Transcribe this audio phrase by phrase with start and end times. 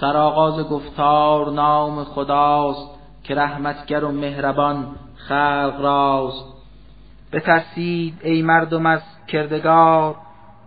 [0.00, 2.90] سرآغاز گفتار نام خداست
[3.22, 6.44] که رحمتگر و مهربان خلق راست.
[7.32, 10.16] بترسید ای مردم از کردگار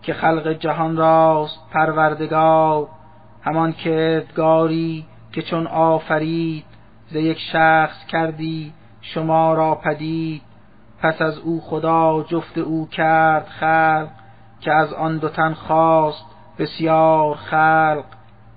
[0.01, 2.87] که خلق جهان راست پروردگار
[3.43, 6.65] همان کردگاری که چون آفرید
[7.09, 10.41] ز یک شخص کردی شما را پدید.
[11.01, 14.09] پس از او خدا جفت او کرد خلق
[14.59, 16.25] که از آن دو تن خواست
[16.59, 18.05] بسیار خلق.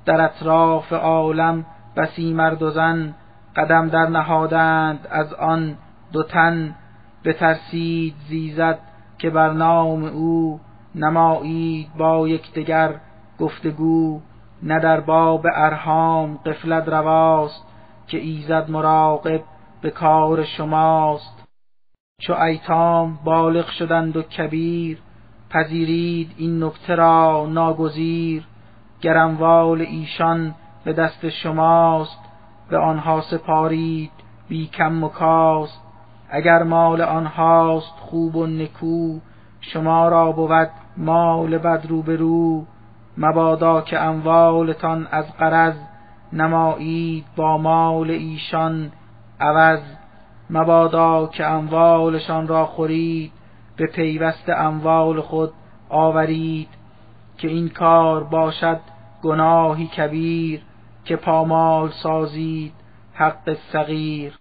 [0.06, 1.64] در اطراف عالم
[1.96, 3.14] بسی مرد و زن
[3.56, 5.76] قدم در نهادند از آن
[6.12, 6.74] دو تن
[7.24, 8.78] بترسید زیزد
[9.18, 10.60] که بر نام او
[10.94, 12.94] نمایید با یکدیگر
[13.38, 14.20] گفتگو
[14.62, 17.66] نه در باب ارهام قفلت رواست
[18.06, 19.40] که ایزد مراقب
[19.82, 21.46] به کار شماست.
[22.20, 24.98] چو ایتام بالغ شدند و کبیر
[25.50, 28.44] پذیرید این نکته را ناگزیر.
[29.06, 32.18] گر اموال ایشان به دست شماست
[32.68, 34.10] به آنها سپارید
[34.48, 35.82] بی کم و کاست.
[36.30, 39.18] اگر مال آنهاست خوب و نکو
[39.60, 41.86] شما را بود مال بد
[42.18, 42.64] رو
[43.18, 45.74] مبادا که اموالتان از قرض
[46.32, 48.92] نمایید با مال ایشان
[49.40, 49.80] عوض.
[50.50, 53.32] مبادا که اموالشان را خورید
[53.76, 55.52] به پیوست اموال خود
[55.88, 56.68] آورید.
[57.38, 58.80] که این کار باشد
[59.26, 60.62] گناهی کبیر
[61.04, 62.72] که پامال سازید
[63.14, 64.38] حق صغیر.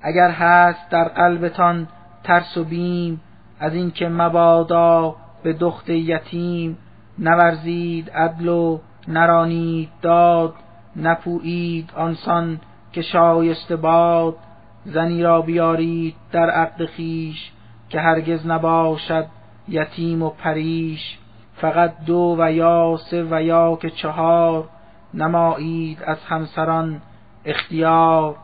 [0.00, 1.88] اگر هست در قلبتان
[2.24, 3.20] ترس و بیم
[3.60, 6.78] از اینکه مبادا به دخت یتیم.
[7.18, 10.54] نورزید عدل و نرانید داد
[10.96, 12.60] نپویید آنسان
[12.92, 14.36] که شایسته باد.
[14.84, 17.52] زنی را بیارید در عقد خیش
[17.88, 19.26] که هرگز نباشد
[19.68, 21.18] یتیم و پریش.
[21.62, 24.68] فقط دو و یا سه و یا که چهار
[25.14, 27.02] نمایید از همسران
[27.44, 28.36] اختیار.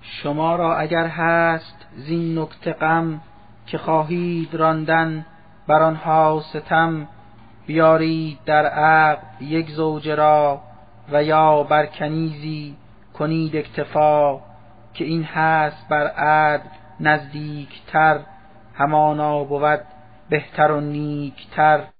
[0.00, 3.20] شما را اگر هست زین نکته غم
[3.66, 5.26] که خواهید راندن
[5.66, 7.08] بر آنها ستم
[7.66, 10.60] بیارید در عقد یک زوجه را
[11.12, 12.76] و یا بر کنیزی
[13.18, 14.40] کنید اکتفا
[14.94, 16.68] که این هست بر عدل
[17.00, 18.20] نزدیکتر
[18.74, 19.80] همانا بود
[20.30, 21.91] بهتر و نیکتر.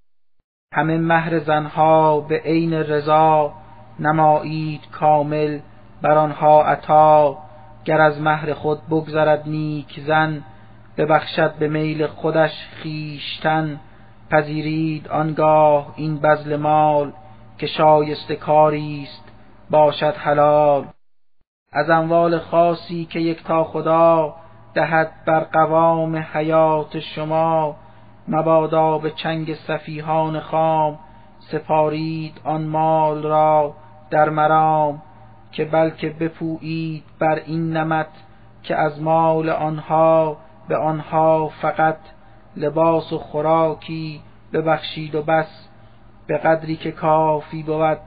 [0.72, 3.52] همه مهر زنها به عین رضا
[3.98, 5.58] نمایید کامل
[6.02, 7.38] بر آنها عطا.
[7.84, 10.42] گر از مهر خود بگذرد نیک زن
[10.96, 13.80] ببخشد به میل خودش خیشتن
[14.30, 17.12] پذیرید آنگاه این بذل مال
[17.58, 19.24] که شایسته کاری است
[19.70, 20.84] باشد حلال.
[21.72, 24.34] از اموال خاصی که یکتا خدا
[24.74, 27.76] دهد بر قوام حیات شما
[28.28, 30.98] مبادا به چنگ سفیهان خام
[31.38, 33.74] سپارید آن مال را
[34.10, 35.02] در مرام
[35.52, 38.08] که بلکه بپویید بر این نمت
[38.62, 40.36] که از مال آنها
[40.68, 41.98] به آنها فقط
[42.56, 44.20] لباس و خوراکی
[44.52, 45.68] ببخشید و بس
[46.26, 47.98] به قدری که کافی بود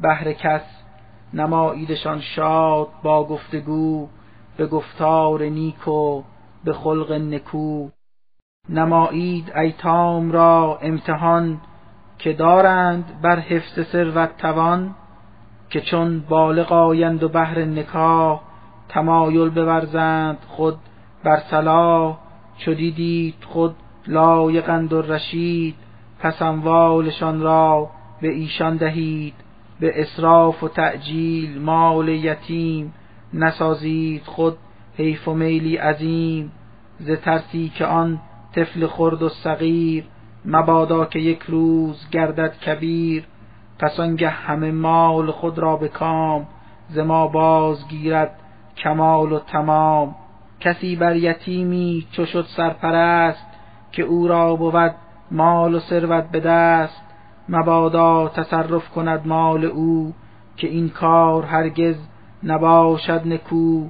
[0.00, 0.82] بهر کس.
[1.34, 4.08] نماییدشان شاد با گفتگو
[4.56, 6.22] به گفتار نیک و
[6.64, 7.88] به خلق نکو.
[8.68, 11.60] نمایید ایتام را امتحان
[12.18, 14.94] که دارند بر حفظ ثروت توان
[15.70, 18.40] که چون بالغ آیند و بهر نکاح
[18.88, 20.76] تمایل بورزند خود
[21.24, 22.18] بر صلاح
[22.58, 23.74] چو دیدید خود
[24.06, 25.74] لایقند و رشید
[26.18, 27.90] پس اموالشان را
[28.20, 29.34] به ایشان دهید
[29.80, 32.94] به اسراف و تعجیل مال یتیم
[33.34, 34.56] نسازید خود
[34.96, 36.52] حیف و میلی عظیم
[36.98, 38.20] ز ترسی که آن
[38.54, 40.04] طفل خرد و صغیر
[40.44, 43.24] مبادا که یک روز گردد کبیر
[43.78, 46.46] پس آنگه همه مال خود را به کام
[46.88, 48.38] ز ما بازگیرد
[48.76, 50.14] کمال و تمام.
[50.60, 53.46] کسی بر یتیمی چو شد سرپرست
[53.92, 54.94] که او را بود
[55.30, 57.02] مال و ثروت به دست
[57.48, 60.14] مبادا تصرف کند مال او
[60.56, 61.96] که این کار هرگز
[62.42, 63.86] نباشد نکو.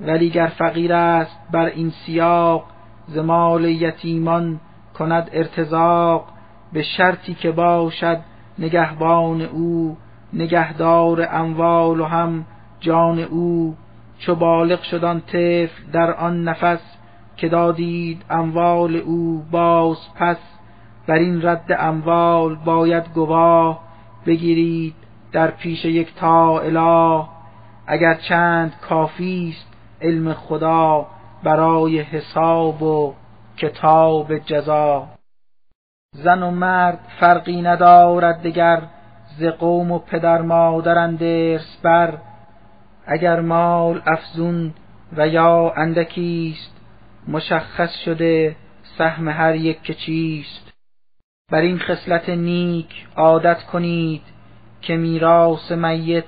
[0.00, 2.64] ولی گر فقیر است بر این سیاق
[3.08, 4.60] ز مال یتیمان
[4.98, 6.28] کند ارتزاق
[6.72, 8.18] به شرطی که باشد
[8.58, 9.96] نگهبان او
[10.32, 12.44] نگهدار اموال و هم
[12.80, 13.76] جان او.
[14.18, 16.80] چو بالغ شد آن طفل در آن نفس
[17.36, 20.38] که دادید اموال او باز پس
[21.06, 23.82] بر این رد اموال باید گواه
[24.26, 24.94] بگیرید
[25.32, 27.24] در پیش یک تا اله.
[27.86, 29.72] اگر چند کافی است
[30.02, 31.06] علم خدا
[31.42, 33.14] برای حساب و
[33.56, 35.08] کتاب جزا.
[36.12, 38.82] زن و مرد فرقی ندارد دگر
[39.38, 42.18] ز قوم و پدر مادر درس بر.
[43.06, 44.74] اگر مال افزون
[45.16, 46.76] و یا اندکیست
[47.28, 48.56] مشخص شده
[48.98, 50.72] سهم هر یک که چیست.
[51.50, 54.22] بر این خصلت نیک عادت کنید
[54.80, 56.24] که میراث میت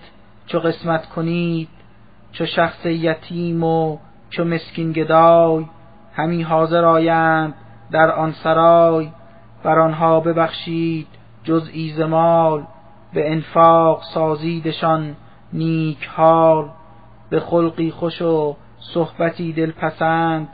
[0.47, 1.69] چو قسمت کنید
[2.33, 3.99] چو شخص یتیم و
[4.31, 5.67] چو مسکین گدای
[6.15, 7.55] همی حاضر آیند
[7.91, 9.11] در آن سرای
[9.63, 11.07] بر آنها ببخشید
[11.45, 12.65] جزئی ز مال
[13.15, 15.17] به انفاق سازیدشان
[15.53, 16.69] نیک حال
[17.31, 18.57] به خلقی خوش و
[18.95, 20.49] صحبتی دلپسند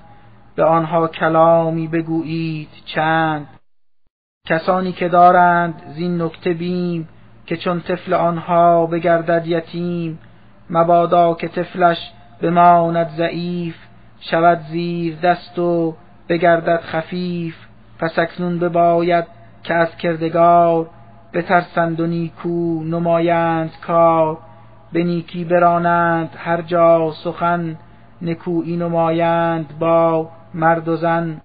[0.56, 3.46] به آنها کلامی بگویید چند.
[4.46, 7.08] کسانی که دارند زین نکته بیم
[7.46, 10.18] که چون طفل آنها بگردد یتیم
[10.70, 12.12] مبادا که طفلش
[12.44, 13.76] بماند ضعیف
[14.20, 15.96] شود زیر دست و
[16.28, 17.56] بگردد خفیف
[17.98, 19.24] پس اکنون بباید
[19.62, 20.90] که از کردگار
[21.32, 24.38] بترسند و نیکو نمایند کار.
[24.92, 27.76] به نیکی برانند هر جا سخن
[28.22, 31.40] نکویی نمایند با مرد و زن.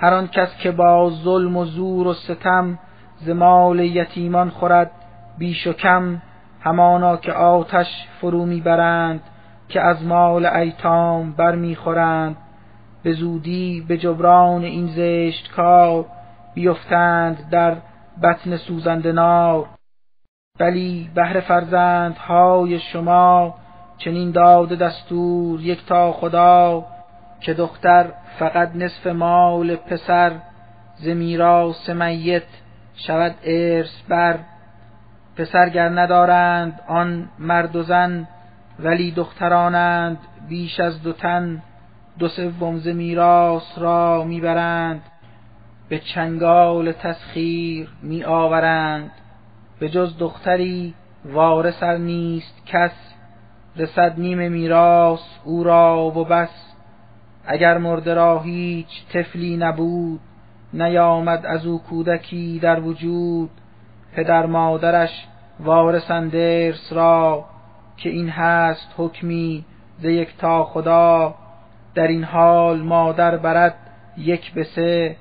[0.00, 2.78] هر آن کس که با ظلم و زور و ستم
[3.16, 4.90] ز مال یتیمان خورد
[5.38, 6.22] بیش و کم
[6.60, 9.20] همانا که آتش فرو می‌برند
[9.68, 12.36] که از مال ایتام برمیخورند
[13.02, 16.04] به زودی به جبران این زشت کار
[16.54, 17.76] بیفتند در
[18.22, 19.66] بطن سوزنده نار.
[20.58, 23.54] بلی بهر فرزندهای شما
[23.98, 26.84] چنین داده دستور یک تا خدا
[27.40, 28.06] که دختر
[28.38, 30.32] فقط نصف مال پسر
[30.96, 32.42] ز میراث میت
[32.94, 34.38] شود ارث بر.
[35.36, 38.28] پسر گر ندارند آن مرد و زن
[38.78, 40.18] ولی دخترانند
[40.48, 41.62] بیش از دو تن
[42.18, 45.02] دو سوم ز میراث را می‌برند
[45.88, 49.10] به چنگال تسخیر می آورند
[49.78, 50.94] به جز دختری
[51.24, 52.92] وارثر نیست کس
[53.76, 56.74] رسد نیم میراث او را و بس.
[57.46, 60.20] اگر مرده را هیچ طفلی نبود
[60.72, 63.50] نیامد از او کودکی در وجود.
[64.14, 65.26] پدر مادرش
[65.60, 67.44] وارثند ارث را
[67.96, 69.64] که این هست حکمی
[69.98, 71.34] ز یک تا خدا
[71.94, 73.74] در این حال مادر برد
[74.16, 75.16] یک به سه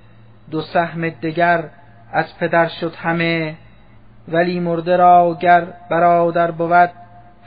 [0.52, 1.70] دو سهم دگر
[2.12, 3.56] از پدر شد همه.
[4.28, 6.92] ولی مرده را گر برادر بود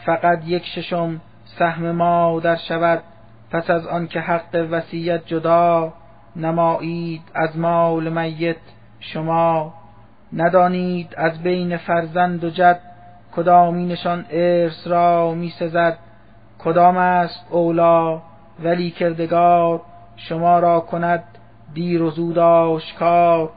[0.06, 3.02] فقط یک ششم سهم مادر شود.
[3.50, 5.92] پس از آنکه حق وصیت جدا
[6.36, 8.56] نمایید از مال میت
[9.00, 9.74] شما.
[10.32, 12.80] ندانید از بین فرزند و جد
[13.38, 15.98] کدامینشان ارث را می سزد
[16.58, 18.22] کدام است اولا
[18.64, 19.80] ولی کردگار
[20.16, 21.24] شما را کند
[21.74, 23.50] دیر و زود آشکار.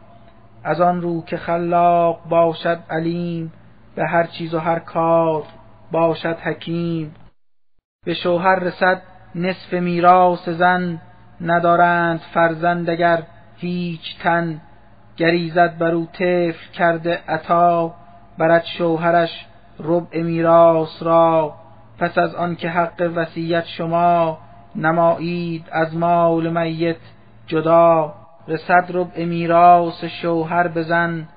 [0.63, 3.54] از آن رو که خلاق باشد علیم
[3.95, 5.44] به هر چیز و هر کار
[5.92, 7.16] باشد حکیم.
[8.06, 9.01] به شوهر رسد
[9.36, 11.01] نصف میراث زن
[11.42, 13.24] ندارند فرزند اگر
[13.57, 14.62] هیچ تن.
[15.18, 17.94] گریزد بر او طفل کرده عطا
[18.38, 19.45] برد شوهرش
[19.83, 21.54] ربع میراث را.
[22.00, 24.38] پس از آنکه حق وصیت شما
[24.75, 26.98] نمایید از مال میت
[27.48, 28.13] جدا.
[28.48, 31.28] رسد ربع میراث شوهر بزن.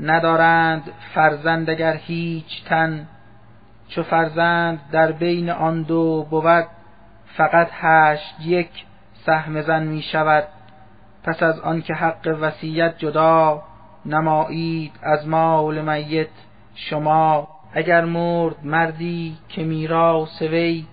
[0.00, 0.82] ندارند
[1.14, 3.08] فرزند اگر هیچ تن.
[3.88, 6.66] چو فرزند در بین آن دو بود
[7.36, 8.70] فقط هشت یک
[9.26, 10.44] سهم زن می شود
[11.24, 13.62] پس از آنکه حق وصیت جدا
[14.06, 16.28] نمایید از مال میت
[16.74, 17.53] شما.
[17.74, 20.86] اگر مرد مردی که میراث وی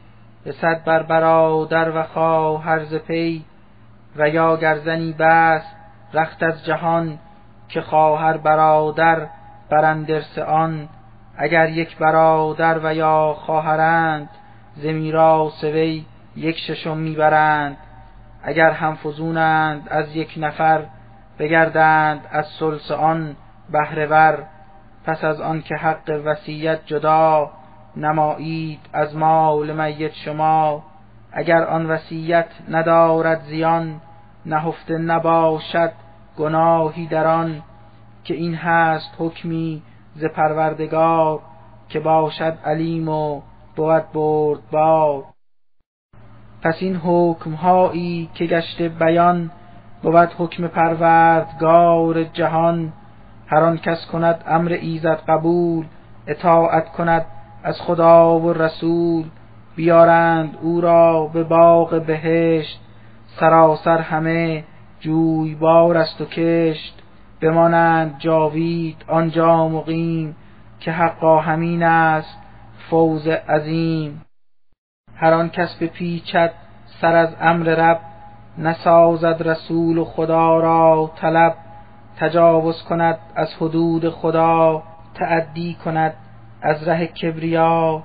[0.45, 3.45] رسد بر برادر و خواهر ز پی
[4.15, 5.63] و یا گرزنی بس
[6.13, 7.19] رخت از جهان
[7.67, 9.27] که خواهر برادر
[9.69, 10.89] برندرس آن
[11.37, 14.29] اگر یک برادر و یا خواهرند
[14.75, 17.77] ز میراث وی یک ششم می‌برند.
[18.43, 20.85] اگر هم فزونند از یک نفر
[21.39, 23.35] بگردند از سلس آن
[23.71, 24.43] بهره ور.
[25.05, 27.51] پس از آن که حق وصیت جدا
[27.97, 30.83] نمایید از مال میت شما
[31.31, 34.01] اگر آن وصیت ندارد زیان
[34.45, 35.91] نهفته نباشد
[36.37, 37.61] گناهی در آن
[38.23, 39.81] که این هست حکمی
[40.15, 41.39] ز پروردگار
[41.89, 43.41] که باشد علیم و
[43.75, 45.23] بود بردبار.
[46.61, 49.51] پس این حکم هایی که گشته بیان
[50.03, 52.93] بود حکم پروردگار جهان.
[53.51, 55.85] هر آن کس کند امر ایزد قبول
[56.27, 57.25] اطاعت کند
[57.63, 59.25] از خدا و رسول
[59.75, 62.79] بیارند او را به باغ بهشت
[63.39, 64.63] سراسر همه
[64.99, 67.01] جویبار است و کشت
[67.41, 70.35] بمانند جاوید آنجا مقیم
[70.79, 72.37] که حقا همین است
[72.89, 74.25] فوز عظیم.
[75.15, 76.53] هر آن کس پیچد
[77.01, 77.99] سر از امر رب
[78.57, 81.55] نسازد رسول و خدا را طلب.
[82.21, 86.13] تجاوز کند از حدود خدا تعدی کند
[86.61, 88.03] از ره کبریا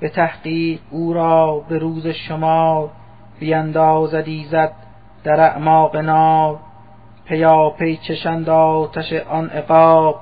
[0.00, 2.90] به تحقیق او را به روز شمار
[3.40, 4.72] بیندازد ایزد
[5.24, 6.58] در اعماق نار.
[7.78, 10.20] پی چشند آتش آن عقاب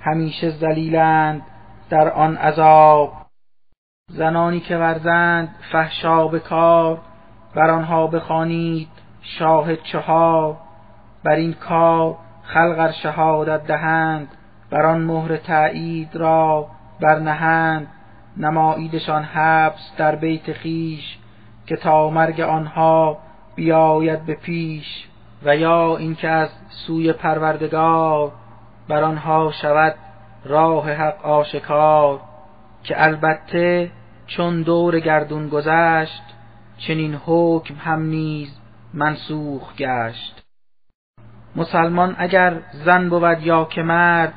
[0.00, 1.42] همیشه ذلیلند
[1.90, 3.12] در آن عذاب.
[4.08, 6.98] زنانی که ورزند فحشا به کار
[7.54, 8.88] بر آنها بخوانید
[9.22, 10.56] شاهد چهار.
[11.24, 12.16] بر این کار
[12.54, 14.28] خلقر شهادت دهند
[14.70, 16.66] بر آن مهر تایید را
[17.00, 17.88] برنهند.
[18.36, 21.18] نماییدشان حبس در بیت خیش
[21.66, 23.18] که تا مرگ آنها
[23.54, 25.06] بیاید به پیش.
[25.44, 28.32] و یا اینکه از سوی پروردگار
[28.88, 29.94] بر آنها شود
[30.44, 32.20] راه حق آشکار
[32.84, 33.90] که البته
[34.26, 36.22] چون دور گردون گذشت
[36.78, 38.58] چنین حکم هم نیز
[38.94, 40.39] منسوخ گشت.
[41.56, 44.32] مسلمان اگر زن بود یا که مرد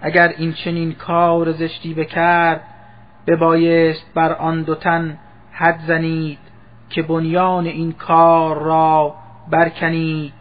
[0.00, 2.60] اگر این چنین کار زشتی بکرد
[3.26, 5.18] ببایست بر آن دو تن
[5.52, 6.38] حد زنید
[6.90, 9.14] که بنیان این کار را
[9.50, 10.32] برکنید.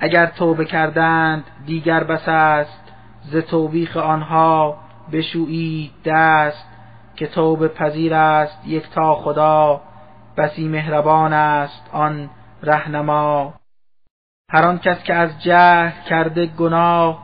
[0.00, 2.82] اگر توبه کردند دیگر بس است.
[3.22, 4.76] ز توبیخ آنها
[5.12, 6.68] بشویید دست
[7.16, 9.80] که توبه پذیر است یک تا خدا.
[10.36, 12.30] بسی مهربان است آن
[12.62, 13.54] رهنما.
[14.50, 17.18] هر آن کس که از جهل کرده گناه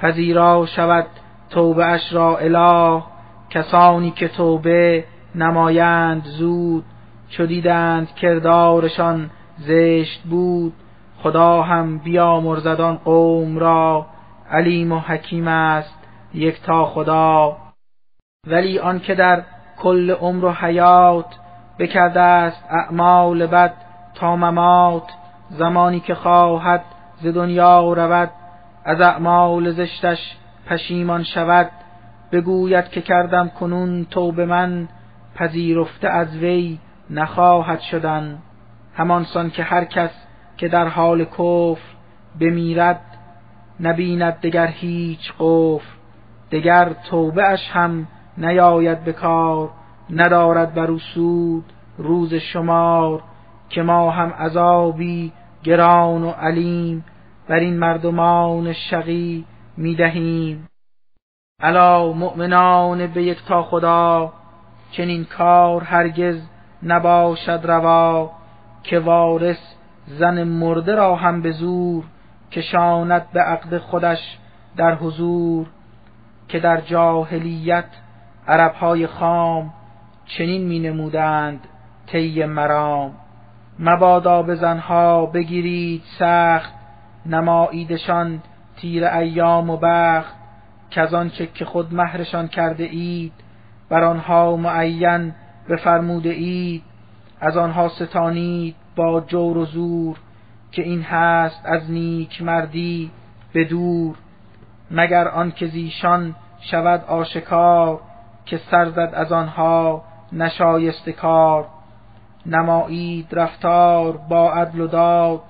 [0.00, 1.06] پذیرا شود
[1.50, 3.02] توبه اش را اله.
[3.50, 5.04] کسانی که توبه
[5.34, 6.84] نمایند زود
[7.28, 10.72] چو دیدند کردارشان زشت بود.
[11.22, 14.06] خدا هم بیامرزد قوم را
[14.50, 15.98] علیم و حکیم است
[16.34, 17.56] یکتا خدا.
[18.46, 19.42] ولی آن که در
[19.78, 21.38] کل عمر و حیات
[21.78, 23.74] بکرده است اعمال بد
[24.14, 25.12] تا ممات.
[25.50, 26.84] زمانی که خواهد
[27.20, 28.30] ز دنیا رود
[28.84, 30.36] از اعمال زشتش
[30.66, 31.70] پشیمان شود.
[32.32, 34.88] بگوید که کردم کنون توبه من
[35.34, 36.78] پذیرفته از وی
[37.10, 38.38] نخواهد شدن.
[38.94, 40.10] همانسان که هر کس
[40.56, 41.82] که در حال کفر
[42.40, 43.00] بمیرد
[43.80, 45.86] نبیند دگر هیچ قفر.
[46.52, 48.06] دگر توبه اش هم
[48.38, 49.70] نیاید به کار
[50.10, 51.64] ندارد بر سود
[51.98, 53.22] روز شمار.
[53.68, 55.32] که ما هم عذابی
[55.64, 57.04] گران و علیم
[57.48, 59.44] بر این مردمان شقی
[59.76, 60.68] می‌دهیم
[61.62, 64.32] الا مؤمنان به یک تا خدا
[64.90, 66.40] چنین کار هرگز
[66.82, 68.30] نباشد روا
[68.82, 69.58] که وارث
[70.06, 72.04] زن مرده را هم به زور
[72.52, 74.38] کشاند به عقد خودش
[74.76, 75.66] در حضور
[76.48, 77.88] که در جاهلیت
[78.48, 79.72] عربهای خام
[80.26, 81.60] چنین می نمودند
[82.06, 83.12] طی مرام.
[83.78, 86.72] مبادا به زنها بگیرید سخت
[87.26, 88.42] نماییدشان
[88.76, 90.34] تیر ایام و بخت.
[90.90, 93.32] کزان که خود مهرشان کرده اید
[93.88, 95.34] بر آنها معین
[95.68, 96.82] بفرموده اید.
[97.40, 100.16] از آنها ستانید با جور و زور
[100.72, 103.10] که این هست از نیک مردی
[103.52, 104.16] به دور.
[104.90, 108.00] مگر آن که زیشان شود آشکار
[108.44, 111.66] که سر زد از آنها نشایست کار.
[112.48, 115.40] نمایید رفتار با عدل و داد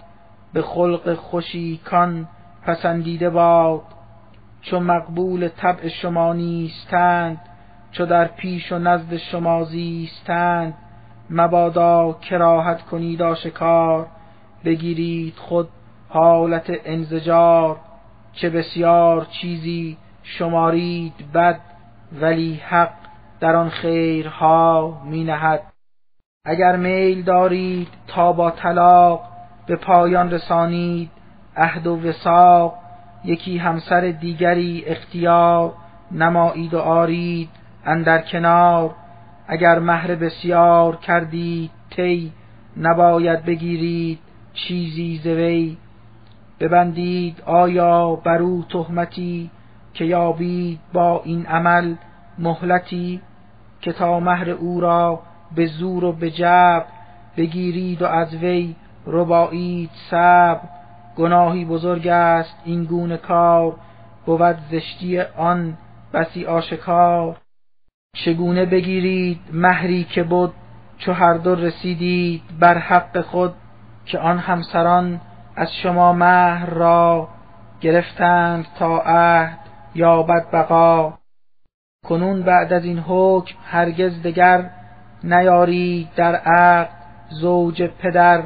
[0.52, 2.28] به خلق خوشی کان
[2.62, 3.82] پسندیده باد.
[4.62, 7.40] چو مقبول طبع شما نیستند
[7.90, 10.74] چو در پیش و نزد شما زیستند
[11.30, 14.06] مبادا کراهت کنید آشکار.
[14.64, 15.68] بگیرید خود
[16.08, 17.76] حالت انزجار
[18.32, 21.60] چه بسیار چیزی شمارید بد
[22.20, 22.92] ولی حق
[23.40, 25.62] در آن خیرها می نهد
[26.50, 29.20] اگر میل دارید تا با طلاق
[29.66, 31.10] به پایان رسانید
[31.56, 32.74] عهد و وساق
[33.24, 35.72] یکی همسر دیگری اختیار
[36.12, 37.48] نمایید و آرید
[37.84, 38.94] اندر کنار.
[39.48, 42.32] اگر مهر بسیار کردید تی
[42.76, 44.18] نباید بگیرید
[44.52, 45.76] چیزی زوی
[46.60, 49.50] ببندید آیا بر او تهمتی
[49.94, 51.94] که یابید با این عمل
[52.38, 53.20] مهلتی
[53.80, 55.20] که تا مهر او را
[55.54, 56.84] به زور و به جب
[57.36, 58.76] بگیرید و از وی
[59.06, 60.60] ربایید سب
[61.16, 63.76] گناهی بزرگ است این گونه کار
[64.26, 65.76] بود زشتی آن
[66.12, 67.36] بسی آشکار.
[68.16, 70.52] چگونه بگیرید مهری که بود
[70.98, 73.54] چو هر دو رسیدید بر حق خود
[74.04, 75.20] که آن همسران
[75.56, 77.28] از شما مهر را
[77.80, 79.58] گرفتند تا عهد
[79.94, 81.18] یا بقا.
[82.06, 84.70] کنون بعد از این حکم هرگز دگر
[85.24, 86.90] نیاری در عقد
[87.28, 88.42] زوج پدر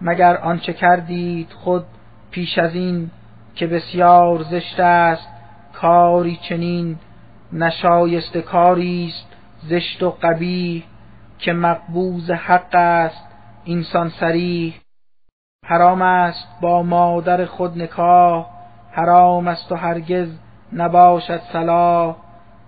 [0.00, 1.84] مگر آنچه کردید خود
[2.30, 3.10] پیش از این
[3.54, 5.28] که بسیار زشت است
[5.72, 6.98] کاری چنین
[7.52, 10.84] نشایست کاری است زشت و قبیح
[11.38, 13.26] که مقبوز حق است
[13.64, 14.74] اینسان سریح
[15.66, 18.46] حرام است با مادر خود نکاح
[18.90, 20.28] حرام است و هرگز
[20.72, 22.16] نباشد صلاح.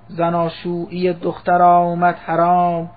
[0.09, 2.91] زناشویی دختر آمد حرام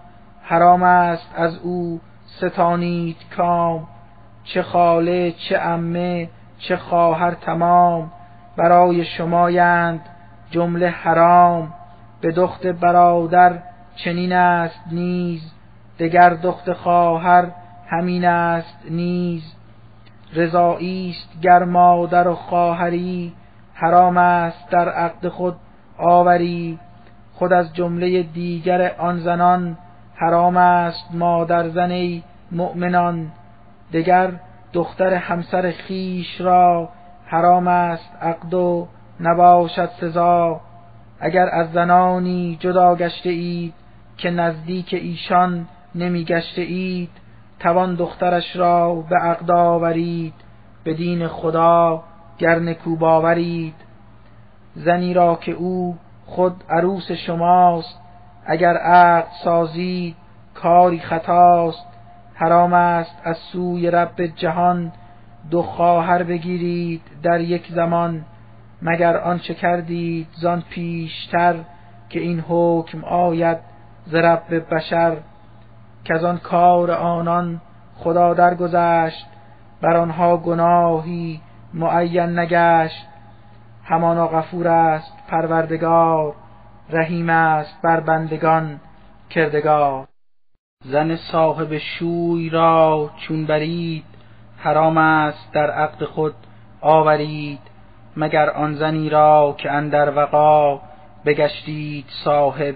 [0.47, 3.87] حرام است از او ستانید کام
[4.43, 8.11] چه خاله چه امه چه خواهر تمام.
[8.57, 9.99] برای شمایند
[10.51, 11.73] جمله حرام.
[12.21, 13.59] به دخت برادر
[13.95, 15.51] چنین است نیز.
[15.99, 17.47] دگر دخت خواهر
[17.87, 19.55] همین است نیز.
[20.33, 23.33] رضایی است گر مادر و خواهری.
[23.73, 25.55] حرام است در عقد خود
[25.97, 26.79] آوری.
[27.33, 29.77] خود از جمله دیگر آن زنان
[30.15, 33.31] حرام است مادر زنی مؤمنان.
[33.93, 34.31] دگر
[34.73, 36.89] دختر همسر خیش را
[37.25, 38.87] حرام است عقد و
[39.19, 40.61] نباشد سزا.
[41.19, 43.73] اگر از زنانی جدا گشته اید
[44.17, 47.09] که نزدیک ایشان نمی گشته اید
[47.59, 50.33] توان دخترش را به عقد آورید.
[50.83, 52.03] به دین خدا
[52.37, 53.75] گر نکو باورید.
[54.75, 58.04] زنی را که او خود عروس شماست
[58.45, 60.15] اگر عقد سازید
[60.53, 61.85] کاری خطاست.
[62.33, 64.91] حرام است از سوی رب جهان.
[65.51, 68.25] دو خواهر بگیرید در یک زمان.
[68.81, 71.55] مگر آنچه کردید زان پیشتر
[72.09, 73.57] که این حکم آید
[74.05, 75.17] ز رب بشر؟
[76.03, 77.61] که از آن کار آنان
[77.95, 79.25] خدا درگذشت.
[79.81, 81.41] بر آنها گناهی
[81.73, 83.07] معین نگشت.
[83.83, 86.33] همانا غفور است پروردگار.
[86.89, 88.79] رحیم است بر بندگان
[89.29, 90.07] کردگار.
[90.83, 94.05] زن صاحب شوی را چون برید
[94.57, 96.33] حرام است در عقد خود
[96.81, 97.59] آورید.
[98.17, 100.81] مگر آن زنی را که اندر وقا
[101.25, 102.75] بگشتید صاحب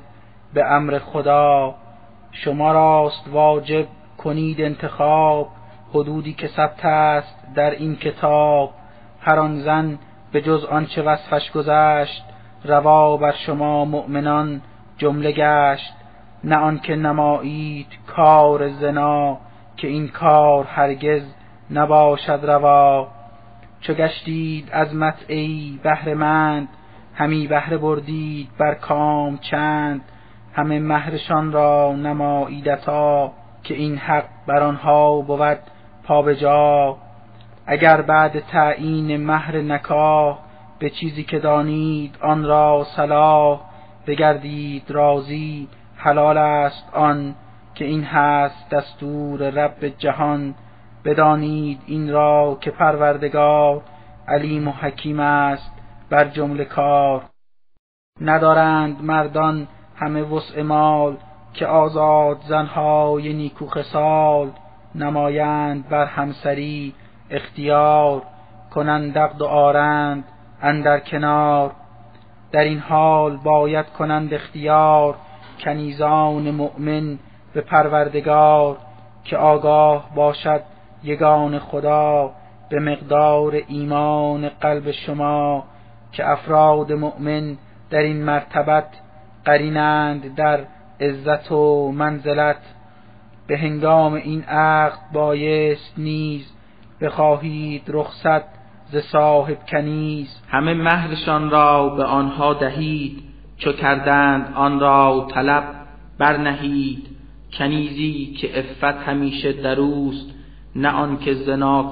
[0.54, 1.76] به امر خدا؟
[2.32, 3.86] شما راست واجب
[4.18, 5.50] کنید انتخاب
[5.94, 8.72] حدودی که ثبت است در این کتاب.
[9.22, 10.00] هر آن زن
[10.32, 12.24] به جز آنچه وصفش گذشت
[12.64, 14.62] روا بر شما مؤمنان
[14.98, 15.94] جمله گشت
[16.44, 19.38] نه آنکه نمایید کار زنا
[19.78, 21.24] که این کار هرگز
[21.72, 23.08] نباشد روا.
[23.82, 26.68] چو گشتید از متعی بهره مند
[27.16, 30.02] همی بهره بردید بر کام چند.
[30.54, 33.32] همه مهرشان را نماییدتا
[33.64, 35.58] که این حق بر آنها بود
[36.04, 36.98] پابجا
[37.66, 40.38] اگر بعد تعیین مهر نکاح
[40.80, 43.60] به چیزی که دانید آن را صلاح
[44.08, 47.36] بگردید راضی حلال است آن
[47.76, 50.56] که این هست دستور رب جهان.
[51.06, 53.82] بدانید این را که پروردگار
[54.28, 55.72] علیم و حکیم است
[56.10, 57.24] بر جمله کار.
[58.22, 61.18] ندارند مردان همه وسع مال
[61.54, 64.52] که آزاد زنهای نیکو خصال
[64.96, 66.94] نمایند بر همسری
[67.30, 68.22] اختیار.
[68.72, 70.24] کنند دقد و آرند
[70.62, 71.72] اندر کنار.
[72.52, 75.16] در این حال باید کنند اختیار
[75.60, 77.20] کنیزان مؤمن
[77.54, 78.78] به پروردگار
[79.24, 80.62] که آگاه باشد
[81.04, 82.32] یگان خدا
[82.70, 85.64] به مقدار ایمان قلب شما
[86.12, 87.58] که افراد مؤمن
[87.90, 88.88] در این مرتبت
[89.46, 90.60] قرینند در
[91.02, 92.62] عزت و منزلت.
[93.48, 96.54] به هنگام این عقد بایست نیز
[97.02, 98.59] بخواهید رخصت
[98.92, 100.28] ز صاحب کنیز.
[100.48, 103.24] همه مهرشان را به آنها دهید.
[103.58, 105.64] چو کردند آن را طلب
[106.18, 107.08] برنهید.
[107.54, 110.30] کنیزی که عفت همیشه دروست
[110.76, 111.36] نه آنکه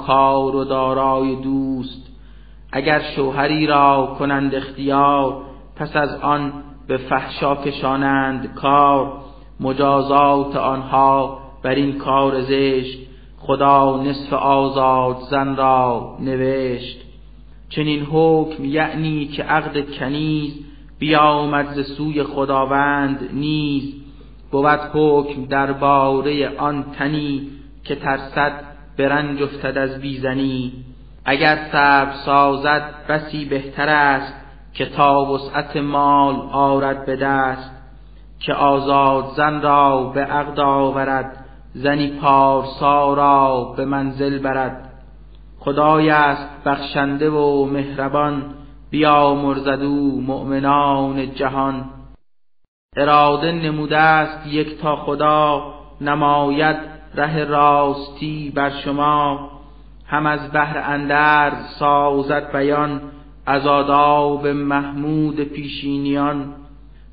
[0.08, 2.08] کار و دارای دوست.
[2.72, 5.44] اگر شوهری را کنند اختیار
[5.76, 6.54] پس از آن
[6.88, 9.14] به فحشا کشانند کار.
[9.60, 13.00] مجازات آنها بر این کار زشت
[13.38, 16.98] خدا نصف آزاد زن را نوشت.
[17.70, 20.54] چنین حکم یعنی که عقد کنیز
[21.00, 23.94] بیامد ز سوی خداوند نیز.
[24.52, 27.48] بود حکم درباره آن تنی
[27.84, 28.64] که ترسد
[28.98, 30.74] به رنج افتد از بیزنی.
[31.26, 34.34] اگر صبر سازد بسی بهتر است
[34.74, 37.72] که تا وسعت مال آرد به دست.
[38.40, 41.37] که آزاد زن را به عقد آورد
[41.84, 44.90] زنی پارسا را به منزل برد.
[45.60, 48.44] خدای است بخشنده و مهربان
[48.90, 51.86] بیا مرزدو مؤمنان جهان.
[52.96, 56.78] اراده نموده است یک تا خدا نماید
[57.16, 59.50] ره راستی بر شما.
[60.06, 63.02] هم از بهر اندر سازد بیان
[63.46, 66.54] از آداب محمود پیشینیان.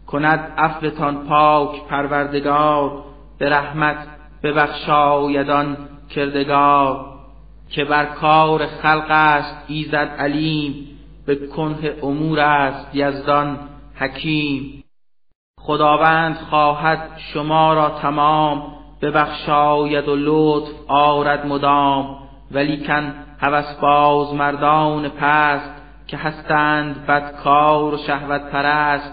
[0.07, 3.03] کند عفوتان پاک پروردگار
[3.39, 4.14] به رحمت
[4.45, 5.77] ببخشایدان
[6.11, 7.15] کردگار
[7.71, 10.75] که بر کار خلق است ایزد علیم
[11.27, 13.59] به کنه امور است یزدان
[13.95, 14.85] حکیم.
[15.61, 18.63] خداوند خواهد شما را تمام
[19.03, 22.17] ببخشاید و لطف آرد مدام.
[22.51, 25.71] ولیکن هوس باز مردان پست
[26.07, 29.13] که هستند بدکار و شهوت پرست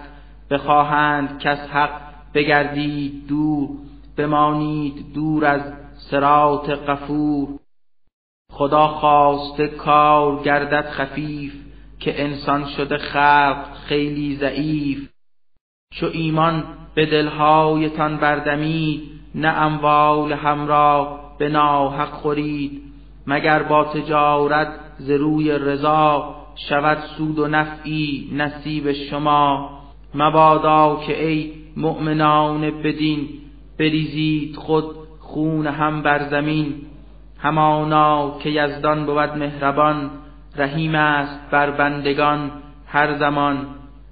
[0.50, 2.02] بخواهند کس حق
[2.34, 3.70] بگردید دور.
[4.22, 5.62] بمانید دور از
[6.12, 7.48] سرات قفور
[8.52, 11.54] خدا خواسته کار گردد خفیف
[12.00, 15.10] که انسان شده خلق خیلی ضعیف.
[15.94, 16.64] چو ایمان
[16.96, 19.02] به دلهایتان بردمید
[19.36, 22.82] نه اموال همراه به ناحق خورید.
[23.28, 29.70] مگر با تجارت ز روی رضا شود سود و نفعی نصیب شما؟
[30.16, 33.30] مبادا که ای مؤمنان بدین
[33.82, 34.86] بریزید خود
[35.20, 36.76] خون هم بر زمین.
[37.40, 40.12] همانا که یزدان بود مهربان
[40.56, 42.52] رحیم است بر بندگان
[42.88, 43.68] هر زمان.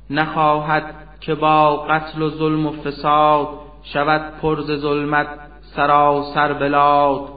[0.09, 3.47] نخواهد که با قتل و ظلم و فساد
[3.83, 5.27] شود پرز ظلمت
[5.61, 7.29] سراسر بلاد.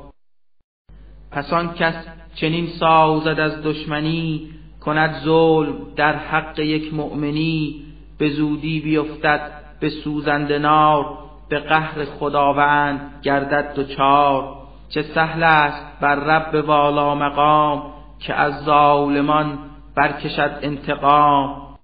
[1.30, 7.84] پس آن کس چنین سازد از دشمنی کند ظلم در حق یک مؤمنی
[8.18, 11.31] به زودی بیفتد به سوزنده نار.
[11.52, 14.56] به قهر خداوند گردد دچار
[14.88, 17.82] چه سهل است بر رب والا مقام
[18.18, 19.58] که از ظالمان
[19.96, 21.76] برکشد انتقام.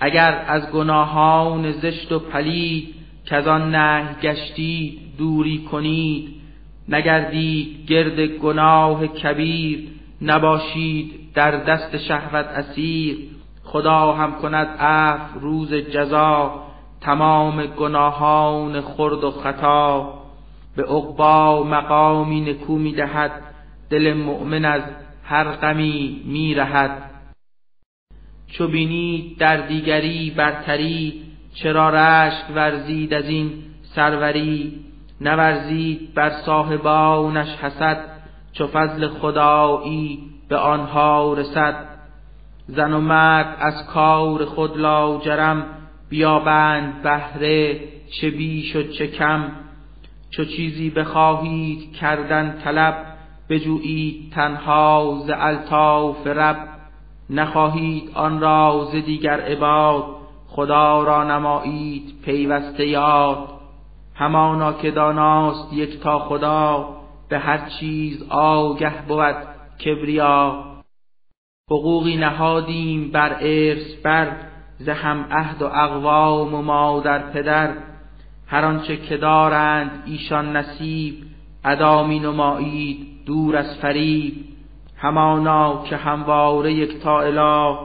[0.00, 6.28] اگر از گناهان زشت و پلید که آن نه گشتید دوری کنید
[6.88, 9.88] نگردید گرد گناه کبیر
[10.22, 13.16] نباشید در دست شهوت اسیر.
[13.64, 16.69] خدا هم کند عفو روز جزا.
[17.00, 20.14] تمام گناهان خرد و خطا
[20.76, 23.30] به عقبا مقامی نکو می دهد.
[23.90, 24.82] دل مؤمن از
[25.24, 27.10] هر غمی می رهد.
[28.46, 31.22] چو بینید در دیگری برتری
[31.54, 34.80] چرا رشک ورزید از این سروری؟
[35.20, 38.04] نورزید بر صاحبانش حسد
[38.52, 41.74] چو فضل خدایی به آنها رسد.
[42.66, 45.79] زن و مرد از کار خود لاجرم
[46.10, 47.80] بیابند بهره
[48.20, 49.52] چه بیش و چه کم
[50.30, 53.06] چو چیزی بخواهید کردن طلب
[53.48, 56.68] بجویید تنها ز الطاف رب.
[57.30, 60.04] نخواهید آن را ز دیگر عباد
[60.46, 63.48] خدا را نمایید پیوسته یاد.
[64.14, 66.88] همانا که داناست یک تا خدا
[67.28, 69.36] به هر چیز آگه بود
[69.84, 70.64] کبریا.
[71.70, 74.36] حقوقی نهادیم بر ارث بر
[74.80, 77.70] ز هم عهد و اقوام و مادر پدر
[78.46, 81.14] هر آنچه که دارند ایشان نصیب
[81.64, 84.34] ادا می نمایید دور از فریب.
[84.96, 87.78] همانا که همواره یک تا اله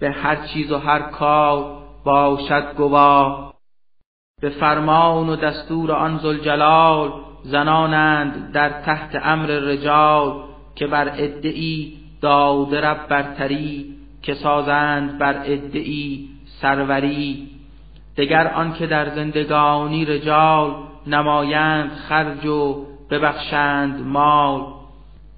[0.00, 3.54] به هر چیز و هر کار باشد گواه.
[4.40, 10.32] به فرمان و دستور آن زلجلال زنانند در تحت امر رجال
[10.74, 16.28] که بر ادعی داده رب برتری که سازند بر ادعی
[16.62, 17.48] سروری
[18.16, 20.74] دگر آنکه در زندگانی رجال
[21.06, 24.60] نمایند خرج و ببخشند مال.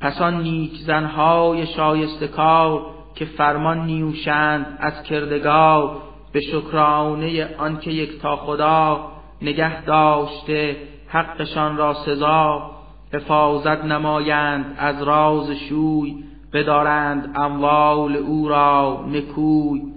[0.00, 5.96] پس آن نیک زنهای شایسته کار که فرمان نیوشند از کردگار
[6.32, 10.76] به شکرانه آنکه یک تا خدا نگه داشته
[11.08, 12.70] حقشان را سزا.
[13.14, 19.91] حفاظت نمایند از راز شوی بدارند اموال او را نکوی.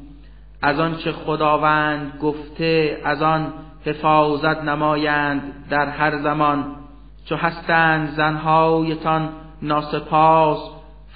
[0.61, 3.53] از آنچه خداوند گفته از آن
[3.85, 6.75] حفاظت نمایند در هر زمان.
[7.25, 9.29] چو هستند زنهایتان
[9.61, 10.59] ناسپاس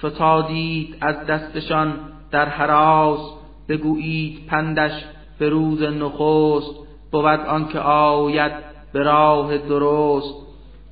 [0.04, 1.94] فتادید از دستشان
[2.30, 3.40] در حراس.
[3.68, 5.04] بگویید پندش
[5.38, 6.74] به روز نخست
[7.12, 8.52] بود آنکه آید
[8.92, 10.34] به راه درست.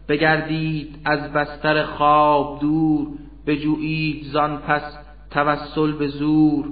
[0.09, 3.07] بگردید از بستر خواب دور
[3.47, 4.99] بجویید زان پس
[5.31, 6.65] توسل به زور.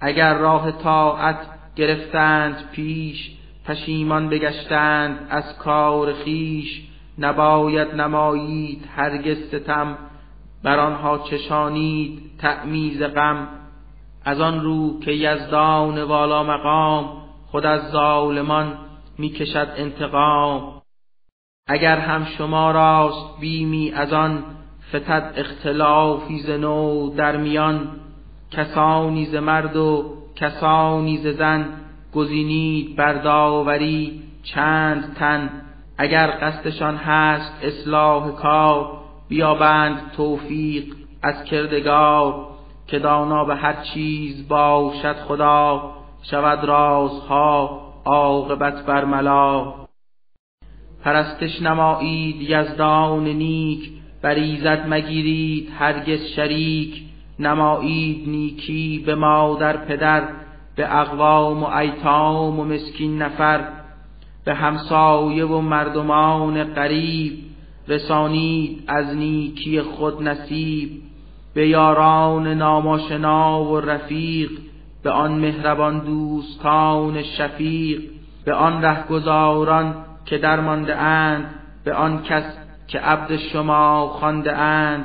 [0.00, 1.36] اگر راه طاعت
[1.76, 3.30] گرفتند پیش
[3.66, 6.82] پشیمان بگشتند از کار خیش
[7.18, 9.98] نباید نمایید هرگز ستم
[10.62, 13.48] بر آنها چشانید تعمیز غم.
[14.24, 18.78] از آن رو که یزدان والا مقام خود از ظالمان
[19.18, 20.82] می‌کشد انتقام.
[21.66, 24.44] اگر هم شما راست بیمی از آن
[24.88, 28.03] فتد اختلافی ز نو در میان.
[28.56, 31.66] کسانی ز مرد و کسانی ز زن
[32.14, 35.50] گزینید برداوری چند تن.
[35.98, 42.54] اگر قصدشان هست اصلاح کار بیابند توفیق از کردگار.
[42.86, 45.90] که دانا به هر چیز باشد خدا
[46.22, 49.74] شود رازها عاقبت برملا
[51.04, 53.90] پرستش نمایید یزدان نیک
[54.22, 57.02] بریزد مگیرید هرگز شریک.
[57.38, 60.28] نمایید نیکی به مادر پدر
[60.76, 63.64] به اقوام و ایتام و مسکین نفر
[64.44, 67.38] به همسایه و مردمان قریب
[67.88, 70.90] رسانید از نیکی خود نصیب
[71.54, 74.50] به یاران ناماشنا و رفیق
[75.02, 78.02] به آن مهربان دوستان شفیق
[78.44, 79.94] به آن رهگذاران
[80.24, 82.44] که درمانده اند به آن کس
[82.88, 85.04] که عبد شما خوانده اند.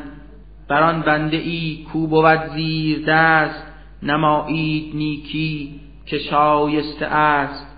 [0.70, 3.64] بر آن بنده ای کو بود زیر دست
[4.04, 7.70] نمایید نیکی که شایسته است.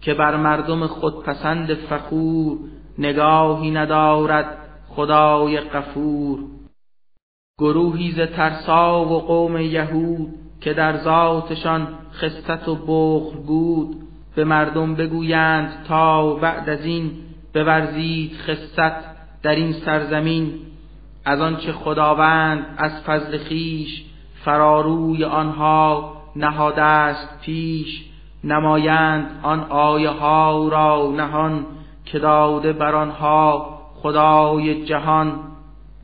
[0.00, 2.58] که بر مردم خودپسند فخور
[2.98, 6.38] نگاهی ندارد خدای غفور.
[7.58, 13.96] گروهی ز ترسا و قوم یهود که در ذاتشان خستت و بخل بود
[14.36, 17.10] به مردم بگویند تا بعد از این
[17.54, 18.76] بورزید خست
[19.42, 20.52] در این سرزمین.
[21.24, 24.04] از آنچه خداوند از فضل خیش
[24.44, 28.04] فراروی آنها نهاده است پیش
[28.44, 31.66] نمایند آن آیه ها را نهان
[32.04, 35.32] که داده بر آنها خدای جهان.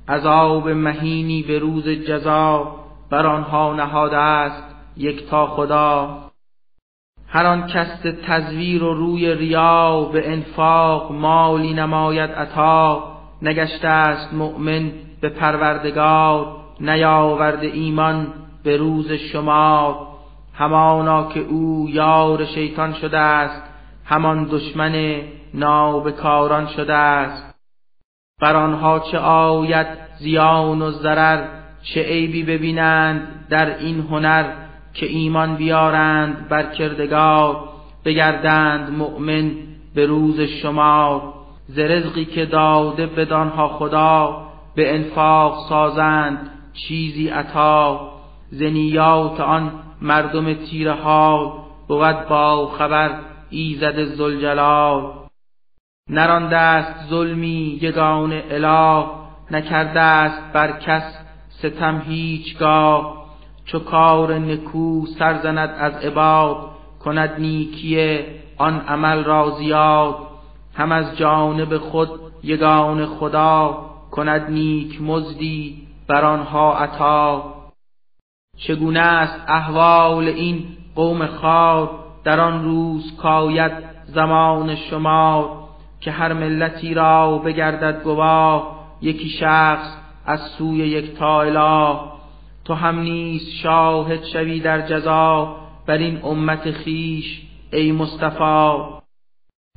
[0.09, 2.76] عذاب مهینی به روز جزا
[3.11, 4.62] بر آنها نهاده است
[5.30, 6.18] تا خدا.
[7.28, 13.02] هر آن کس تزویر و روی ریا به انفاق مالی نماید عطا.
[13.42, 18.26] نگشته است مؤمن به پروردگار نیاورده ایمان
[18.64, 20.06] به روز شمار
[20.54, 23.62] همانا که او یار شیطان شده است
[24.04, 25.20] همان دشمن
[25.54, 27.54] نابکاران شده است.
[28.40, 29.87] بر آنها چه آید
[30.18, 31.48] زیان و ضرر
[31.83, 34.44] چه عیبی ببینند در این هنر
[34.94, 37.68] که ایمان بیارند بر کردگار
[38.04, 39.50] بگردند مؤمن
[39.94, 41.35] به روز شمار
[41.68, 41.80] ز
[42.35, 48.11] که داده بدانها خدا به انفاق سازند چیزی عطا.
[48.50, 51.52] زنیات آن مردم تیره حال
[51.88, 53.11] بود با خبر
[53.50, 55.12] ایزد زلجلال
[56.09, 59.06] نرانده است ظلمی یگان اله
[59.50, 61.02] نکرده است بر کس
[61.48, 63.24] ستم هیچگاه.
[63.64, 66.56] چو کار نکو سرزند از عباد
[67.04, 68.18] کند نیکی
[68.59, 70.16] آن عمل را زیاد.
[70.74, 72.11] هم از جانب خود
[72.42, 77.55] یگان خدا کند نیک مزدی بر آنها عطا.
[78.57, 81.90] چگونه است احوال این قوم خار
[82.25, 83.73] در آن روز کاید
[84.07, 85.51] زمان شمار
[86.01, 89.96] که هر ملتی را بگردد گواه یکی شخص
[90.27, 92.01] از سوی یک اله
[92.64, 97.42] تو هم نیز شاهد شوی در جزا بر این امت خیش
[97.73, 99.01] ای مصطفی.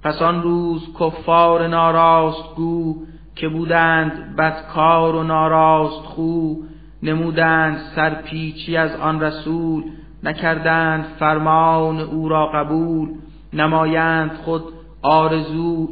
[0.03, 2.95] پس آن روز کفار ناراست گو
[3.35, 6.55] که بودند بدکار و ناراست خو
[7.03, 9.83] نمودند سرپیچی از آن رسول
[10.23, 13.09] نکردند فرمان او را قبول
[13.53, 14.63] نمایند خود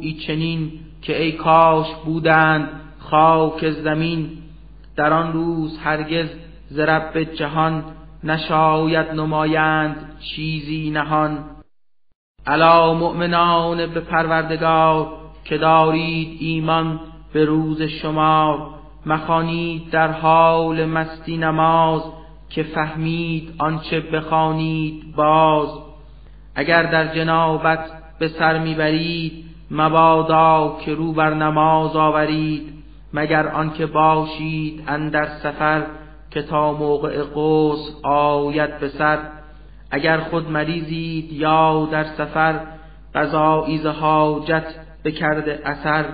[0.00, 4.30] ای چنین که ای کاش بودند خاک زمین.
[4.96, 6.28] در آن روز هرگز
[6.68, 7.84] ز رب جهان
[8.24, 11.38] نشاید نمایند چیزی نهان.
[12.46, 15.08] الا مؤمنان به پروردگار
[15.44, 17.00] که دارید ایمان
[17.32, 18.68] به روز شمار
[19.06, 22.02] مخانید در حال مستی نماز
[22.50, 25.68] که فهمید آنچه بخوانید باز.
[26.54, 32.72] اگر در جنابت به سر می‌برید مبادا که رو بر نماز آورید.
[33.14, 35.82] مگر آنکه باشید اندر سفر
[36.30, 39.18] که تا موقع قوس آید به سر.
[39.90, 42.60] اگر خود مریضید یا در سفر
[43.14, 44.64] قضایی حاجت
[45.04, 46.04] بکرده اثر.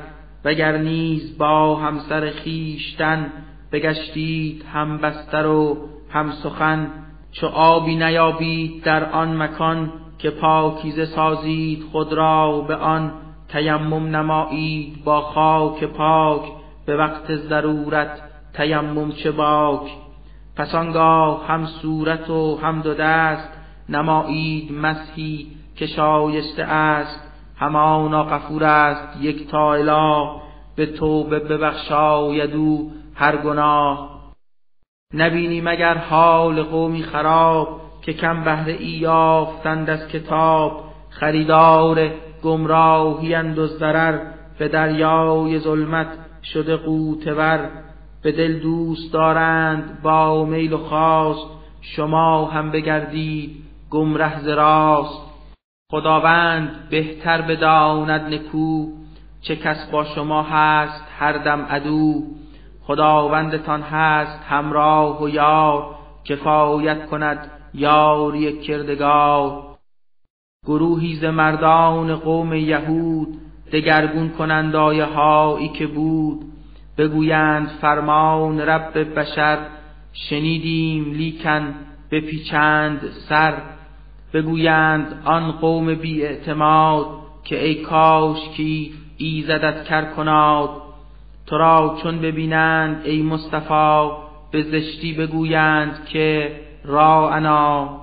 [0.44, 3.32] وگر نیز با همسر خیشتن
[3.72, 5.76] بگشتید هم بستر و
[6.10, 6.90] هم سخن
[7.32, 13.12] چو آبی نیابید در آن مکان که پاکیزه سازید خود را به آن
[13.48, 16.42] تیمم نمایید با خاک پاک
[16.86, 18.22] به وقت ضرورت
[18.52, 19.90] تیمم چه باک.
[20.56, 23.48] پس آنگاه هم صورت و هم دو دست
[23.88, 25.46] نمایید مسحی
[25.76, 27.27] که شایسته است
[27.58, 30.30] همانا غفور است یک تا اله
[30.76, 34.18] به توبه ببخشاید او هر گناه.
[35.14, 42.10] نبینی مگر حال قومی خراب که کم بهره ای یافتند از کتاب؟ خریدار
[42.42, 44.18] گمراهی و ضرر
[44.58, 46.08] به دریای ظلمت
[46.42, 47.70] شده قوتور
[48.22, 51.46] به دل دوست دارند با میل و خواست
[51.80, 53.56] شما هم بگردید
[53.90, 55.27] گمره ز راست.
[55.92, 58.86] خداوند بهتر بداند نکو
[59.40, 62.22] چه کس با شما هست هر دم عدو.
[62.82, 69.62] خداوندتان هست همراه و یار کفایت کند یاری کردگار.
[70.66, 73.40] گروهی ز مردان قوم یهود
[73.72, 76.44] دگرگون کنند آیه هایی که بود.
[76.98, 79.58] بگویند فرمان رب بشر
[80.12, 81.74] شنیدیم لیکن
[82.10, 83.77] بپیچند سر.
[84.32, 87.06] بگویند آن قوم بی اعتماد
[87.44, 90.70] که ای کاش کی ایزدت کر کناد.
[91.46, 94.10] تو را چون ببینند ای مصطفی
[94.50, 96.60] به زشتی بگویند که
[97.32, 98.00] انا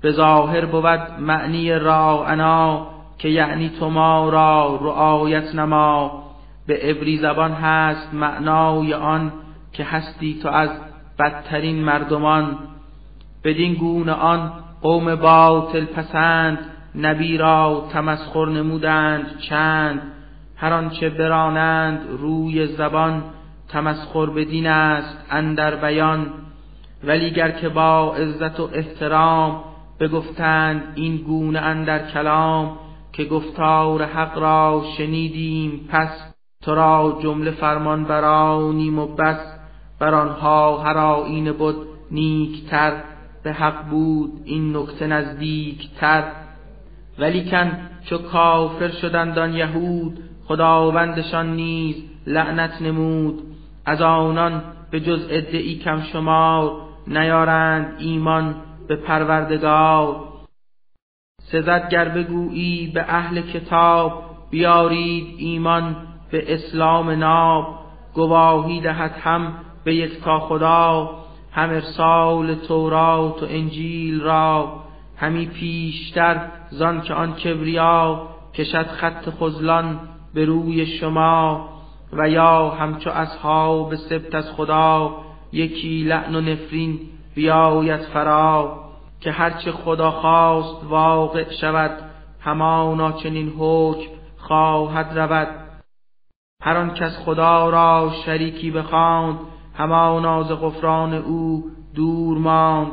[0.00, 2.86] به ظاهر بود معنی انا
[3.18, 6.22] که یعنی تو ما را رعایت نما.
[6.66, 9.32] به عبری زبان هست معنای آن
[9.72, 10.70] که هستی تو از
[11.18, 12.58] بدترین مردمان.
[13.44, 16.58] بدین گونه آن قوم باطل پسند
[16.94, 20.02] نبی را تمسخر نمودند چند.
[20.56, 23.22] هر آنچه برانند روی زبان
[23.68, 26.26] تمسخر بدین است اندر بیان.
[27.04, 29.64] ولی گر که با عزت و احترام
[30.00, 32.78] بگفتند این گونه اندر کلام
[33.12, 39.60] که گفتار حق را شنیدیم پس تو را جمله فرمان برانیم و بس.
[39.98, 41.76] بر آنها هر آیین بود
[42.10, 42.92] نیکتر
[43.42, 46.32] به حق بود این نکته نزدیکتر.
[47.18, 53.42] ولیکن چو کافر شدند آن یهود خداوندشان نیز لعنت نمود.
[53.86, 56.72] از آنان به جز ادعی کم شمار
[57.06, 58.54] نیارند ایمان
[58.88, 60.30] به پروردگار.
[61.42, 65.96] سزد گر بگویی به اهل کتاب بیارید ایمان
[66.30, 67.80] به اسلام ناب.
[68.14, 71.10] گواهی دهد هم به یک تا خدا.
[71.52, 74.80] هم ارسال تورات و انجیل را
[75.16, 80.00] همی پیشتر زان که آن کبریا کشد خط خزلان
[80.34, 81.68] به روی شما
[82.12, 85.16] و یا همچو اصحاب سبت از خدا
[85.52, 87.00] یکی لعن و نفرین
[87.34, 88.80] بیاید فرا
[89.20, 91.90] که هرچه خدا خواست واقع شود
[92.40, 95.48] همانا چنین حکم خواهد رود.
[96.62, 99.38] هر آن کس خدا را شریکی بخواند
[99.80, 101.64] همانا ز غفران او
[101.94, 102.90] دور ماند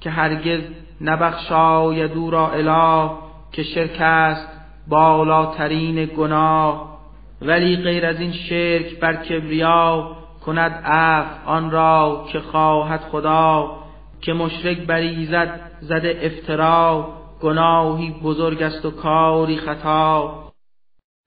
[0.00, 0.60] که هرگز
[1.00, 3.10] نبخشاید او را اله
[3.52, 4.48] که شرک است
[4.88, 6.98] بالاترین گناه.
[7.42, 13.76] ولی غیر از این شرک بر کبریا کند اف آن را که خواهد خدا
[14.20, 17.08] که مشرک بریزد زده افترا.
[17.42, 20.32] گناهی بزرگ است و کاری خطا.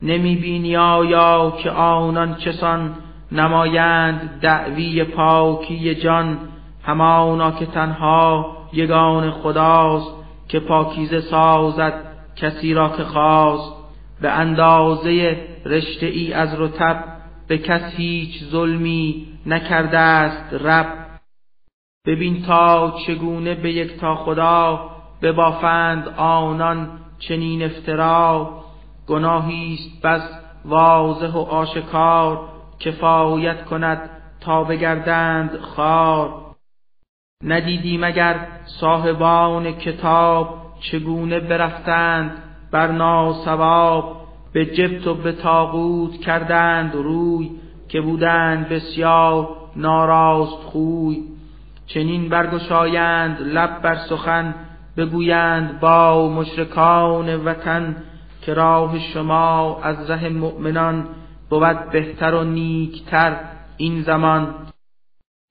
[0.02, 2.96] نمی بینی آیا که آنان چسان
[3.32, 6.38] نمایند دعوی پاکی جان
[6.84, 10.14] همانا که تنها یگان خداست
[10.48, 11.94] که پاکیزه سازد
[12.36, 13.80] کسی را که خواست.
[14.22, 17.04] به اندازه رشته ای از رتب
[17.48, 20.88] به کس هیچ ظلمی نکرده است رب.
[22.06, 24.90] ببین تا چگونه به یک تا خدا
[25.22, 26.90] ببافند آنان
[27.20, 28.50] چنین افترا
[29.08, 30.22] گناهی است بس
[30.66, 32.59] واضح و آشکار.
[32.80, 34.10] کفایت کند
[34.42, 36.50] تا بگردند خار.
[37.44, 42.32] ندیدی مگر صاحبان کتاب چگونه برفتند
[42.72, 47.52] بر ناسواب به جبت و به تاغوت کردند روی
[47.90, 51.24] که بودند بسیار ناراست خوی.
[51.88, 54.56] چنین برگشایند لب بر سخن
[54.98, 57.96] بگویند با مشرکان وطن
[58.42, 61.08] که راه شما از ره مؤمنان
[61.50, 63.36] بود بهتر و نیکتر
[63.78, 64.56] این زمان.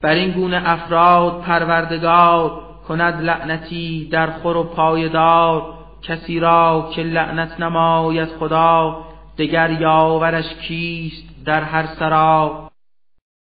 [0.03, 7.61] بر این گونه افراد پروردگار کند لعنتی در خور و پایدار کسی را که لعنت
[7.61, 9.05] نماید خدا
[9.38, 12.70] دگر یاورش کیست در هر سرا.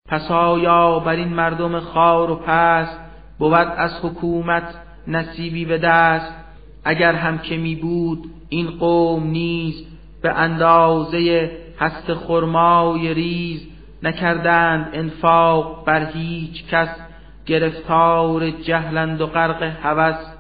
[0.10, 3.00] پس آیا بر این مردم خار و پست
[3.40, 4.76] بود از حکومت
[5.08, 6.34] نصیبی به دست؟
[6.84, 9.86] اگر هم که می بود این قوم نیز
[10.22, 13.68] به اندازه هست خرمای ریز
[14.04, 16.90] نکردند انفاق بر هیچ کس
[17.46, 20.36] گرفتار جهلند و غرق هوس.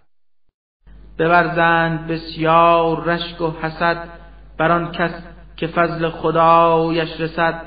[1.19, 4.09] بورزند بسیار رشک و حسد
[4.57, 5.23] بر آن کس
[5.57, 7.61] که فضل خدایش رسد.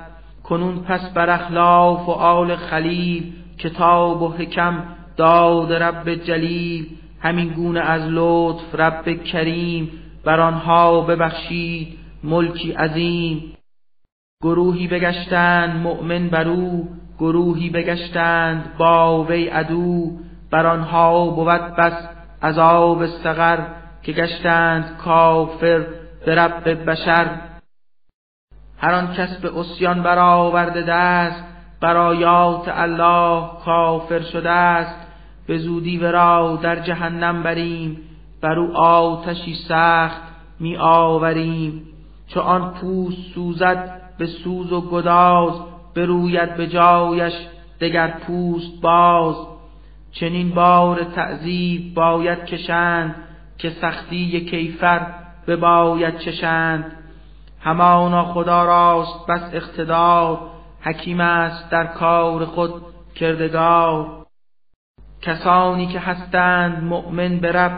[0.45, 4.85] کنون پس بر اخلاف و آل خلیل کتاب و حکم
[5.17, 6.87] داد رب جلیل.
[7.21, 9.91] همین گونه از لطف رب کریم
[10.25, 13.58] بر آنها ببخشید ملکی عظیم.
[14.43, 20.11] گروهی بگشتند مؤمن بر او گروهی بگشتند با وی عدو
[20.51, 22.09] بر آنها بود بس
[22.43, 23.59] عذاب سقر
[24.03, 25.87] که گشتند کافر
[26.27, 27.27] به رب بشر.
[28.79, 31.45] هر آن کس به اسیان برآورده دست
[31.81, 35.07] بر آیات الله کافر شده است.
[35.47, 38.01] به زودی ورا در جهنم بریم
[38.41, 40.23] بر او آتشی سخت
[40.61, 41.83] می آوریم.
[42.29, 45.61] چو آن پوست سوزد به سوز و گداز
[45.95, 47.35] بروید به جایش
[47.81, 49.37] دگر پوست باز.
[50.13, 53.15] چنین بار تعذیب باید کشند
[53.59, 55.07] که سختی کیفر
[55.47, 56.93] به باید چشند.
[57.61, 60.39] همانا خدا راست بس اقتدار
[60.81, 62.83] حکیم است در کار خود
[63.15, 64.27] کردگار.
[65.23, 67.71] کسانی که هستند مؤمن به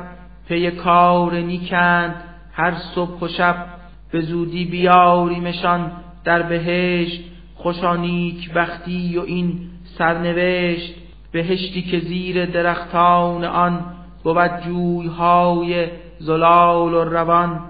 [0.49, 3.67] پی کار نیکند هر صبح و شب
[4.13, 5.93] به زودی بیاریمشان.
[6.25, 9.61] در بهشت خوشا نیک بختی و این
[9.99, 10.95] سرنوشت.
[11.33, 13.85] بهشتی که زیر درختان آن
[14.25, 17.61] بود جویهای زلال و روان.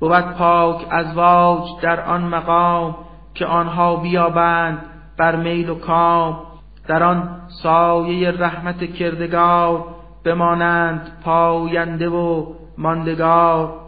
[0.00, 2.96] بود پاک ازواج در آن مقام
[3.34, 4.78] که آنها بیابند
[5.18, 6.42] بر میل و کام.
[6.88, 9.84] در آن سایه رحمت کردگار
[10.24, 12.46] بمانند پاینده و
[12.78, 13.80] ماندگار.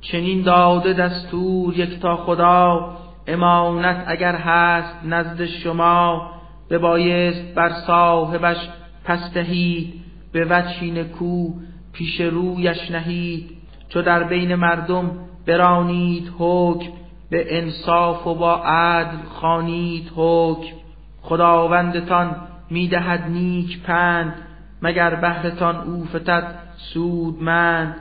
[0.00, 2.96] چنین داده دستور یک تا خدا
[3.32, 6.30] امانت اگر هست نزد شما
[6.70, 8.68] ببایست بر صاحبش
[9.04, 9.94] پس دهید
[10.32, 11.48] به وجهی کو
[11.92, 13.50] پیش رویش نهید.
[13.88, 15.10] چو در بین مردم
[15.46, 16.92] برانید حکم
[17.30, 20.76] به انصاف و با عدل خانید حکم.
[21.22, 22.36] خداوندتان
[22.70, 24.34] می‌دهد نیک پند
[24.82, 27.96] مگر بهرتان او فتد سودمند.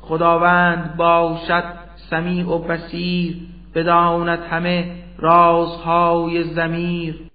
[0.00, 1.64] خداوند باشد
[2.10, 7.30] سمیع و بسیر بداند همه رازهای زمیر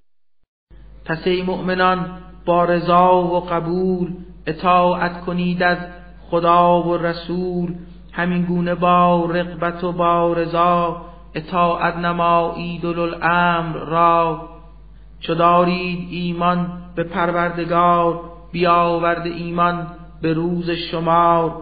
[1.06, 2.06] پس ای مؤمنان
[2.46, 4.14] با رضا و قبول
[4.46, 5.78] اطاعت کنید از
[6.30, 7.74] خدا و رسول.
[8.12, 11.02] همین گونه با رقبت و با رضا
[11.36, 14.50] اطاعت نمایید الامر را.
[15.20, 18.22] چو دارید ایمان به پروردگار
[18.52, 19.88] بیاورد ایمان
[20.22, 21.56] به روز شمار.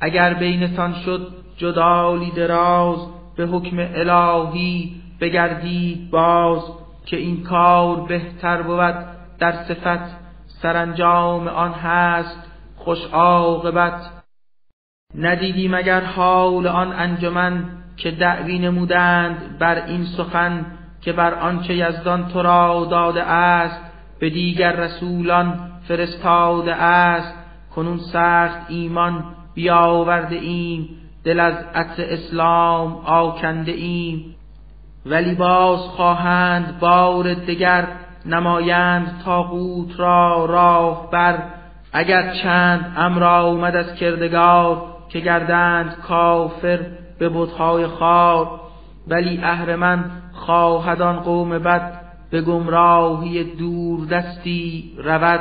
[0.00, 2.98] اگر بینتان شد جدالی دراز.
[3.36, 6.62] به حکم الهی بگردید باز
[7.06, 8.94] که این کار بهتر بود.
[9.38, 10.16] در صفت
[10.46, 12.36] سرانجام آن هست
[12.76, 14.10] خوش عاقبت.
[15.18, 17.64] ندیدی مگر حال آن انجمن
[17.96, 20.66] که دعوی نمودند بر این سخن
[21.00, 23.80] که بر آنچه یزدان تو را داده است
[24.18, 27.34] به دیگر رسولان فرستاده است.
[27.74, 29.24] کنون سخت ایمان
[29.54, 30.88] بیاورده ایم
[31.24, 34.34] دل از عطر اسلام آکنده ایم.
[35.06, 37.86] ولی باز خواهند بار دگر
[38.26, 41.38] نمایند تاغوت را راه بر.
[41.92, 46.80] اگر چند امر آمد از کردگار که گردند کافر
[47.18, 48.60] به بتهای خار
[49.08, 52.00] ولی اهرمن خواهد آن قوم بد
[52.30, 55.40] به گمراهی دور دستی رود.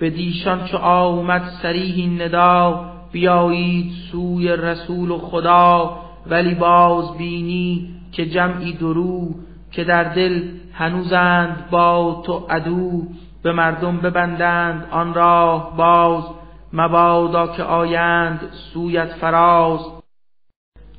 [0.00, 8.72] به دیشان چو آمد سریح ندا بیایید سوی رسول خدا ولی باز بینی که جمعی
[8.72, 9.28] درو
[9.72, 10.42] که در دل
[10.72, 13.02] هنوزند با تو عدو
[13.42, 16.24] به مردم ببندند آن راه باز.
[16.72, 19.80] مبادا که آیند سویت فراز.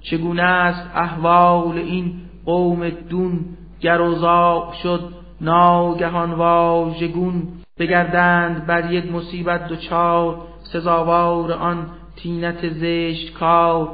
[0.01, 2.13] چگونه است احوال این
[2.45, 3.39] قوم دون؟
[3.81, 7.43] گروزا شد ناگهان واژگون.
[7.79, 10.37] بگردند بر یک مصیبت دوچار
[10.73, 11.87] سزاوار آن
[12.23, 13.89] تینت زشت کار.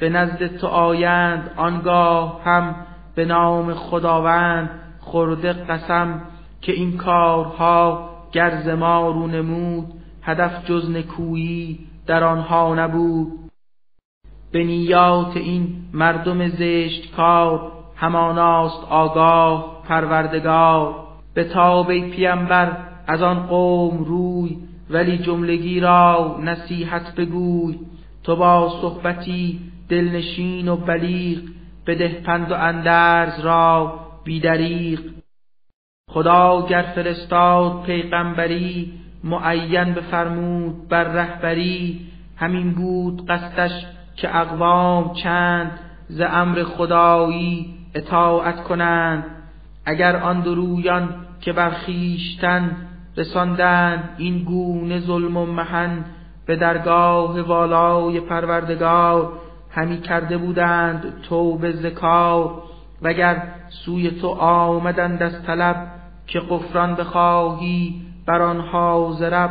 [0.00, 2.76] به نزد تو آیند آنگاه هم
[3.14, 4.70] به نام خداوند
[5.00, 6.22] خورده قسم
[6.60, 9.86] که این کارها گرز ما رو نمود
[10.22, 13.32] هدف جز نکویی در آنها نبود.
[14.52, 20.94] به نیات این مردم زشت کار هماناست آگاه پروردگار.
[21.34, 24.56] به تاب پیمبر از آن قوم روی
[24.90, 27.78] ولی جملگی را نصیحت بگوی.
[28.24, 31.38] تو با صحبتی دلنشین و بلیغ
[31.86, 35.00] بده پند و اندرز را بیدریق
[36.10, 38.92] خدا گر فرستاد پیغمبری
[39.24, 42.00] معین بفرمود بر رهبری.
[42.36, 45.78] همین بود قصدش که اقوام چند
[46.08, 49.24] ز امر خدایی اطاعت کنند.
[49.86, 51.08] اگر آن درویان
[51.40, 52.76] که بر خویشتن
[53.16, 56.04] رساندند این گونه ظلم و محن
[56.46, 59.32] به درگاه والای پروردگار.
[59.70, 62.62] همی کرده بودند توبه ذکار
[63.02, 65.86] وگر سوی تو آمدند از طلب
[66.26, 67.94] که قفران بخواهی
[68.26, 69.50] بر آنها زرب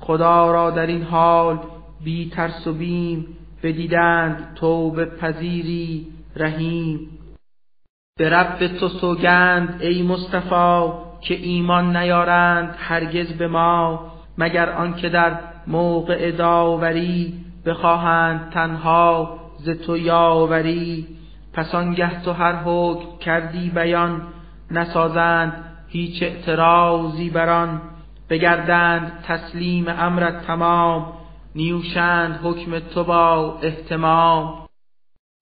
[0.00, 1.58] خدا را در این حال
[2.04, 3.26] بی ترس و بیم
[3.62, 6.06] بدیدند توبه پذیری
[6.36, 7.00] رحیم.
[8.18, 15.38] به رب تو سوگند ای مصطفی که ایمان نیارند هرگز به ما مگر آنکه در
[15.66, 17.34] موقع داوری
[17.66, 21.06] بخواهند تنها ز تو یاوری.
[21.52, 24.22] پس آنگه تو هر حکم کردی بیان
[24.70, 27.80] نسازند هیچ اعتراضی بران
[28.30, 31.12] بگردند تسلیم امرت تمام
[31.54, 34.66] نیوشند حکم تو با احتمام.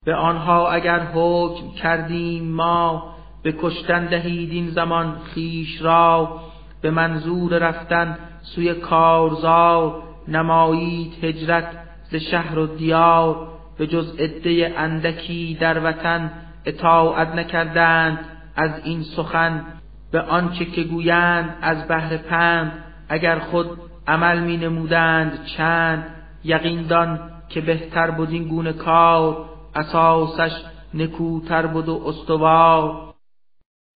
[0.05, 6.41] به آنها اگر حکم کردیم ما به کشتن دهید این زمان خیش را
[6.83, 11.67] به منظور رفتن سوی کارزار نمایید هجرت
[12.11, 16.31] ز شهر و دیار به جز عده اندکی در وطن
[16.65, 18.19] اطاعت نکردند
[18.57, 19.65] از این سخن
[20.13, 22.73] به آنچه که گویند از بهر پند
[23.09, 23.67] اگر خود
[24.07, 26.05] عمل می نمودند چند
[26.45, 30.53] یقین دان که بهتر بود این گونه کار اساسش
[30.95, 33.10] نکوتر بود و استوار.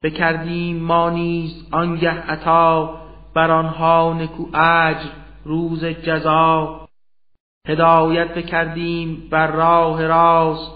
[0.05, 3.01] بکردیم ما نیز آنگه عطا
[3.35, 5.09] بر آنها نکو اجر
[5.45, 6.81] روز جزا.
[7.69, 10.73] هدایت بکردیم بر راه راست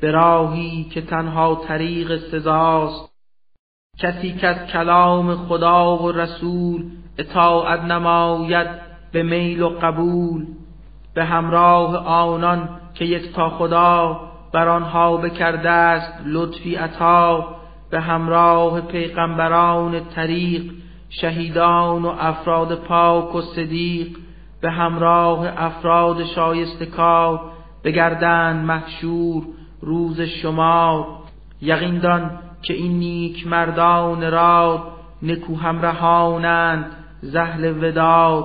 [0.00, 3.12] به راهی که تنها طریق سزاست.
[3.98, 8.68] کسی که از کلام خدا و رسول اطاعت نماید
[9.12, 10.46] به میل و قبول.
[11.14, 14.20] به همراه آنان که یک تا خدا
[14.52, 17.59] بر آنها بکرده است لطفی عطا.
[17.90, 20.72] به همراه پیغمبران طریق
[21.10, 24.16] شهیدان و افراد پاک و صدیق
[24.60, 27.40] به همراه افراد شایسته کار
[27.84, 29.42] بگردند محشور
[29.80, 31.20] روز شما.
[31.62, 34.82] یقین دان که این نیک مردان راد
[35.22, 36.86] نکو همرهانند
[37.20, 38.44] زهل وداد.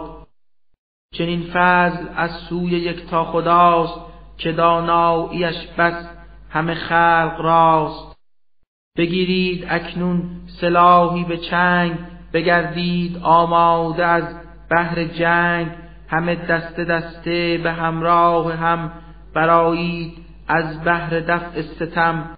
[1.13, 3.99] چنین فضل از سوی یک تا خداست
[4.37, 6.07] که داناییش بس
[6.49, 8.14] همه خلق راست.
[8.97, 10.23] بگیرید اکنون
[10.61, 11.97] سلاحی به چنگ
[12.33, 14.23] بگردید آماده از
[14.69, 15.67] بهر جنگ.
[16.07, 18.91] همه دسته دسته به همراه هم
[19.33, 20.13] برایید
[20.47, 22.37] از بهر دفع ستم.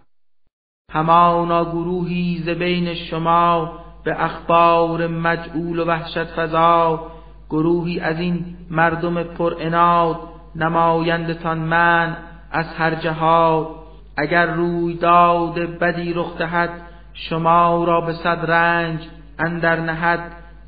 [0.92, 7.12] همانا گروهی ز بین شما به اخبار مجعول و وحشت فضا.
[7.50, 10.20] گروهی از این مردم پر اناد
[10.56, 12.18] نمایندتان من
[12.52, 13.87] از هر جهاد.
[14.18, 16.70] اگر روی داد بدی رخ دهد
[17.14, 19.00] شما را به صد رنج
[19.40, 20.20] اندر نهد.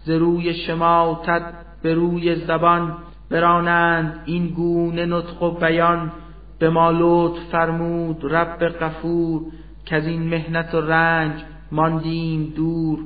[0.04, 1.42] ز روی شماتت
[1.84, 2.98] به روی زبان
[3.30, 6.12] برانند این گونه نطق و بیان.
[6.60, 9.42] به ما لطف فرمود رب غفور
[9.86, 13.00] که از این مهنت و رنج ماندیم دور.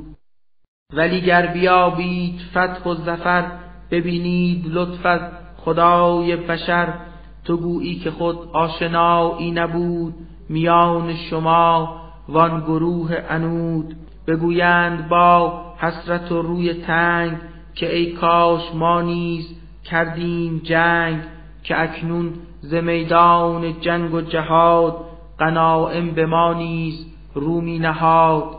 [0.94, 3.46] ولی گر بیابید فتح و ظفر
[3.92, 5.22] ببینید لطف
[5.58, 6.94] خدای بشر.
[7.46, 10.14] تو گویی که خود آشنایی نبود
[10.50, 11.96] میان شما
[12.30, 13.96] وان گروه انود
[14.28, 17.38] بگویند با حسرت و روی تنگ
[17.76, 21.22] که ای کاش ما نیز کردیم جنگ
[21.64, 24.96] که اکنون ز میدان جنگ و جهاد
[25.40, 28.56] غنایم به ما نیز رومی نهاد.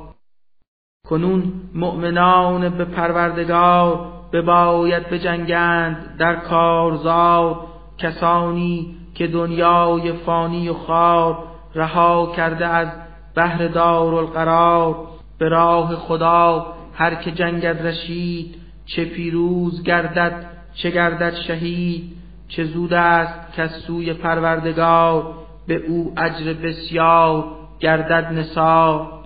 [1.09, 7.67] کنون مؤمنان به پروردگار بباید بجنگند در کارزار
[7.99, 11.39] کسانی که دنیای فانی و خار
[11.75, 12.89] رها کرده از
[13.35, 15.09] بهر دارالقرار
[15.39, 18.55] به راه خدا هر که جنگد رشید
[18.87, 22.17] چه پیروز گردد چه گردد شهید
[22.49, 25.35] چه زود است که سوی پروردگار
[25.67, 27.45] به او اجر بسیار
[27.81, 29.25] گردد نثار.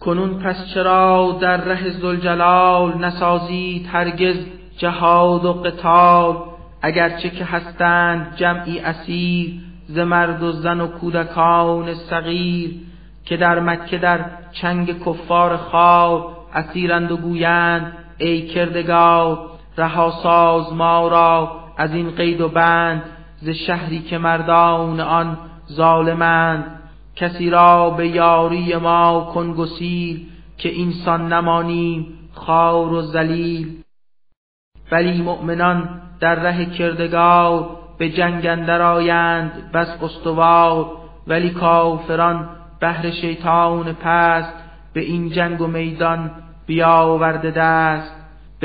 [0.00, 4.36] کنون پس چرا در ره زلجلال نسازید هرگز
[4.78, 6.36] جهاد و قتال؟
[6.82, 9.60] اگرچه که هستند جمعی اسیر
[9.94, 12.70] ز مرد و زن و کودکان صغیر
[13.24, 21.08] که در مکه در چنگ کفار خار اسیرند و گویند ای کردگار رها ساز ما
[21.08, 23.02] را از این قید و بند
[23.36, 25.38] ز شهری که مردان آن
[25.72, 26.64] ظالمند.
[27.16, 30.26] کسی را به یاری ما کن گسیل
[30.58, 33.82] که اینسان نمانیم خار و ذلیل.
[34.92, 40.86] ولی مؤمنان در ره کردگار به جنگ اندر آیند بس استوار
[41.26, 42.48] ولی کافران
[42.80, 44.52] بهر شیطان پست
[44.92, 46.30] به این جنگ و میدان
[46.66, 48.16] بیاورده دست.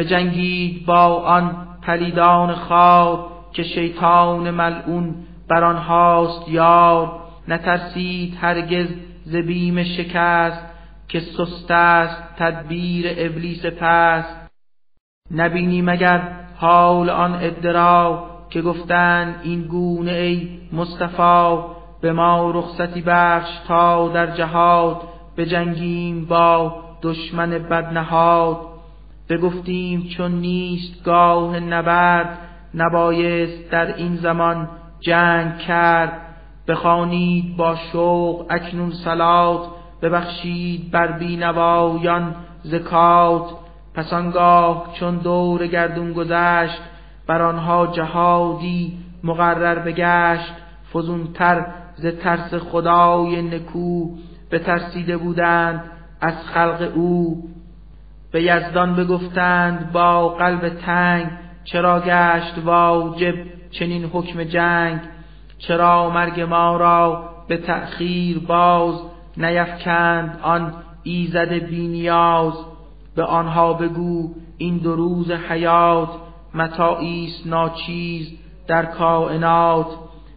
[0.10, 5.16] جنگید با آن پلیدان خواب که شیطان ملعون
[5.50, 7.20] بر آنهاست یار.
[7.48, 8.88] نترسید هرگز
[9.26, 10.62] ز بیم شکست
[11.08, 14.52] که سست است تدبیر ابلیس پست.
[15.32, 16.22] نبینی مگر
[16.58, 21.58] حال آن ادرا که گفتند این گونه ای مصطفی
[22.02, 25.02] به ما رخصتی بخش تا در جهاد
[25.38, 28.58] جنگیم با دشمن بدنهاد.
[29.30, 32.38] بگفتیم چون نیست گاه نبرد
[32.74, 36.22] نبایست در این زمان جنگ کرد.
[36.68, 39.68] بخوانید با شوق اکنون سلات
[40.02, 43.50] ببخشید بر بینوایان زکات.
[43.94, 46.82] پس آنگاه چون دور گردون گذشت
[47.28, 50.54] بر آنها جهادی مقرر بگشت.
[50.94, 51.66] فزونتر
[51.96, 54.10] ز ترس خدای نکو
[54.52, 55.84] بترسیده بودند
[56.22, 57.44] از خلق او.
[58.32, 61.28] به یزدان بگفتند با قلب تنگ
[61.64, 63.36] چرا گشت واجب
[63.72, 65.00] چنین حکم جنگ؟
[65.58, 68.96] چرا مرگ ما را به تأخیر باز
[69.38, 70.74] نیفکند آن
[71.04, 72.54] ایزد بینیاز
[73.16, 76.10] به آنها بگو این دو روز حیات
[76.56, 78.38] متاعیست ناچیز
[78.68, 79.88] در کائنات.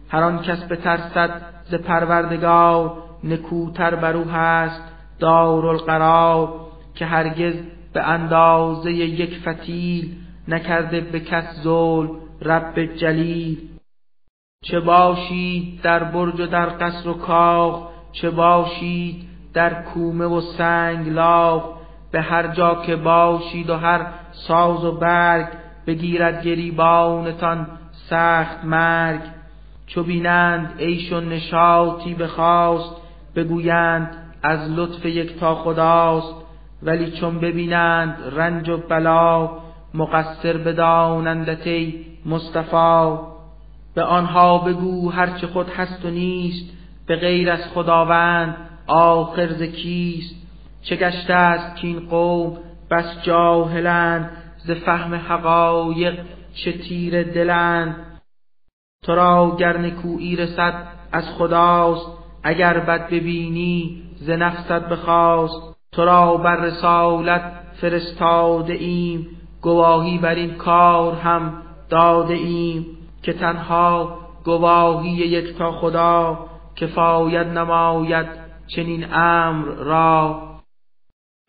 [0.09, 4.81] هر آن کس بترسد ز پروردگار نکوتر بر او هست
[5.19, 6.53] دارالقرار
[6.95, 7.53] که هرگز
[7.93, 10.15] به اندازه یک فتیل
[10.47, 12.09] نکرده به کس ظلم
[12.41, 13.69] رب جلیل.
[14.63, 21.09] چه باشید در برج و در قصر و کاخ چه باشید در کومه و سنگ
[21.09, 21.79] لاغ
[22.11, 25.47] به هر جا که باشید و هر ساز و برگ
[25.87, 27.67] بگیرد گریبانتان
[28.09, 29.21] سخت مرگ.
[29.87, 32.95] چو بینند عیش و نشاطی بخواست
[33.35, 36.35] بگویند از لطف یک تا خداست.
[36.83, 39.49] ولی چون ببینند رنج و بلا
[39.93, 43.17] مقصر بدانندت ای مصطفی.
[43.95, 46.65] به آنها بگو هرچه خود هست و نیست
[47.07, 48.55] به غیر از خداوند
[48.87, 50.35] آخر ز کیست.
[50.83, 52.57] چه گشته است که این قوم؟
[52.91, 54.29] بس جاهلند
[54.65, 56.19] ز فهم حقایق
[56.53, 58.21] چه تیر دلند.
[59.03, 62.07] تو را گر نکویی رسد از خداست
[62.43, 65.75] اگر بد ببینی ز نفست بخواست.
[65.91, 67.41] تو را بر رسالت
[67.81, 69.27] فرستاده ایم
[69.61, 71.53] گواهی بر این کار هم
[71.89, 72.85] داده ایم
[73.23, 76.45] که تنها گواهی یک تا خدا
[76.75, 78.25] کفایت نماید
[78.67, 80.48] چنین امر را.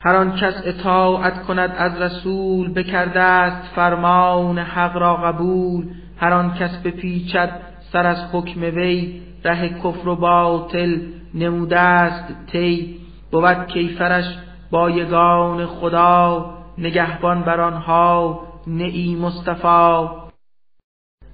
[0.03, 5.87] هر آن کس اطاعت کند از رسول بکرده است فرمان حق را قبول.
[6.17, 7.51] هر آن کس بپیچد
[7.93, 11.01] سر از حکم وی ره کفر و باطل
[11.35, 12.97] نموده است تی
[13.31, 14.25] بود کیفرش
[14.71, 20.09] با یگان خدا نگهبان بر آنها نئی مصطفی.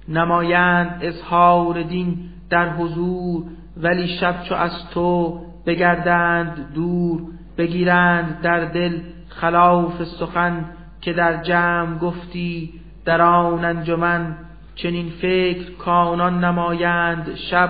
[0.09, 2.17] نمایند اظهار دین
[2.49, 3.43] در حضور
[3.77, 7.21] ولی شب چو از تو بگردند دور.
[7.57, 8.99] بگیرند در دل
[9.29, 10.65] خلاف سخن
[11.01, 12.73] که در جمع گفتی
[13.05, 14.35] در آن انجمن.
[14.75, 17.69] چنین فکر کانان نمایند شب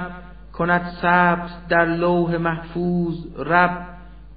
[0.54, 3.88] کند ثبت در لوح محفوظ رب.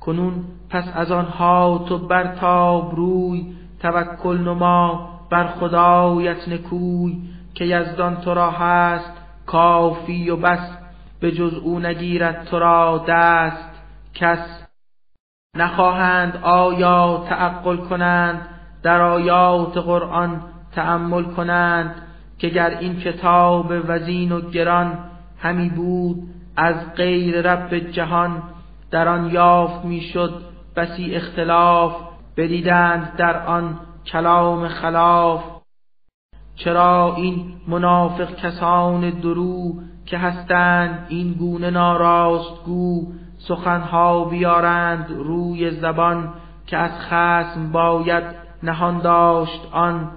[0.01, 3.47] کنون پس از آنها تو برتاب روی
[3.81, 7.17] توکل نما بر خدایت نکوی.
[7.55, 9.13] که یزدان تو را هست
[9.47, 10.77] کافی و بس
[11.21, 13.71] به جز او نگیرد تو را دست
[14.15, 14.60] کس.
[15.57, 18.49] نخواهند آیا تعقل کنند
[18.83, 20.43] در آیات قرآن
[20.73, 21.95] تأمل کنند
[22.39, 24.99] که گر این کتاب وزین و گران
[25.39, 26.23] همی بود
[26.57, 28.43] از غیر رب جهان
[28.91, 30.43] در آن یافت می‌شد
[30.77, 31.97] بسی اختلاف
[32.37, 35.45] بدیدند در آن کلام خلاف.
[36.57, 39.75] چرا این منافق کسان درو
[40.07, 43.13] که هستند این گونه ناراست گو
[43.49, 46.29] سخنها بیارند روی زبان
[46.67, 48.25] که از خسم باید
[48.63, 50.11] نهان داشت آن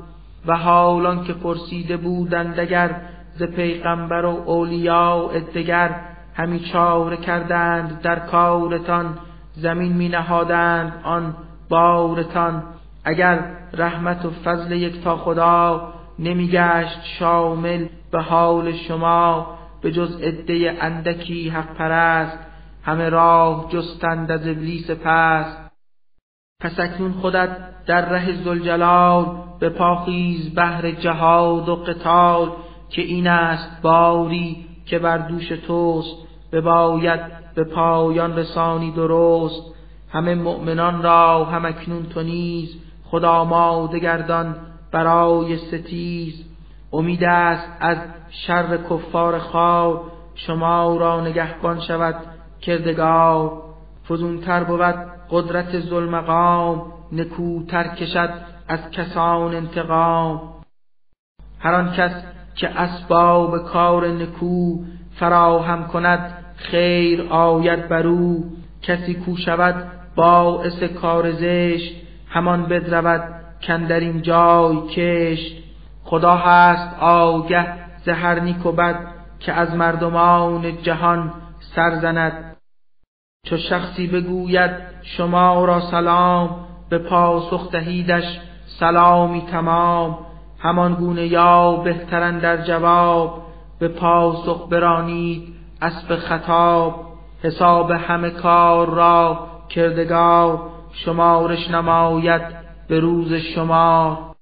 [0.45, 2.95] و حالان که پرسیده بودند اگر
[3.36, 5.95] ز پیغمبر و اولیاء دگر
[6.34, 9.17] همی چاره کردند در کارتان
[9.53, 11.36] زمین می نهادند آن
[11.69, 12.63] بارتان.
[13.05, 13.39] اگر
[13.74, 21.49] رحمت و فضل یک تا خدا نمیگشت شامل به حال شما به جز عده اندکی
[21.49, 22.38] حق پرست
[22.84, 25.57] همه راه جستند از ابلیس پست
[26.61, 29.25] پس اکنون خودت در ره زلجلال
[29.59, 32.51] به پاخیز بهر جهاد و قتال
[32.89, 36.15] که این است باری که بر دوش توست
[36.51, 37.19] بباید
[37.55, 39.73] به پایان رسانی درست.
[40.09, 44.55] همه مؤمنان را هم اکنون تو نیز خدا ما دگردان
[44.91, 46.45] برای ستیز.
[46.93, 47.97] امید است از
[48.29, 50.01] شر کفار خار
[50.36, 52.15] شما را نگهبان شود
[52.66, 53.61] کردگار
[54.09, 54.95] فزونتر بود
[55.30, 58.30] قدرت ظلمقام نکوتر کشد
[58.68, 60.41] از کسان انتقام.
[61.59, 62.11] هر آن کس
[62.55, 64.78] که اسباب کار نکو
[65.16, 68.45] فراهم کند خیر آید بر او.
[68.82, 71.95] کسی کو شود باعث کار زشت
[72.30, 73.24] همان بدرود
[73.68, 75.64] در این جای کشت.
[76.03, 77.68] خدا هست آگه
[78.05, 78.99] زهر نیک و بد
[79.39, 81.34] که از مردمان جهان
[81.76, 82.52] سر زند.
[83.45, 84.71] چو شخصی بگوید
[85.01, 88.39] شما را سلام به پاسخ دهیدش
[88.79, 90.17] سلامی تمام.
[90.59, 93.43] همان گونه یا بهترن در جواب
[93.79, 97.05] به پاسخ برانید اسب خطاب.
[97.41, 102.41] حساب همه کار را کردگار شمارش نماید
[102.87, 104.35] به روز شما.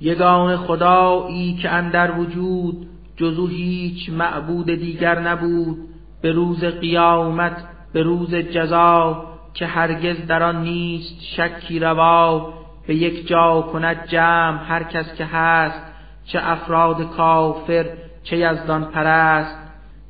[0.00, 5.76] یگان خدایی که اندر وجود جزو هیچ معبود دیگر نبود
[6.22, 9.24] به روز قیامت به روز جزا
[9.54, 12.52] که هرگز در آن نیست شکی روا
[12.86, 15.80] به یک جا کند جمع هر کس که هست
[16.26, 17.86] چه افراد کافر
[18.24, 19.58] چه یزدان پرست.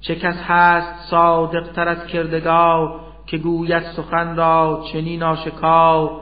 [0.00, 6.20] چه کس هست صادق تر از کردگار که گوید سخن را چنین آشکار.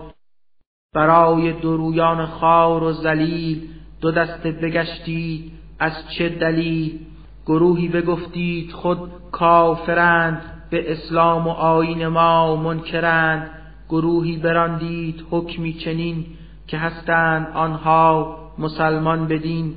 [0.95, 3.69] برای درویان خار و زلیل
[4.01, 6.99] دو دسته بگشتید از چه دلیل؟
[7.47, 10.52] گروهی بگفتید خود کافرند.
[10.73, 13.51] به اسلام و آین ما منکرند
[13.89, 16.27] گروهی براندید حکمی چنین
[16.67, 19.75] که هستند آنها مسلمان بدین.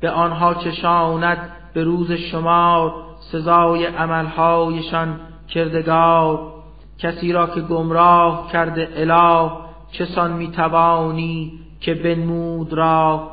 [0.00, 1.38] به آنها چشاند
[1.74, 2.94] به روز شمار
[3.32, 6.52] سزای عملهایشان کردگار.
[6.98, 9.50] کسی را که گمراه کرده اله
[9.92, 13.30] چسان می‌توانی که بنمود را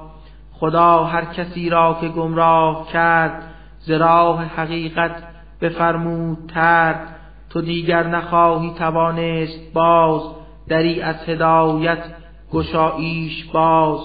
[0.53, 3.43] خدا هر کسی را که گمراه کرد
[3.79, 5.32] زراح حقیقت
[5.63, 7.15] بفرمود ترد
[7.49, 10.21] تو دیگر نخواهی توانست باز
[10.67, 12.03] دری از هدایت
[12.51, 13.99] گشاییش باز.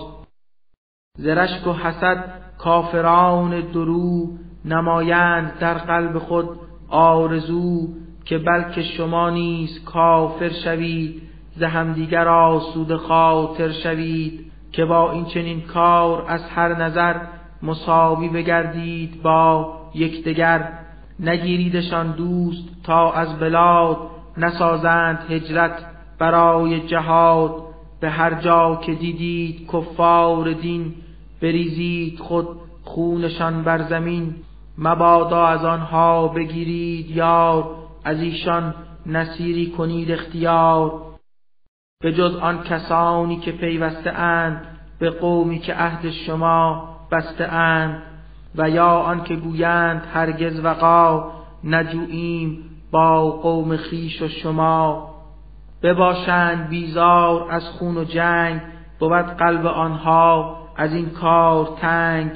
[1.18, 2.24] زرشک و حسد
[2.58, 4.28] کافران درو
[4.64, 6.48] نمایند در قلب خود
[6.88, 7.88] آرزو
[8.24, 11.22] که بلکه شما نیز کافر شوید
[11.56, 17.16] ز همدیگر آسود خاطر شوید که با این چنین کار از هر نظر
[17.62, 20.68] مساوی بگردید با یکدیگر.
[21.20, 23.98] نگیریدشان دوست تا از بلاد
[24.36, 25.84] نسازند هجرت
[26.18, 27.68] برای جهاد.
[28.00, 30.94] به هر جا که دیدید کفار دین
[31.42, 32.48] بریزید خود
[32.82, 34.34] خونشان بر زمین.
[34.78, 38.74] مبادا از آنها بگیرید یار از ایشان
[39.06, 41.02] نصیری کنید اختیار.
[42.00, 44.66] به جز آن کسانی که پیوسته اند
[44.98, 48.02] به قومی که عهد شما بسته اند.
[48.54, 51.32] و یا آن که گویند هرگز وقا
[51.64, 55.14] نجوییم با قوم خیش و شما.
[55.82, 58.60] بباشند بیزار از خون و جنگ
[58.98, 62.30] بود قلب آنها از این کار تنگ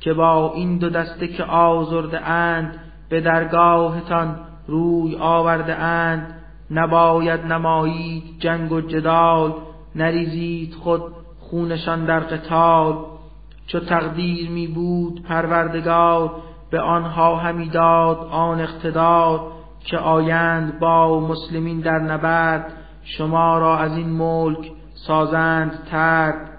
[0.00, 6.34] که با این دو دسته که آزرده اند به درگاهتان روی آورده اند.
[6.70, 9.54] نباید نمایید جنگ و جدال
[9.94, 11.02] نریزید خود
[11.40, 12.96] خونشان در قتال.
[13.66, 19.52] چو تقدیر می بود پروردگار به آنها همی داد آن اقتدار
[19.84, 26.50] که آیند با مسلمین در نبرد شما را از این ملک سازند ترد.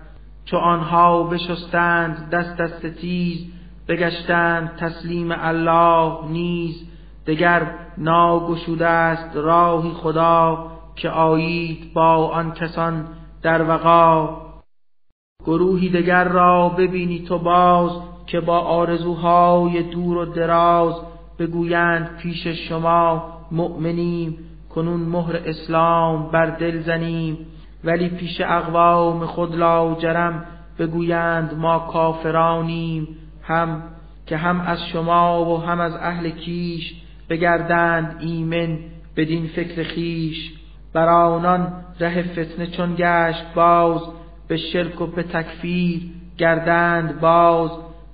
[0.46, 3.48] چو آنها بشستند دست دست تیز
[3.88, 6.76] بگشتند تسلیم الله نیز.
[7.28, 13.08] دگر ناگشوده است راهی خدا که آیید با آن کسان
[13.42, 14.47] در وقا.
[15.48, 17.92] گروهی دگر را ببینی تو باز
[18.28, 20.94] که با آرزوهای دور و دراز
[21.40, 24.38] بگویند پیش شما مؤمنیم
[24.76, 27.38] کنون مهر اسلام بر دل زنیم.
[27.84, 30.46] ولی پیش اقوام خود لاجرم
[30.80, 33.08] بگویند ما کافرانیم.
[33.44, 33.84] هم
[34.26, 36.94] که هم از شما و هم از اهل کیش
[37.30, 38.80] بگردند ایمن
[39.16, 40.54] بدین فکر خیش.
[40.94, 44.02] بر آنان ره فتنه چون گشت باز
[44.48, 46.02] به شرک و به تکفیر
[46.38, 47.72] گردند باز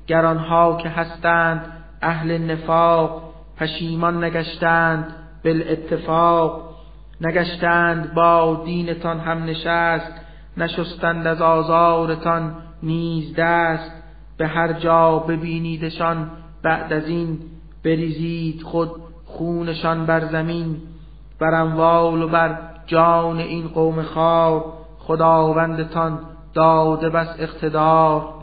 [0.07, 1.65] گرانها که هستند
[2.01, 5.15] اهل نفاق پشیمان نگشتند
[5.45, 6.73] بالاتفاق.
[7.21, 10.11] نگشتند با دینتان هم نشست
[10.57, 13.91] نشستند از آزارتان نیز دست.
[14.37, 16.31] به هر جا ببینیدشان
[16.63, 17.39] بعد از این
[17.85, 18.91] بریزید خود
[19.25, 20.77] خونشان بر زمین.
[21.39, 24.73] بر اموال و بر جان این قوم خار
[25.07, 26.19] خداوندتان
[26.53, 28.33] داده بس اقتدار.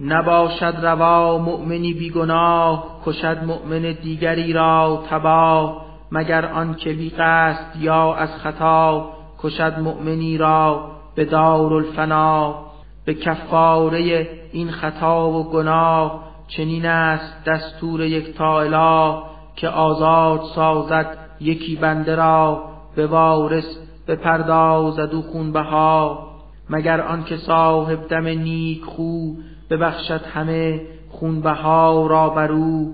[0.00, 5.84] نباشد روا مؤمنی بیگناه کشد مؤمن دیگری را تباه.
[6.12, 12.54] مگر آن که بی قصد یا از خطا کشد مؤمنی را به دار الفنا
[13.04, 19.22] به کفاره این خطا و گناه چنین است دستور یک اله
[19.56, 22.64] که آزاد سازد یکی بنده را
[22.96, 26.28] به وارث بپردازد و خونبها
[26.70, 29.32] مگر آنکه صاحب دم نیک خو
[29.70, 30.80] ببخشد همه
[31.10, 32.86] خونبها را برو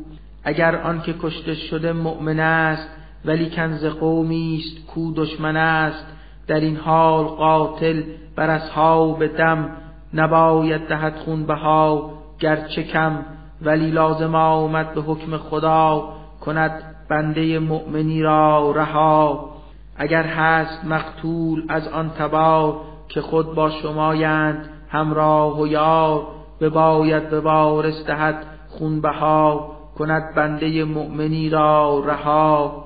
[0.45, 2.89] اگر آنکه کشته شده مؤمن است
[3.25, 6.07] ولی کنز قومی است کو دشمن است.
[6.47, 8.03] در این حال قاتل
[8.37, 9.71] بر اصحاب دم
[10.15, 13.19] نباید دهد خونبها گرچه کم
[13.63, 16.09] ولی لازم آمد به حکم خدا
[16.41, 19.51] کند بنده مؤمنی را رها.
[19.99, 22.77] اگر هست مقتول از آن تبار
[23.09, 26.27] که خود با شمایند همراه و یار
[26.61, 32.85] بباید به وارث دهد خونبها کند بنده مؤمنی را رها.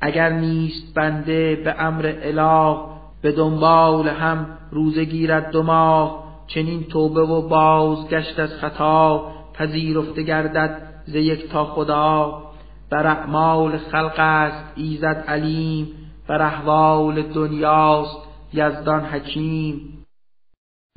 [0.00, 2.76] اگر نیست بنده به امر اله
[3.22, 10.82] به دنبال هم روزه گیرد دو ماه چنین توبه و بازگشت از خطا پذیرفته گردد
[11.06, 12.42] ز یک تا خدا.
[12.90, 15.88] بر اعمال خلق است ایزد علیم
[16.30, 18.16] بر احوال دنیاست
[18.52, 20.04] یزدان حکیم.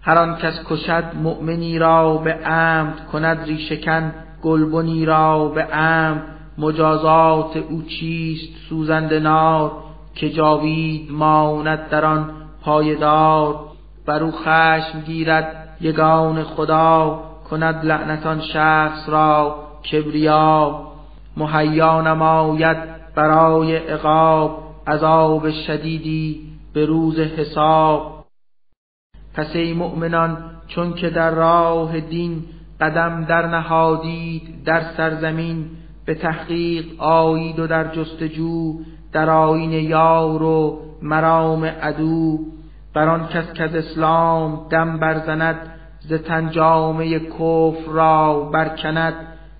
[0.03, 4.13] هر آن کس کشد مؤمنی را به عمد کند ریشکن
[4.43, 6.23] گلبنی را به عمد.
[6.57, 9.71] مجازات او چیست سوزند نار؟
[10.15, 12.31] که جاوید ماند در آن
[12.61, 13.59] پایدار؟
[14.05, 17.23] بر او خشم گیرد یگان خدا.
[17.49, 19.55] کند لعنتان شخص را
[19.91, 20.81] کبریا.
[21.37, 22.77] مهیا نماید
[23.15, 24.62] برای عقاب.
[24.87, 26.41] عذاب شدیدی
[26.73, 28.25] به روز حساب.
[29.33, 32.43] پس ای مؤمنان چون که در راه دین
[32.81, 35.65] قدم در نهادید در سرزمین
[36.05, 38.79] به تحقیق آیید و در جستجو
[39.11, 42.39] در آین یار و مرام عدو.
[42.93, 45.55] بر آن کس که از اسلام دم برزند
[45.99, 49.13] ز تنجامه کفر را برکند.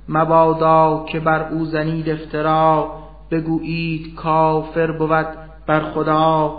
[0.10, 3.03] مبادا که بر او زنید افترا
[3.34, 5.28] بگویید کافر بود
[5.68, 6.54] بر خدا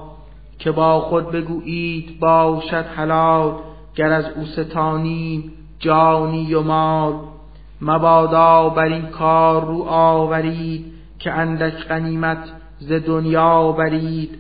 [0.59, 3.53] که با خود بگویید باشد حلال
[3.95, 7.15] گر از او ستانیم جانی و مال.
[7.81, 10.85] مبادا بر این کار رو آورید
[11.19, 14.39] که اندک غنیمت ز دنیا برید.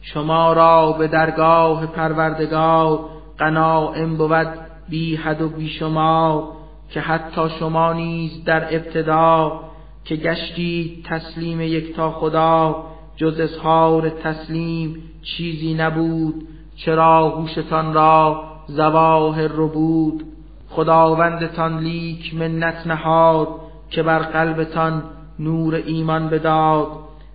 [0.00, 3.00] شما را به درگاه پروردگار
[3.38, 4.48] قناعم بود
[4.88, 6.52] بی حد و بی شما
[6.90, 9.60] که حتی شما نیز در ابتدا
[10.08, 12.84] که گشتید تسلیم یکتا خدا
[13.16, 20.24] جز اظهار تسلیم چیزی نبود چرا هوشتان را زواهر رو بود
[20.68, 23.48] خداوندتان لیک منت نهاد
[23.90, 25.02] که بر قلبتان
[25.38, 26.88] نور ایمان بداد.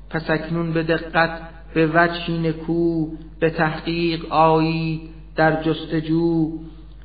[0.09, 1.39] پس اکنون به دقت
[1.73, 3.07] به وجهی نکو
[3.39, 5.01] به تحقیق آیید
[5.35, 6.51] در جستجو.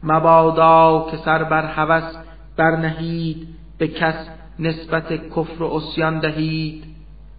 [0.03, 2.17] مبادا که سر بر هوس
[2.57, 3.49] برنهید
[3.79, 6.85] به کس نسبت کفر و اسیان دهید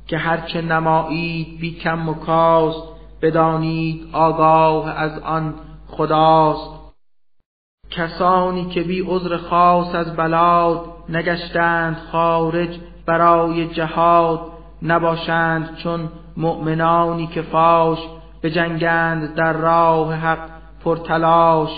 [0.08, 2.84] که هرچه نمایید بی کم و کاست
[3.22, 5.54] بدانید آگاه از آن
[5.88, 6.80] خداست.
[7.90, 14.40] کسانی که بی عذر خاص از بلاد نگشتند خارج برای جهاد
[14.82, 18.00] نباشند چون مؤمنانی که فاش
[18.44, 20.50] بجنگند در راه حق
[20.84, 21.70] پرتلاش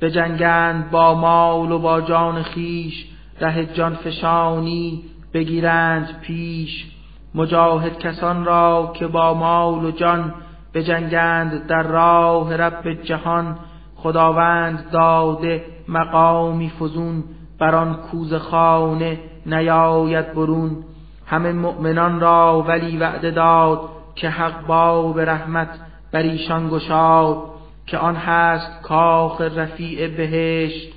[0.00, 3.06] بجنگند با مال و با جان خیش
[3.40, 5.02] ره جان فشانی
[5.34, 6.86] بگیرند پیش.
[7.34, 10.34] مجاهد کسان را که با مال و جان
[10.74, 13.58] بجنگند در راه رب جهان.
[13.96, 17.24] خداوند داده مقامی فزون
[17.58, 20.84] بر آن کوز خانه نیاید برون.
[21.26, 23.80] همه مؤمنان را ولی وعده داد
[24.14, 25.68] که حق باب رحمت
[26.12, 27.42] بر ایشان گشاد
[27.86, 30.92] که آن هست کاخ رفیع بهشت.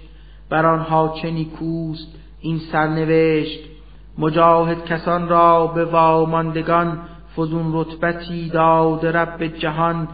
[0.49, 3.59] بر آنها چه نیکوست این سرنوشت.
[4.17, 6.99] مجاهد کسان را به واماندگان
[7.37, 10.07] فزون رتبتی داد رب جهان.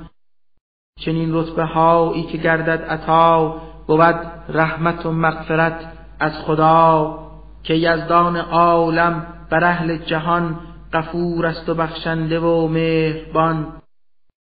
[0.99, 4.15] چنین رتبه هایی که گردد عطا بود
[4.49, 7.19] رحمت و مغفرت از خدا.
[7.63, 10.59] که یزدان عالم بر اهل جهان
[10.93, 13.67] غفور است و بخشنده و مهربان.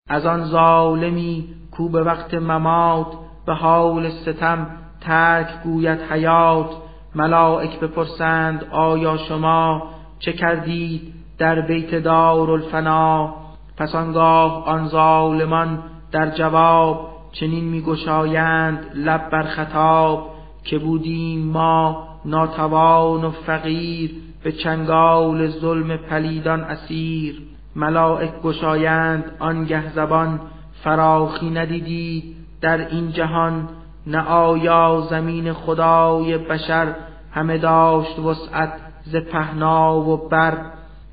[0.09, 3.13] از آن ظالمی کو به وقت ممات
[3.47, 4.67] به حال ستم
[5.01, 6.90] ترک گوید حیات.
[7.15, 9.83] ملائک بپرسند آیا شما
[10.19, 13.35] چه کردید در بیت دار الفنا
[13.77, 15.83] پس آنگاه آن ظالمان
[16.13, 20.31] در جواب چنین میگشایند لب بر خطاب
[20.65, 24.11] که بودیم ما ناتوان و فقیر
[24.45, 27.43] به چنگال ظلم پلیدان اسیر.
[27.77, 30.41] ملائک گشایند آنگه زبان
[30.85, 33.69] فراخی ندیدی در این جهان.
[34.07, 36.95] نه آیا زمین خدای بشر
[37.33, 38.73] همه داشت وسعت
[39.05, 40.57] ز پهنا و بر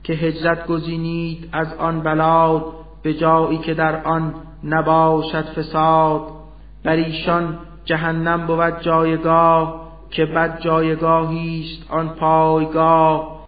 [0.03, 2.65] که هجرت گزینید از آن بلاد
[3.03, 4.33] به جایی که در آن
[4.63, 6.21] نباشد فساد؟
[6.83, 13.47] بر ایشان جهنم بود جایگاه که بد جایگاهیست آن پایگاه.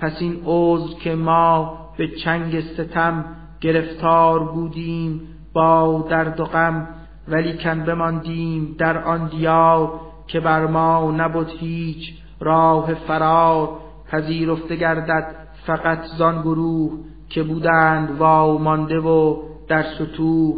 [0.00, 3.24] پس این عذر که ما به چنگ ستم
[3.60, 5.20] گرفتار بودیم
[5.52, 6.88] با درد و غم
[7.28, 13.68] ولی کن بماندیم در آن دیار که بر ما نبود هیچ راه فرار.
[14.10, 15.34] پذیرفته گردد
[15.66, 16.92] فقط زان گروه
[17.28, 20.54] که بودند واو مانده و در سطوح.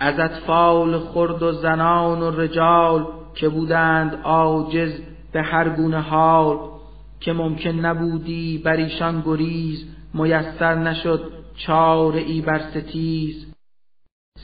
[0.00, 4.92] از اطفال خرد و زنان و رجال که بودند عاجز
[5.32, 6.58] به هر گونه حال.
[7.20, 9.84] که ممکن نبودی بر ایشان گریز
[10.14, 13.47] میسر نشد چار ای بر ستیز.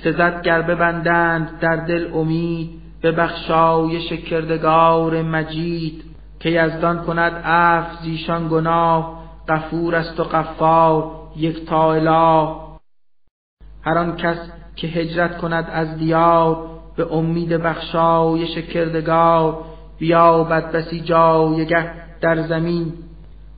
[0.02, 2.70] سزد گر ببندند در دل امید
[3.02, 6.04] به بخشایش کردگار مجید.
[6.40, 9.24] که یزدان کند عفو زیشان گناه.
[9.48, 12.54] غفور است و غفار یک تا اله.
[13.82, 14.36] هر آن کس
[14.76, 19.64] که هجرت کند از دیار به امید بخشایش کردگار.
[19.98, 21.90] بیابد بسی جایگه
[22.20, 22.92] در زمین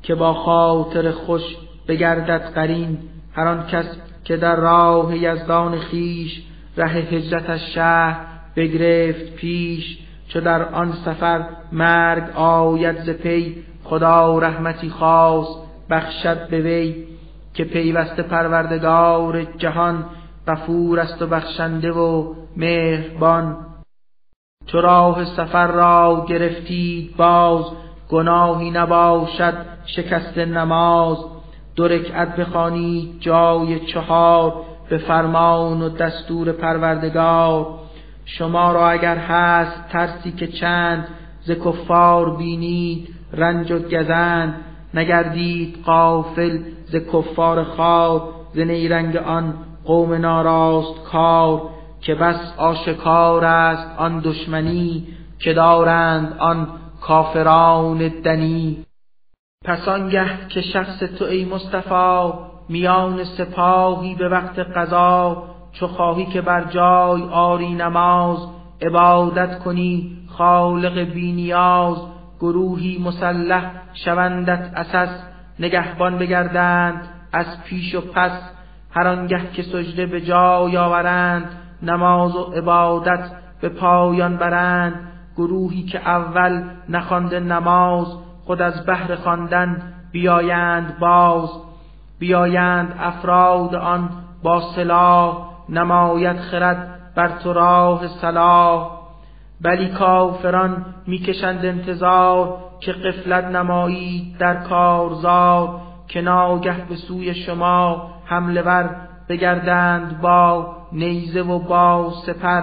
[0.03, 1.43] که با خاطر خوش
[1.89, 2.99] بگردد قرین.
[3.33, 3.87] هر آن کس
[4.27, 6.43] که در راه یزدان خیش
[6.77, 9.99] ره هجرتش شهر بگرفت پیش
[10.29, 15.47] چو در آن سفر مرگ آید ز پی خدا رحمتی خاص
[15.91, 17.05] بخشد به وی
[17.55, 20.05] که پیوسته پروردگار جهان
[20.49, 23.57] غفور است و بخشنده و مهربان.
[24.67, 27.65] چو راه سفر را گرفتید باز
[28.09, 29.55] گناهی نباشد
[29.87, 31.36] شکست نماز.
[31.77, 34.55] دو رکعت بخوانید جای چهار
[34.89, 37.67] به فرمان و دستور پروردگار.
[38.25, 41.09] شما را اگر هست ترسی که چند
[41.45, 44.55] ز کفار بینید رنج و گزند.
[44.95, 48.23] نگردید قافل ز کفار خار
[48.55, 49.55] ز نیرنگ آن
[49.85, 51.63] قوم ناراست کار.
[52.01, 55.07] که بس آشکار است آن دشمنی
[55.39, 56.69] که دارند آن
[57.01, 58.87] کافران دنی.
[59.67, 62.33] پس آنگه که شخص تو ای مصطفی
[62.69, 65.43] میان سپاهی به وقت قضا
[65.73, 68.39] چو خواهی که بر جای آری نماز
[68.83, 71.97] عبادت کنی خالق بینیاز
[72.41, 73.71] گروهی مسلح
[74.05, 75.09] شوندت اساس
[75.59, 78.51] نگهبان بگردند از پیش و پس.
[78.91, 81.49] هر آنگه که سجده به جای آورند
[81.83, 85.13] نماز و عبادت به پایان برند.
[85.37, 91.51] گروهی که اول نخوانده نماز خود از بهر خواندن بیایند باز
[92.19, 94.09] بیایند افراد آن
[94.43, 98.91] با سلاح نماید خرد بر تو راه صلاح.
[99.61, 108.63] بلی کافران می‌کشند انتظار که قفلت نمایید در کارزار که ناگه به سوی شما حمله
[108.63, 108.97] ور
[109.29, 112.63] بگردند با نیزه و با سپر.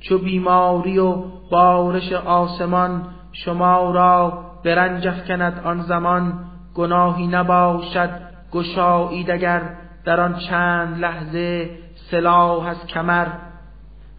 [0.00, 1.14] چو بیماری و
[1.50, 3.02] بارش آسمان
[3.32, 6.32] شما را به رنج کند آن زمان
[6.74, 8.10] گناهی نباشد
[8.52, 9.62] گشایید اگر
[10.04, 11.70] در آن چند لحظه
[12.10, 13.26] سلاح از کمر.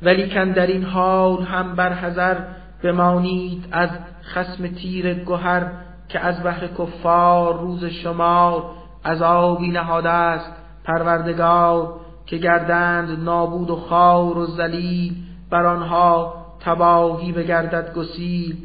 [0.01, 2.35] ولیکن در این حال هم بر حذر
[2.83, 3.89] بمانید از
[4.23, 5.71] خسم تیر گهر
[6.09, 8.63] که از بحر کفار روز شمار
[9.05, 10.51] عذابی نهاده است.
[10.83, 11.93] پروردگار
[12.25, 15.15] که گردند نابود و خار و ذلیل
[15.49, 18.55] بر آنها تباهی بگردد گسیل.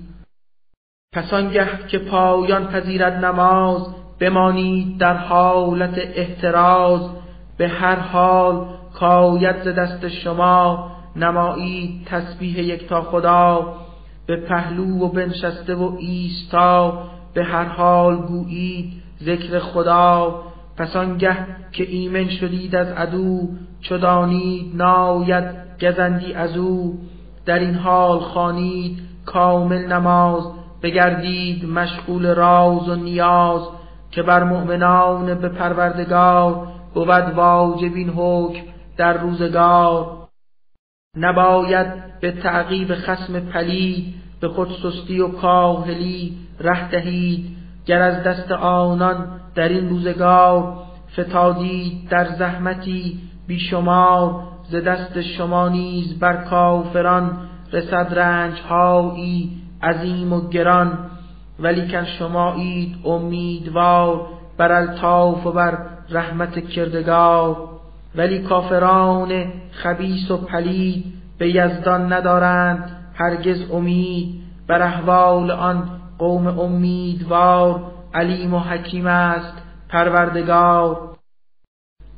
[1.12, 3.86] پس آنگه که پایان پذیرد نماز
[4.20, 7.00] بمانید در حالت احتراز.
[7.56, 13.74] به هر حال کاید ز دست شما نمایید تسبیح تا خدا.
[14.26, 17.02] به پهلو و بنشسته و ایستا
[17.34, 18.92] به هر حال گویید
[19.22, 20.42] ذکر خدا.
[20.76, 21.36] پس آنگه
[21.72, 23.48] که ایمن شدید از عدو
[23.80, 25.44] چو دانید ناید
[25.82, 26.98] گزندی از او.
[27.46, 30.59] در این حال خانید کامل نماز.
[30.82, 33.62] بگردید مشغول راز و نیاز
[34.10, 38.62] که بر مؤمنان به پروردگار بود واجب این حکم
[38.96, 40.28] در روزگار.
[41.16, 47.56] نباید به تعقیب خسم پلید به خود سستی و کاهلی ره دهید.
[47.86, 50.74] گر از دست آنان در این روزگار
[51.18, 57.38] فتادید در زحمتی بیشمار ز دست شما نیز بر کافران
[57.72, 60.98] رسد رنج هایی عظیم و گران
[61.60, 64.26] ولیکن شمایید امیدوار
[64.56, 65.78] بر الطاف و بر
[66.10, 67.56] رحمت کردگار.
[68.14, 71.04] ولی کافران خبیس و پلید
[71.38, 74.40] به یزدان ندارند هرگز امید.
[74.66, 77.82] بر احوال آن قوم امیدوار
[78.14, 81.10] علیم و حکیم است پروردگار.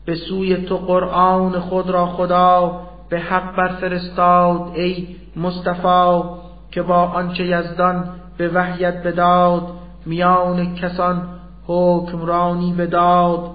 [0.07, 6.42] به سوی تو قرآن خود را خدا به حق برفرستاد ای مصطفی.
[6.73, 8.05] که با آنچه یزدان
[8.39, 9.63] به وحیت بداد
[10.07, 11.29] میان کسان
[11.67, 13.51] حکمرانی بداد.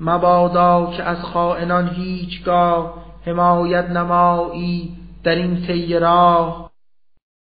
[0.00, 2.94] مبادا که از خائنان هیچگاه
[3.26, 6.70] حمایت نمایی در این طی راه.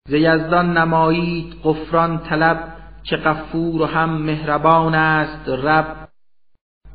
[0.09, 2.59] ز یزدان نمایید غفران طلب
[3.05, 6.09] که غفور و هم مهربان است رب.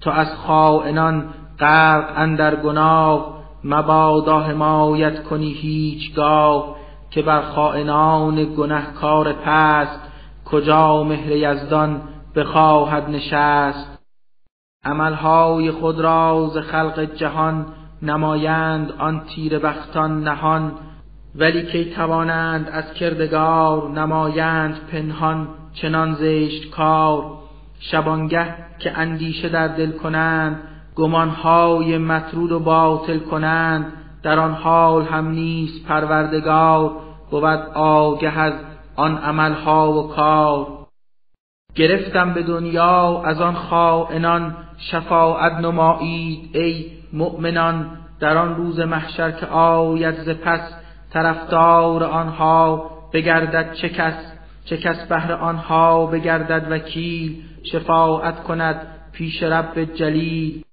[0.02, 6.76] تو از خائنان غرق اندر گناه مبادا حمایت کنی هیچگاه.
[7.18, 10.00] که بر خائنان گنهکار پست
[10.46, 12.02] کجا مهر یزدان
[12.36, 14.00] بخواهد نشست.
[14.84, 17.66] عملهای خود را ز خلق جهان
[18.02, 20.72] نمایند آن تیر بختان نهان.
[21.36, 27.24] ولی کی توانند از کردگار نمایند پنهان چنان زشت کار.
[27.80, 30.60] شبانگه که اندیشه در دل کنند
[30.96, 33.94] گمانهای مطرود و باطل کنند
[34.24, 37.07] در آن حال هم نیست پروردگار.
[37.32, 38.54] بود آگه از
[38.96, 40.68] آن عملها و کار.
[41.76, 47.98] گرفتم به دنیا از آن خائنان شفاعت نمایید ای مؤمنان.
[48.20, 50.62] در آن روز محشر که آید ز پس
[51.14, 54.34] طرفدار آنها بگردد چه کس؟
[54.66, 60.64] چه کس بهر آنها بگردد وکیل؟ شفاعت کند پیش رب جلیل.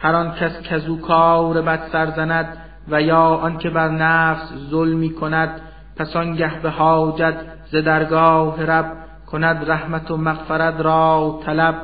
[0.00, 2.58] هر آن کس کزو کار بد سرزند
[2.88, 5.60] و یا آنکه بر نفس ظلمی کند
[5.96, 7.34] پس آنگه به حاجت
[7.72, 11.74] ز درگاه رب کند رحمت و مغفرت را طلب.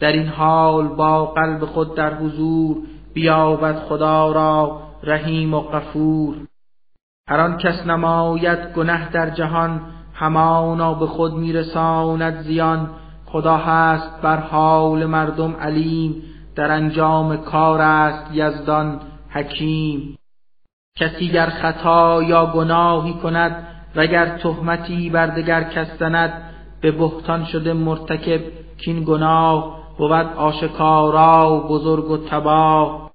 [0.00, 2.76] در این حال با قلب خود در حضور
[3.14, 6.36] بیابد خدا را رحیم و غفور.
[7.28, 9.80] هر آن کس نماید گنه در جهان
[10.14, 12.90] همانا به خود میرساند زیان.
[13.26, 16.22] خدا هست بر حال مردم علیم
[16.56, 19.00] در انجام کار است یزدان
[19.30, 20.18] حکیم.
[20.96, 23.66] کسی گر خطا یا گناهی کند
[23.96, 26.42] وگر تهمتی بر دگر کس زند
[26.80, 28.40] به بهتان شده مرتکب
[28.78, 33.10] کین گناه بود آشکارا بزرگ و تباه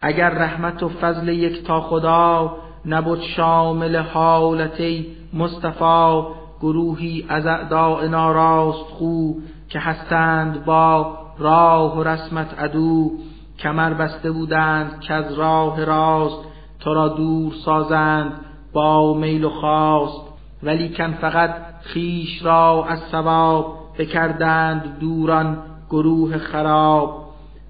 [0.00, 2.56] اگر رحمت و فضل یک تا خدا
[2.86, 6.22] نبود شامل حالتی مصطفی
[6.60, 9.32] گروهی از اعداء ناراست خو
[9.68, 13.10] که هستند با راه و رسمت عدو.
[13.58, 16.55] کمر بسته بودند که از راه راست
[16.86, 18.32] تو را دور سازند
[18.72, 20.20] با میل و خواست
[20.62, 25.58] ولیکن فقط خیش را از ثواب بکردند دوران
[25.90, 27.24] گروه خراب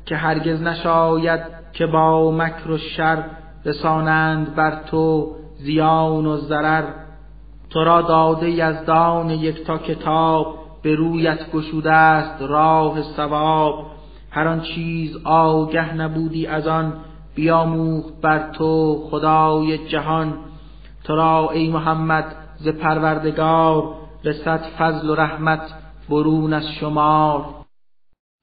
[0.07, 1.41] که هرگز نشاید
[1.73, 3.25] که با مکر و شر
[3.64, 6.84] رسانند بر تو زیان و ضرر.
[7.71, 13.87] تو را داده یزدان یکتا کتاب به رویت گشوده است راه ثواب.
[14.30, 16.93] هر آن چیز آگه نبودی از آن
[17.37, 20.34] بیاموخت بر تو خدای جهان.
[21.04, 22.25] تو را ای محمد
[22.57, 23.95] ز پروردگار
[24.25, 25.75] رسد فضل و رحمت
[26.11, 27.45] برون از شمار.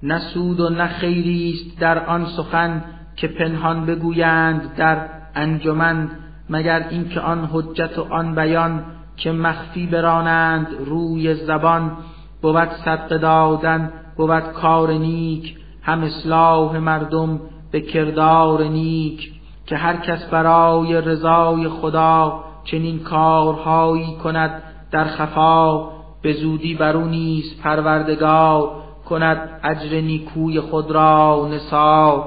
[0.03, 2.83] نه سود و نه خیریست در آن سخن
[3.15, 6.09] که پنهان بگویند در انجمن
[6.49, 8.85] مگر اینکه آن حجت و آن بیان
[9.17, 11.97] که مخفی برانند روی زبان.
[12.41, 17.39] بود صدق دادن بود کار نیک هم اصلاح مردم
[17.73, 19.31] به کردار نیک
[19.65, 25.89] که هر کس برای رضای خدا چنین کارهایی کند در خفا
[26.21, 28.71] به زودی بر او نیز پروردگار
[29.09, 32.25] کند اجر نیکوی خود را نسا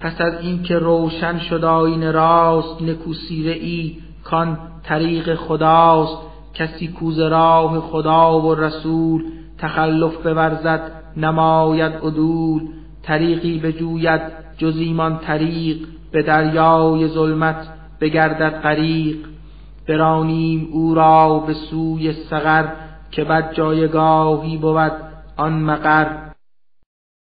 [0.00, 6.18] پس از اینکه روشن شد آیین راست نکوسیره ای کان طریق خداست.
[6.54, 9.24] کسی کوز راه خدا و رسول
[9.58, 12.79] تخلف بورزد نماید عدول.
[13.02, 14.20] طریقی بجوید
[14.58, 15.78] جز ایمان طریق
[16.12, 17.68] به دریای ظلمت
[18.00, 19.16] بگردد غریق.
[19.88, 22.68] برانیم او را به سوی سقر
[23.10, 24.92] که بد جایگاهی بود
[25.36, 26.30] آن مقر.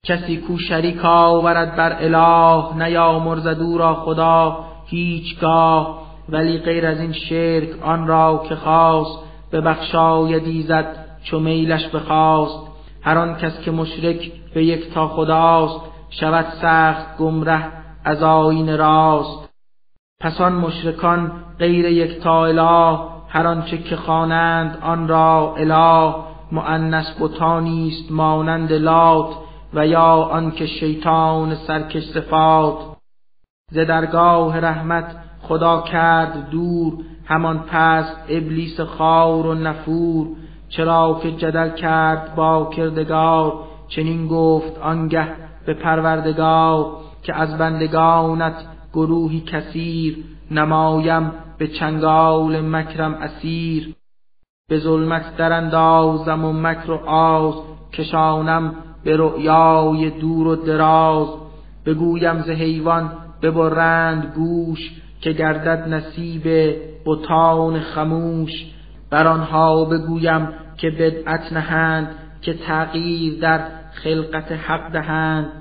[0.06, 7.14] کسی کو شریک آورد بر اله نیامرزد او را خدا هیچگاه ولی غیر از این
[7.14, 9.20] شرک آن را که خواست
[9.52, 12.68] به بخشاید ایزد چو میلش بخواست.
[13.02, 17.72] هر آن کس که مشرک به یک تا خداست شود سخت گمره
[18.04, 19.50] از آین راست.
[20.20, 26.16] پس آن مشرکان غیر یک تا اله هر آنچه که خوانند آن را اله.
[26.52, 29.36] مؤنث بتانی است مانند لات
[29.74, 32.78] و یا آنکه شیطان سرکش صفات.
[33.72, 36.94] ز درگاه رحمت خدا کرد دور
[37.26, 40.28] همان پست ابلیس خار و نفور.
[40.70, 45.28] چرا که جدل کرد با کردگار چنین گفت آنگه
[45.66, 46.86] به پروردگار
[47.24, 48.56] که از بندگانت
[48.94, 50.18] گروهی کثیر
[50.52, 53.96] نمایم به چنگال مکرم اسیر.
[54.70, 57.54] به ظلمت اندازم و مکر و آز
[57.94, 61.28] کشانم به رؤیای دور و دراز.
[61.86, 63.12] بگویم ز حیوان
[63.42, 64.80] ببرند گوش
[65.22, 68.52] که گردد نصیب بتان خموش.
[69.10, 72.16] بر آنها بگویم که بدعت نهند
[72.48, 73.60] که تغییر در
[73.94, 75.52] خلقت حق دهند.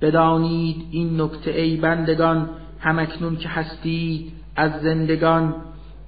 [0.00, 2.48] بدانید این نکته ای بندگان
[2.80, 5.54] همکنون که هستید از زندگان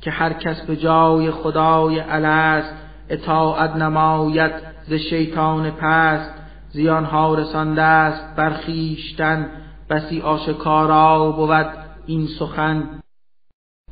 [0.01, 2.75] که هر کس به جای خدای الست
[3.09, 4.53] اطاعت نماید
[4.89, 6.31] ز شیطان پست.
[6.71, 9.47] زیانها رسانده است برخیشتن
[9.91, 11.67] بسی آشکارا بود
[12.07, 13.01] این سخن.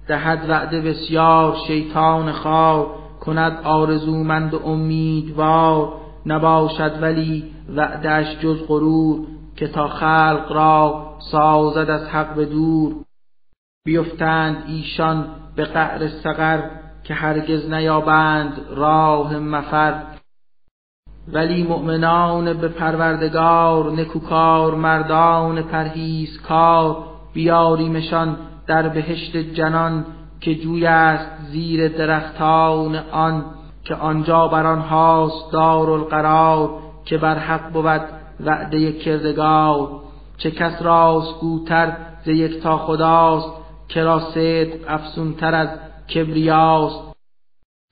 [0.08, 2.86] دهد وعده بسیار شیطان خار
[3.20, 6.05] کند آرزومند و امیدوار.
[6.26, 7.44] نباشد ولی
[7.76, 9.26] وعدش جز غرور
[9.56, 12.94] که تا خلق را سازد از حق به دور.
[13.86, 15.26] بیفتند ایشان
[15.56, 16.70] به قعر سقر
[17.04, 20.02] که هرگز نیابند راه مفر.
[21.32, 25.64] ولی مؤمنان به پروردگار نکوکار مردان
[26.48, 28.36] کار بیاریمشان
[28.66, 30.06] در بهشت جنان
[30.40, 33.44] که جوی است زیر درختان آن.
[33.88, 36.70] که آنجا بر آنهاست دارالقرار
[37.04, 38.00] که بر حق بود
[38.40, 39.88] وعده کردگار.
[40.38, 43.48] چه کس راست گوتر ز یک تا خداست
[43.88, 45.68] که را صدق افسونتر از
[46.14, 47.16] کبریاست.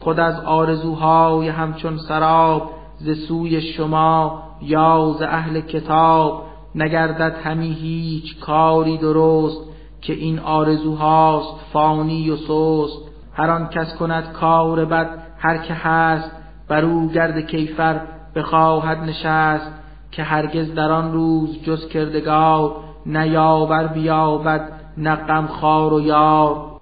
[0.03, 6.45] خود از آرزوهای همچون سراب ز سوی شما یا ز اهل کتاب
[6.75, 9.61] نگردد همی هیچ کاری درست
[10.03, 12.99] که این آرزوهاست فانی و سست.
[13.33, 16.31] هر آن کس کند کار بد هر که هست
[16.69, 18.01] بر او گرد کیفر
[18.35, 19.71] بخواهد نشست
[20.11, 22.77] که هرگز در آن روز جز کردگار
[23.07, 26.81] نیاور بیابد نه غمخوار و یار.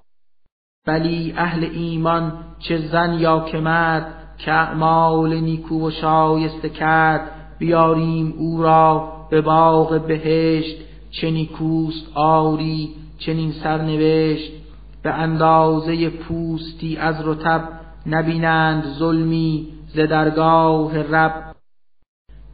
[0.86, 4.06] بلی اهل ایمان چه زن یا که مرد
[4.38, 10.76] که اعمال نیکو و شایسته کرد بیاریم او را به باغ بهشت
[11.10, 14.52] چه نیکوست آری چنین سرنوشت.
[15.02, 21.54] به اندازه پوستی از رتب نبینند ظلمی ز درگاه رب.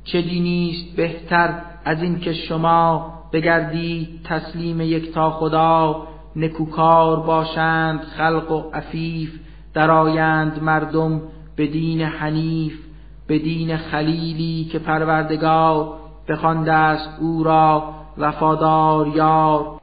[0.05, 6.07] چه دینیست بهتر از این که شما بگردید تسلیم یک تا خدا؟
[6.37, 9.41] نکوکار باشند خلق و عفیف
[9.75, 11.23] درآیند مردم
[11.57, 12.79] به دین حنیف
[13.27, 15.99] به دین خلیلی که پروردگار
[16.29, 19.81] بخوانده است او را وفادار یار.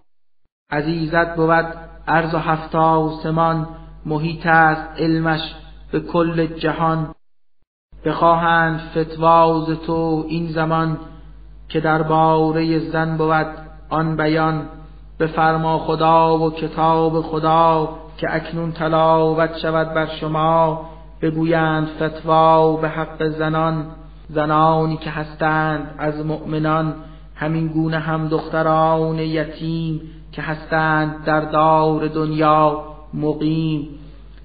[0.72, 1.66] عزیزت بود
[2.08, 3.68] عرض و هفت آسمان
[4.06, 5.42] محیط است علمش
[5.92, 7.16] به کل جهان.
[8.06, 10.98] بخواهند فتواز تو این زمان
[11.70, 13.48] که در باره زن بود
[13.90, 14.62] آن بیان
[15.18, 20.90] به فرما خدا و کتاب خدا که اکنون تلاوت شود بر شما.
[21.22, 23.86] بگویند فتوا به حق زنان
[24.30, 26.94] زنانی که هستند از مؤمنان.
[27.36, 30.02] همین گونه هم دختران یتیم
[30.32, 32.95] که هستند در دار دنیا.
[33.16, 33.88] مقیم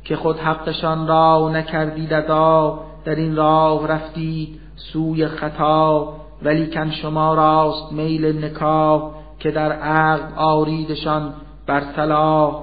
[0.04, 7.92] که خود حقشان را نکردید ادا در این راه رفتید سوی خطا ولیکن شما راست
[7.92, 11.32] میل نکاح که در عقل آریدشان
[11.66, 12.62] بر صلاح.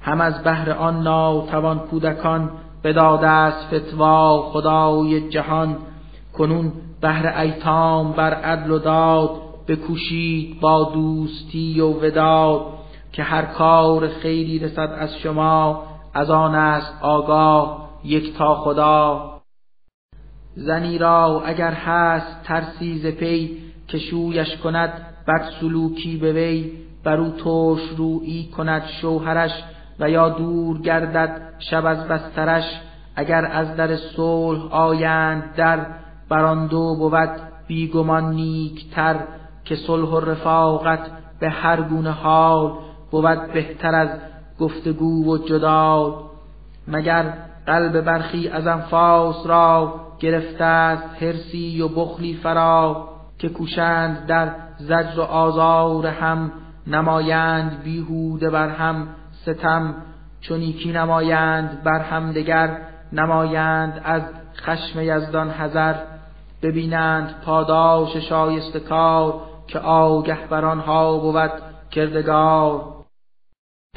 [0.00, 2.50] هم از بهر آن ناتوان کودکان
[2.84, 5.76] بداده است فتوا خدای جهان
[6.38, 9.30] کنون بهر ایتام بر عدل و داد
[9.68, 12.77] بکوشید با دوستی و وداد.
[13.12, 19.34] که هر کار خیلی رسد از شما از آن است آگاه یک تا خدا.
[20.54, 23.58] زنی را اگر هست ترسیز پی
[23.88, 24.92] که شویش کند
[25.28, 26.72] بد سلوکی به وی
[27.04, 29.52] بر او توش رویی کند شوهرش
[30.00, 32.64] و یا دور گردد شب از بسترش.
[33.16, 35.86] اگر از در صلح آیند در
[36.28, 39.16] بران دو بود بیگمان نیکتر
[39.64, 41.10] که صلح و رفاقت
[41.40, 42.72] به هر گونه حال
[43.10, 44.08] بود بهتر از
[44.60, 46.14] گفتگو و جدال
[46.88, 47.32] مگر
[47.66, 53.08] قلب برخی از انفاس را گرفته است هرسی و بخلی فرا
[53.38, 56.52] که کوشند در زجر و آزار هم
[56.86, 59.08] نمایند بیهوده بر هم
[59.42, 59.94] ستم
[60.40, 62.76] چونیکی نمایند بر هم دگر
[63.12, 64.22] نمایند از
[64.56, 65.94] خشم یزدان حذر
[66.62, 69.34] ببینند پاداش شایست کار
[69.66, 71.52] که آگه بر آنها بود
[71.90, 72.97] کردگار.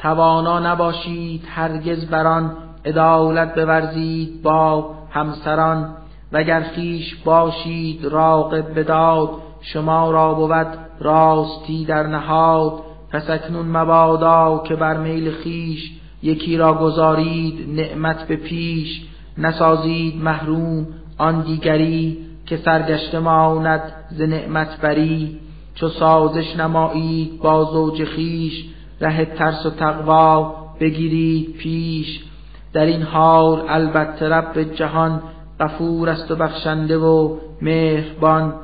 [0.02, 5.94] توانا نباشید هرگز بران عدالت بورزید با همسران
[6.32, 9.30] وگر خیش باشید راقب بداد
[9.60, 12.72] شما را بود راستی در نهاد.
[13.10, 15.92] پس اکنون مبادا که بر میل خیش
[16.22, 19.02] یکی را گذارید نعمت به پیش
[19.38, 20.86] نسازید محروم
[21.18, 25.38] آن دیگری که سرگشته ماند ز نعمت بری.
[25.74, 28.64] چو سازش نمایید با زوج خیش
[29.02, 32.24] ره ترس و تقوا بگیرید پیش.
[32.72, 35.22] در این حال البته رب جهان
[35.60, 38.54] غفور است و بخشنده و مهربان.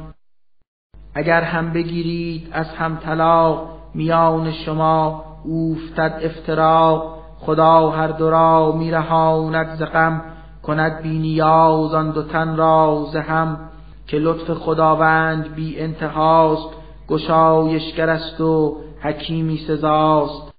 [1.15, 7.19] اگر هم بگیرید از هم طلاق میان شما اوفتد افتراق.
[7.39, 10.23] خدا هر دو را میرهاند ز غم
[10.62, 13.59] کند بی نیاز آن دو تن را ز هم.
[14.06, 16.69] که لطف خداوند بی انتهاست
[17.09, 20.54] گشایشگر است و حکیمی سزاست.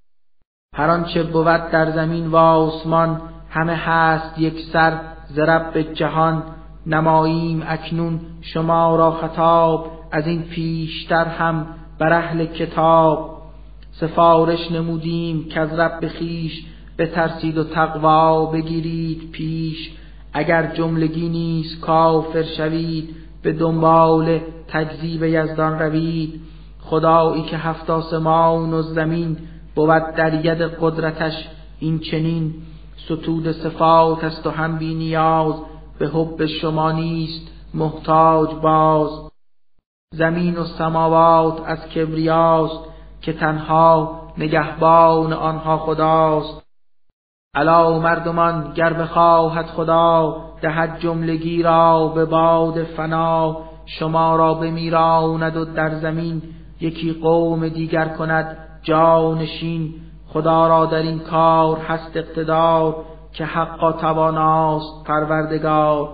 [0.76, 6.44] هر آنچه بود در زمین و آسمان همه هست یک سر ز رب جهان.
[6.86, 11.68] نماییم اکنون شما را خطاب از این پیشتر هم
[12.00, 13.42] بر اهل کتاب.
[13.92, 16.66] سفارش نمودیم که از رب خیش
[16.98, 19.92] بترسید و تقوا بگیرید پیش.
[20.34, 26.42] اگر جملگی نیست کافر شوید به دنبال تکذیب یزدان روید.
[26.90, 29.38] خدایی که هفت آسمان و زمین
[29.76, 31.48] بود در ید قدرتش
[31.80, 32.54] این چنین
[33.06, 35.56] ستود صفات است و هم بی نیاز
[36.00, 39.10] به حب شما نیست محتاج باز.
[40.14, 42.80] زمین و سماوات از کبریاست
[43.22, 46.64] که تنها نگهبان آنها خداست.
[47.56, 55.66] علا مردمان گر بخواهد خدا دهد جملگی را به باد فنا شما را بمیراند و
[55.66, 56.42] در زمین
[56.82, 59.94] یکی قوم دیگر کند جانشین.
[60.34, 62.96] خدا را در این کار هست اقتدار
[63.34, 66.10] که حقا تواناست پروردگار.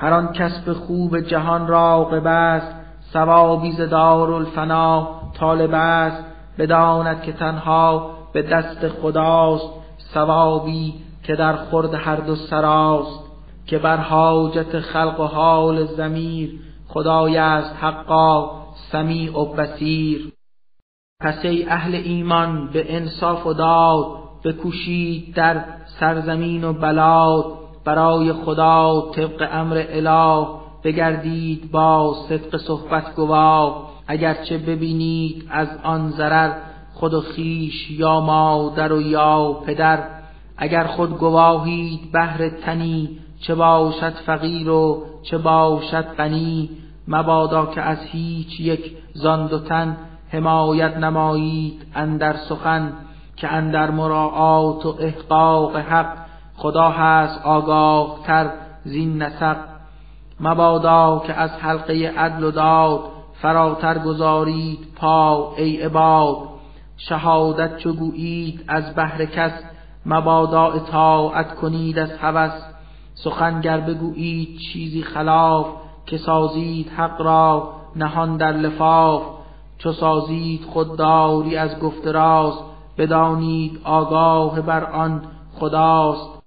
[0.00, 2.74] هر آن کسب خوب جهان را است
[3.12, 6.24] ثوابی ز دارالفنا طالب است.
[6.58, 9.66] بداند که تنها به دست خداست
[10.14, 13.30] ثوابی که در خورد هر دو سراست.
[13.66, 16.50] که بر حاجت خلق و حال زمیر
[16.88, 18.59] خدای است حقا.
[18.92, 20.32] سمیع و بسیر
[21.20, 24.06] پس ای اهل ایمان به انصاف و داد
[24.44, 25.64] بکوشید در
[26.00, 27.44] سرزمین و بلاد.
[27.84, 30.46] برای خدا طبق امر اله
[30.84, 36.52] بگردید با صدق صحبت گواه اگرچه ببینید از آن ضرر
[36.94, 40.04] خود و خیش یا مادر و یا پدر.
[40.56, 46.70] اگر خود گواهید بهر تنی چه باشد فقیر و چه باشد غنی.
[47.10, 49.96] مبادا که از هیچ یک زان دو تن
[50.28, 52.92] حمایت نمایید اندر سخن
[53.36, 56.16] که اندر مراعات و احقاق حق
[56.56, 58.50] خدا هست آگاه تر
[58.84, 59.56] زین نسق.
[60.40, 63.00] مبادا که از حلقه عدل و داد
[63.42, 66.36] فراتر گذارید پا ای عباد.
[66.96, 69.52] شهادت چو گویید از بهر کس
[70.06, 72.62] مبادا اطاعت کنید از هوس.
[73.14, 75.66] سخن گر بگویید چیزی خلاف
[76.06, 79.22] که سازید حق را نهان در لفاف.
[79.78, 82.64] چو سازید خودداری از گفت راست
[82.98, 85.22] بدانید آگاه بر آن
[85.54, 86.42] خداست.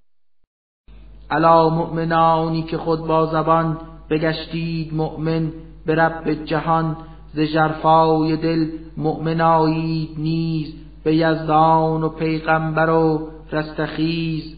[1.30, 3.78] علا مؤمنانی که خود با زبان
[4.10, 5.52] بگشتید مؤمن
[5.86, 6.96] به رب جهان.
[7.34, 8.66] ز جرفای دل
[8.96, 10.74] مؤمنایید نیز
[11.04, 14.56] به یزدان و پیغمبر و رستخیز.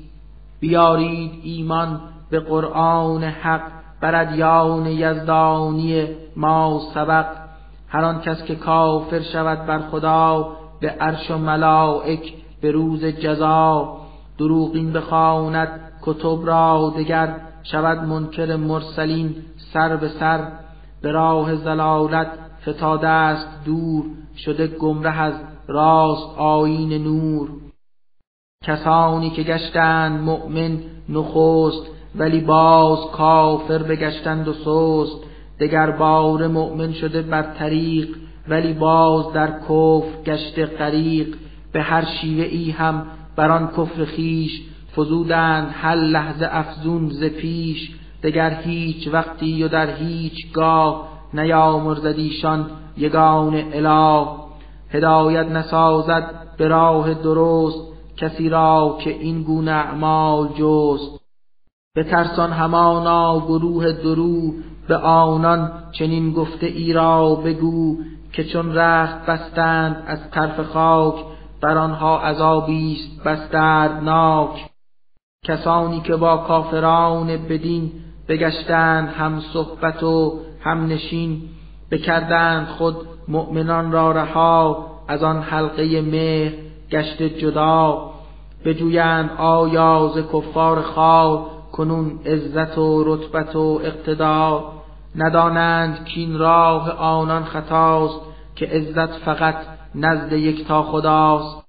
[0.61, 2.01] بیارید ایمان
[2.31, 7.27] به قرآن حق بر ادیان یزدانی ما سبق.
[7.89, 13.97] هر آن کس که کافر شود بر خدا به عرش و ملائک به روز جزا.
[14.39, 19.37] دروغین بخواند کتب را دگر شود منکر مرسلین
[19.73, 20.49] سر به سر.
[21.03, 22.29] به راه زلالت
[22.69, 24.05] فتاده است دور
[24.37, 25.35] شده گمره از
[25.69, 27.49] راست آیین نور.
[28.65, 30.79] کسانی که گشتند مؤمن
[31.09, 35.17] نخست ولی باز کافر بگشتند و سست.
[35.61, 38.09] دگر بار مؤمن شده بر طریق
[38.49, 41.37] ولی باز در کفر گشته غریق.
[41.73, 43.07] به هر شیوه ای هم
[43.37, 44.63] بر آن کفر خیش
[44.97, 47.91] فزودند هر لحظه افزون ز پیش.
[48.23, 52.67] دگر هیچ وقتی و در هیچ گاه نیامرزدیشان
[52.97, 54.27] یگان اله.
[54.91, 57.79] هدایت نسازد به راه درست
[58.17, 61.26] کسی را که این گونه اعمال جست.
[61.97, 64.53] به ترسان همانا گروه درو
[64.89, 67.97] به آنان چنین گفته ای را بگو
[68.33, 71.15] که چون رخت بستند از طرف خاک
[71.61, 74.71] بر آنها عذابی است بس دردناک
[75.45, 77.93] کسانی که با کافران بدین
[78.29, 81.43] بگشتند هم صحبت و هم نشین
[81.91, 82.97] بکردند خود
[83.29, 86.53] مؤمنان را رها از آن حلقه مهر
[86.91, 88.11] گشت جدا.
[88.65, 94.73] بجویند آیا ز کفار خار کنون عزت و رتبت و اقتدار
[95.17, 98.21] ندانند کین راه آنان خطاست
[98.57, 99.57] که عزت فقط
[99.95, 101.67] نزد تا خداست.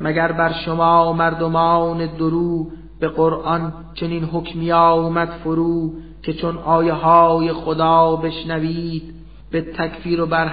[0.00, 2.70] مگر بر شما مردمان درو
[3.00, 5.92] به قرآن چنین حکمی آمد فرو
[6.22, 9.14] که چون آیه های خدا بشنوید
[9.50, 10.48] به تکفیر و بر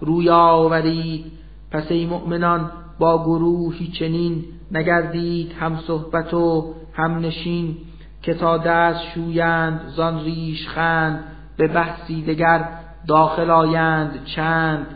[0.00, 1.32] روی آورید؟
[1.70, 7.76] پس ای مؤمنان با گروهی چنین نگردید هم صحبت و هم نشین
[8.22, 11.24] که تا دست شویند زان ریش خند
[11.56, 12.68] به بحثی دگر
[13.08, 14.86] داخل آیند چند.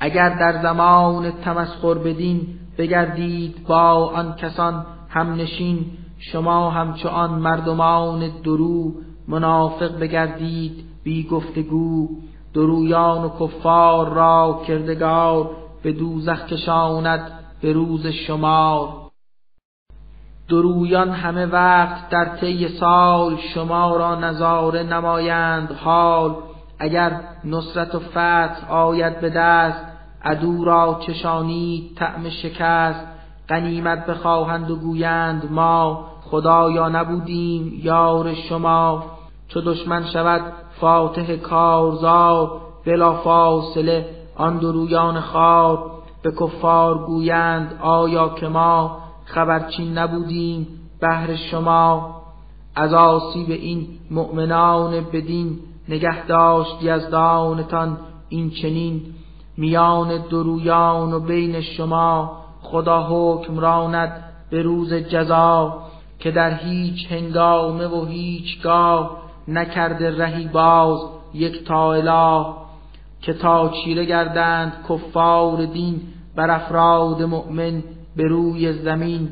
[0.00, 2.46] اگر در زمان تمسخر بدین
[2.78, 5.86] بگردید با آن کسان هم نشین.
[6.18, 8.92] شما همچو آن مردمان درو
[9.28, 12.08] منافق بگردید بی گفتگو.
[12.54, 15.50] درویان و کفار را کردگار
[15.82, 17.20] به دوزخ کشاند
[17.62, 19.05] به روز شمار.
[20.48, 25.72] درویان همه وقت در طی سال شما را نظاره نمایند.
[25.84, 26.34] حال
[26.78, 29.84] اگر نصرت و فتح آید به دست
[30.24, 33.06] عدو را چشانید طعم شکست.
[33.48, 39.04] غنیمت بخواهند و گویند ما خدایا نبودیم یار شما.
[39.48, 40.40] چو دشمن شود
[40.80, 44.06] فاتح کارزار بلا فاصله
[44.36, 45.92] آن درویان خواب
[46.22, 50.66] به کفار گویند آیا که ما خبرچین نبودیم
[51.00, 52.16] بهر شما.
[52.74, 55.58] از آسیب این مؤمنان بدین
[55.88, 57.98] نگه داشت یزدانتان
[58.28, 59.02] این چنین.
[59.56, 65.82] میان درویان و بین شما خدا حکم راند به روز جزا
[66.18, 71.00] که در هیچ هنگامه و هیچ گاه نکرده رهی باز
[71.34, 72.46] یک تا اله
[73.22, 76.00] که تا چیره گردند کفار دین
[76.36, 77.82] بر افراد مؤمن
[78.16, 79.28] به روی زمین.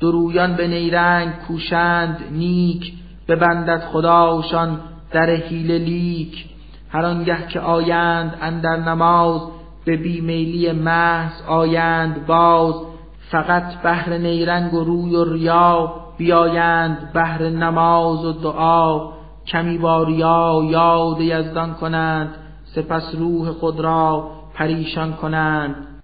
[0.00, 2.92] درویان به نیرنگ کوشند نیک
[3.28, 4.80] ببندد خداشان
[5.12, 6.44] در حیله لیک.
[6.88, 9.40] هر آنگه که آیند اندر نماز
[9.84, 12.74] به بیمیلی محض آیند باز.
[13.30, 19.12] فقط بهر نیرنگ و روی و ریا بیایند بهر نماز و دعا.
[19.46, 25.95] کمی با ریا یاد یزدان کنند سپس روح خود را پریشان کنند.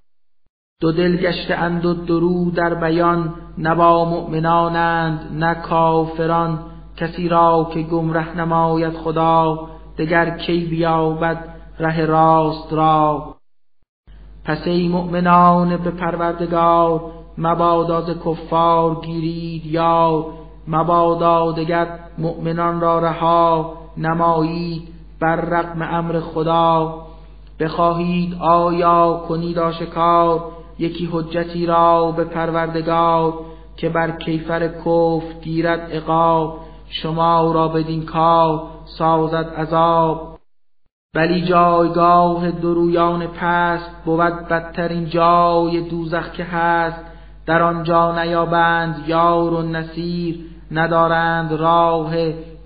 [0.83, 6.59] دو دل گشته اند و درو در بیان نبا مؤمنانند نه کافران.
[6.97, 9.69] کسی را که گمره نماید خدا
[9.99, 11.39] دگر کی بیابد
[11.79, 13.35] ره راست را.
[14.45, 17.01] پس ای مؤمنان به پروردگار
[17.39, 20.27] مبادا کفار گیرید یا
[20.69, 21.87] مبادا دگر
[22.19, 24.89] مؤمنان را رها نمایید
[25.21, 26.95] بر رقم امر خدا.
[27.61, 33.35] بخواهید آیا کنید آشکار؟ یکی حجتی را به پروردگار
[33.77, 40.39] که بر کیفر کفر گیرد عقاب شما را بدین کار سازد عذاب.
[41.15, 47.01] ولی جایگاه درویان پست بود بدترین جای دوزخ که هست.
[47.47, 50.39] در آنجا نیابند یار و نصیر
[50.71, 52.15] ندارند راه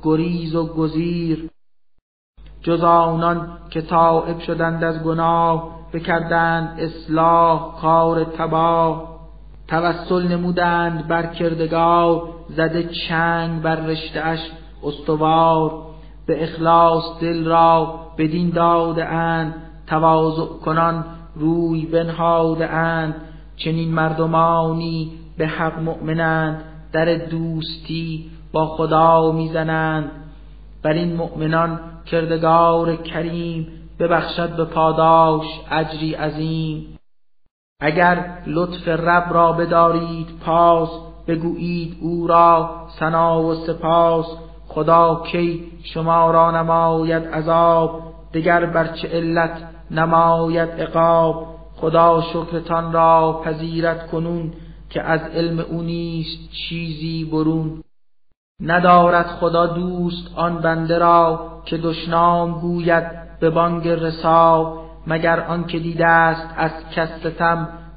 [0.02, 1.50] گریز و گزیر.
[2.62, 9.16] جز آنان که تائب شدند از گناه بکردند اصلاح کار تباه
[9.68, 14.40] توسل نمودند بر کردگار زده چنگ بر رشته اش
[14.84, 15.72] استوار
[16.26, 19.54] به اخلاص دل را بدین داده اند
[19.86, 21.04] تواضع کنان
[21.34, 23.14] روی بنهاده اند
[23.56, 26.62] چنین مردمانی به حق مؤمنند
[26.92, 30.10] در دوستی با خدا می‌زنند.
[30.82, 33.68] بر این مؤمنان کردگار کریم
[33.98, 36.98] ببخشد به پاداش اجری عظیم.
[37.80, 40.88] اگر لطف رب را بدارید پاس
[41.26, 44.26] بگویید او را سنا و سپاس.
[44.68, 48.02] خدا کی شما را نماید عذاب
[48.34, 51.46] دگر بر چه علت نماید عقاب.
[51.76, 54.52] خدا شکرتان را پذیرت کنون
[54.90, 57.82] که از علم او نیست چیزی برون.
[58.60, 65.78] ندارد خدا دوست آن بنده را که دشنام گوید به بانگ رسا مگر آن که
[65.78, 67.08] دیده است از کس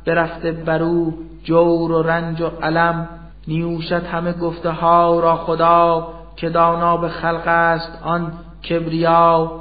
[0.06, 1.14] برفته برو
[1.44, 3.08] جور و رنج و علم.
[3.48, 8.32] نیوشد همه گفته ها را خدا که دانا به خلق است آن
[8.70, 9.52] کبریا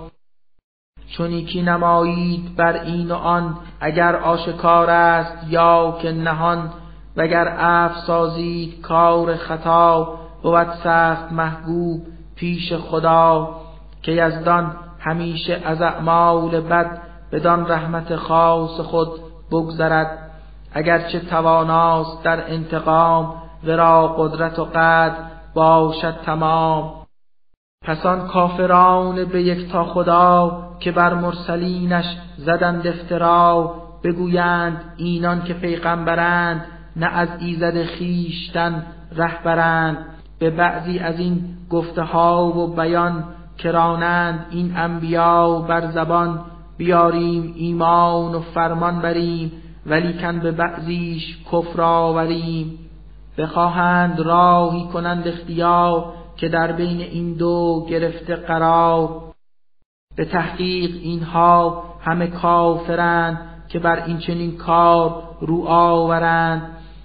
[1.17, 6.71] چونیکی نمایید بر این و آن اگر آشکار است یا که نهان.
[7.17, 12.03] وگر اف سازید کار خطا بود سخت محبوب
[12.37, 13.55] پیش خدا.
[14.03, 17.01] که یزدان همیشه از اعمال بد
[17.33, 19.09] بدان رحمت خاص خود
[19.51, 20.19] بگذرد.
[20.73, 23.35] اگرچه تواناست در انتقام
[23.65, 25.17] ورا قدرت و قدر
[25.55, 26.93] باشد تمام.
[27.85, 35.55] پس آن کافران به یک تا خدا که بر مرسلینش زدند افترا بگویند اینان که
[35.55, 36.65] پیغمبرند
[36.97, 40.07] نه از ایزد خیشتن رهبرند.
[40.39, 43.25] به بعضی از این گفته ها و بیان
[43.59, 46.45] کرانند این انبیا بر زبان
[46.79, 49.53] بیاریم ایمان و فرمان بریم
[49.87, 52.79] ولیکن به بعضیش کفر آوریم.
[53.39, 59.23] بخواهند راهی کنند اختیار که در بین این دو گرفته قرار.
[60.17, 66.63] به تحقیق اینها همه کافرند که بر این چنین کار رو آورند.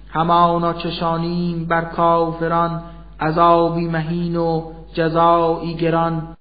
[0.08, 2.82] همانا چشانیم بر کافران
[3.20, 6.36] عذابی مهین و جزایی گران.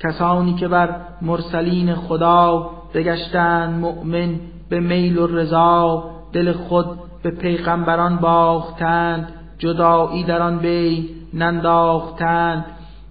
[0.00, 6.86] کسانی که بر مرسلین خدا بگشتند مؤمن به میل و رضا دل خود
[7.22, 12.64] به پیغمبران باختند جدایی در آن بین ننداختند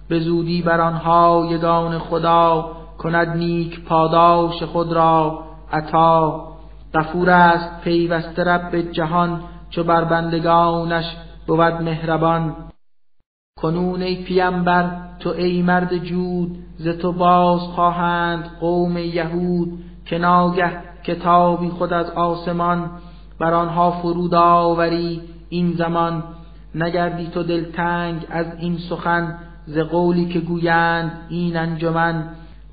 [0.08, 6.48] به زودی بر آنها یگان خدا کند نیک پاداش خود را عطا.
[6.94, 9.40] غفور است پیوسته رب جهان
[9.70, 11.16] چو بر بندگانش
[11.46, 12.67] بود مهربان.
[13.60, 14.90] کنون ای پیامبر
[15.20, 20.72] تو ای مرد جود ز تو باز خواهند قوم یهود که ناگه
[21.04, 22.90] کتابی خود از آسمان
[23.38, 26.24] بر آنها فرود آوری این زمان.
[26.74, 32.24] نگردی تو دلتنگ از این سخن ز قولی که گویند این انجمن.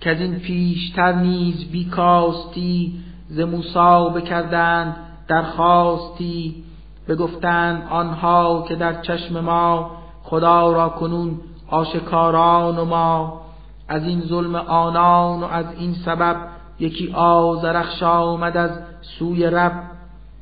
[0.01, 2.99] که از این پیشتر نیز بیکاستی
[3.29, 4.95] ز موسی بکردند
[5.27, 6.63] درخواستی.
[7.07, 9.91] بگفتند آنها که در چشم ما
[10.25, 11.39] خدا را کنون
[11.69, 13.41] آشکاران و ما.
[13.87, 16.35] از این ظلم آنان و از این سبب
[16.79, 18.71] یکی آزرخش آمد از
[19.01, 19.71] سوی رب.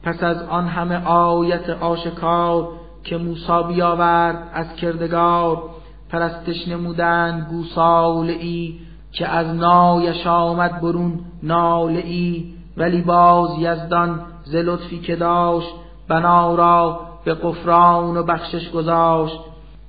[0.04, 2.68] پس از آن همه آیت آشکار
[3.04, 5.64] که موسی بیاورد از کردگار
[6.10, 8.80] پرستش نمودند گوساله ای
[9.12, 15.74] که از نایش آمد برون ناله ای ولی باز یزدان ز لطفی که داشت
[16.08, 19.40] بنا را به قفران و بخشش گذاشت.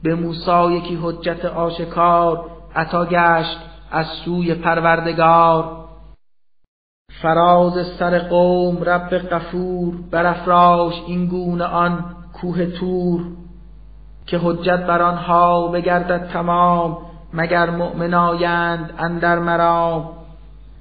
[0.05, 3.59] به موسی یکی حجت آشکار عطا گشت
[3.90, 5.85] از سوی پروردگار.
[7.22, 13.20] فراز سر قوم رب قفور برافراش این گونه آن کوه تور.
[14.26, 16.98] که حجت بر آنها بگردد تمام
[17.32, 20.10] مگر مؤمنایند اندر مرام.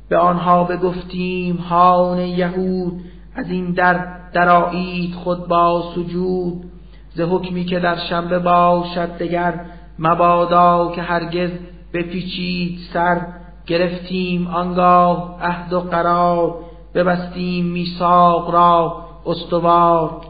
[0.09, 3.01] به آنها بگفتیم هان یهود
[3.35, 6.72] از این در درایید خود با سجود.
[7.15, 9.65] ز حکمی که در شنبه باشد دگر
[9.99, 11.51] مبادا که هرگز
[11.93, 13.27] بپیچید سر.
[13.67, 16.55] گرفتیم آنگاه عهد و قرار
[16.95, 20.21] ببستیم میثاق را استوار.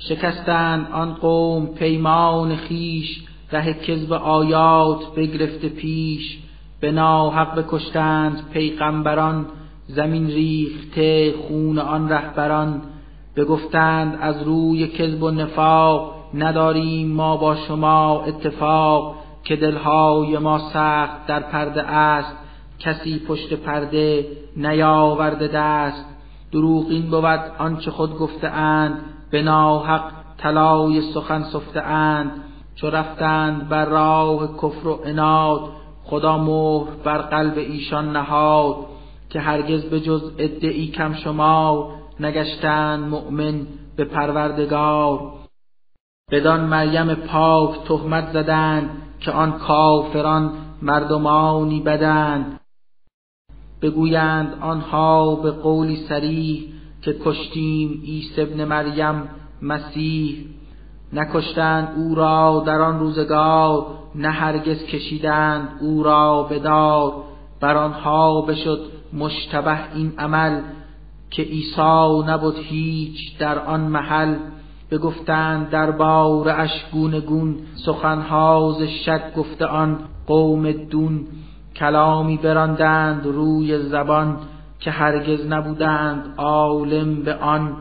[0.00, 6.38] شکستند آن قوم پیمان خیش ره کذب آیات بگرفته پیش.
[6.80, 9.46] به ناحق بکشتند پیغمبران
[9.86, 12.82] زمین ریخته خون آن رهبران.
[13.36, 21.26] بگفتند از روی کذب و نفاق نداریم ما با شما اتفاق که دلهای ما سخت
[21.26, 22.36] در پرده است
[22.78, 26.04] کسی پشت پرده نیاورده دست.
[26.52, 29.00] دروغ این بود آنچه خود گفته اند
[29.30, 30.02] به ناحق
[30.38, 32.30] طلای سخن سفته اند.
[32.74, 35.60] چو رفتند بر راه کفر و عناد
[36.04, 38.76] خدا مهر بر قلب ایشان نهاد.
[39.30, 41.90] که هرگز به جز ادعی کم شما
[42.20, 43.66] نگشتند مؤمن
[43.96, 45.32] به پروردگار.
[46.30, 52.60] بدان مریم پاک تهمت زدند که آن کافران مردمانی بدند.
[53.82, 56.72] بگویند آنها به قولی سریح
[57.02, 59.28] که کشتیم عیسی ابن مریم
[59.62, 60.44] مسیح.
[61.12, 67.12] نکشتند او را در آن روزگار نه هرگز کشیدند او را به دار.
[67.60, 68.80] بر آنها بشد
[69.12, 70.60] مشتبه این عمل
[71.36, 74.36] که عیسی نبود هیچ در آن محل.
[74.90, 77.56] بگفتند در بار اشگون گون
[77.86, 81.26] سخنها ز شک گفته آن قوم دون.
[81.76, 84.36] کلامی براندند روی زبان
[84.80, 87.76] که هرگز نبودند عالم به آن.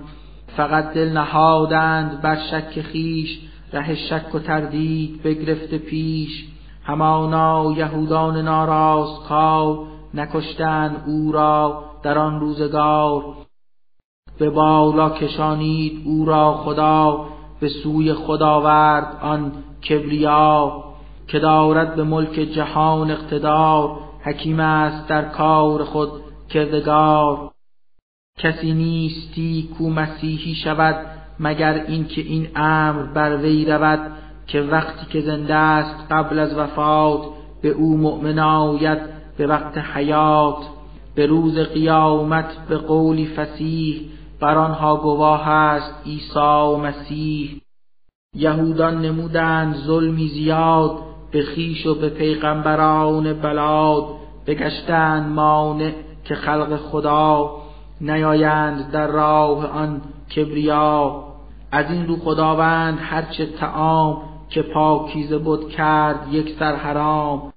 [0.58, 3.40] فقط دل نهادند بر شک خیش
[3.74, 6.46] ره شک و تردید بگرفته پیش.
[6.84, 9.80] همانا یهودان ناراست کار
[10.14, 13.43] نکشتند او را در آن روزگار.
[14.40, 17.26] به بالا کشانید او را خدا
[17.60, 19.52] به سوی خداورد آن
[19.90, 20.84] کبریا
[21.28, 26.10] که دارد به ملک جهان اقتدار حکیم است در کار خود
[26.50, 27.52] کردگار.
[28.38, 30.96] کسی نیستی کو مسیحی شود
[31.40, 34.12] مگر اینکه این امر بر وی رود
[34.48, 37.22] که وقتی که زنده است قبل از وفات
[37.62, 39.00] به او مؤمن آید
[39.38, 40.58] به وقت حیات
[41.16, 44.02] به روز قیامت به قولی فسیح
[44.44, 47.62] بر آنها گواه است عیسی و مسیح.
[48.36, 50.92] یهودان نمودند ظلمی زیاد
[51.32, 54.04] به خیش و به پیغمبران بلاد.
[54.48, 55.92] بگشتند مانع
[56.26, 57.52] که خلق خدا
[58.02, 60.02] نیایند در راه آن
[60.36, 61.24] کبریا.
[61.72, 67.53] از این رو خداوند هرچه تعام که پاکیزه بود کرد یک سر حرام.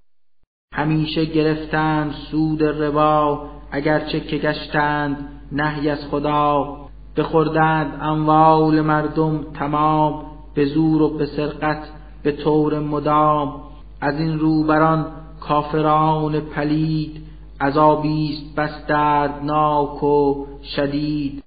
[0.77, 6.77] همیشه گرفتند سود ربا اگرچه که گشتند نهی از خدا.
[7.17, 10.25] بخوردند اموال مردم تمام
[10.55, 11.89] به زور و به سرقت
[12.23, 13.61] به طور مدام.
[14.01, 15.07] از این رو بران
[15.41, 17.23] کافران پلید
[17.61, 20.47] عذابیست بس دردناک و
[20.77, 21.43] شدید.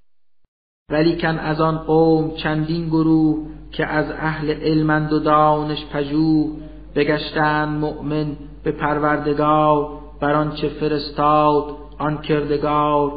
[0.90, 6.50] ولیکن از آن قوم چندین گروه که از اهل علمند و دانش پژوه
[6.94, 9.88] بگشتند مؤمن به پروردگار
[10.20, 11.64] بر آنچه فرستاد
[11.98, 13.12] آن کردگار.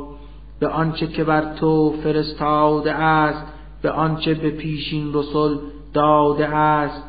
[0.60, 3.44] به آنچه که بر تو فرستاده است
[3.82, 5.56] به آنچه به پیشین رسل
[5.94, 7.04] داده است.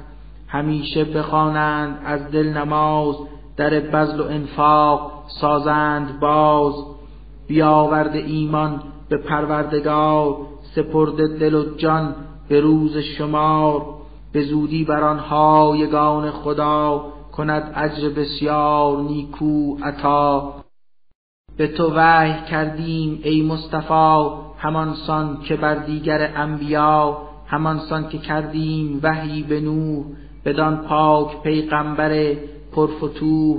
[0.48, 3.16] همیشه بخوانند از دل نماز
[3.56, 6.74] در بذل و انفاق سازند باز.
[7.46, 10.36] بیاورد ایمان به پروردگار
[10.74, 12.14] سپرده دل و جان
[12.48, 13.84] به روز شمار.
[14.32, 17.04] به زودی بر آنها یگان خدا
[17.36, 20.54] کند اجر بسیار نیکو عطا.
[21.56, 24.28] به تو وحی کردیم ای مصطفی
[24.58, 30.04] همانسان که بر دیگر انبیا همانسان که کردیم وحی به نوح
[30.44, 32.34] بدان پاک پیغمبر
[32.72, 33.58] پرفتوح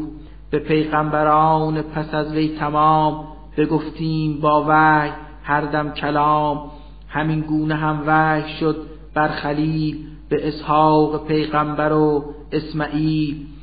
[0.51, 3.27] به پیغمبران پس از وی تمام
[3.57, 5.11] بگفتیم با وحی
[5.43, 6.71] هر دم کلام.
[7.09, 8.75] همین گونه هم وحی شد
[9.13, 13.54] بر خلیل به اسحاق پیغمبر و اسماعیل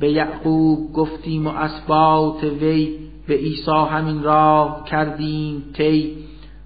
[0.00, 6.16] به یعقوب گفتیم و اسبات وی به عیسی همین راه کردیم تی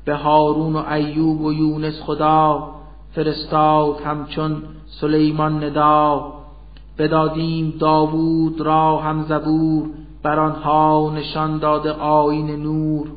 [0.04, 2.70] به هارون و ایوب و یونس خدا
[3.12, 4.62] فرستاد همچون
[5.00, 6.32] سلیمان ندا.
[6.98, 9.90] بدادیم داوود را هم زبور
[10.22, 13.08] بر آنها نشان داده آین نور.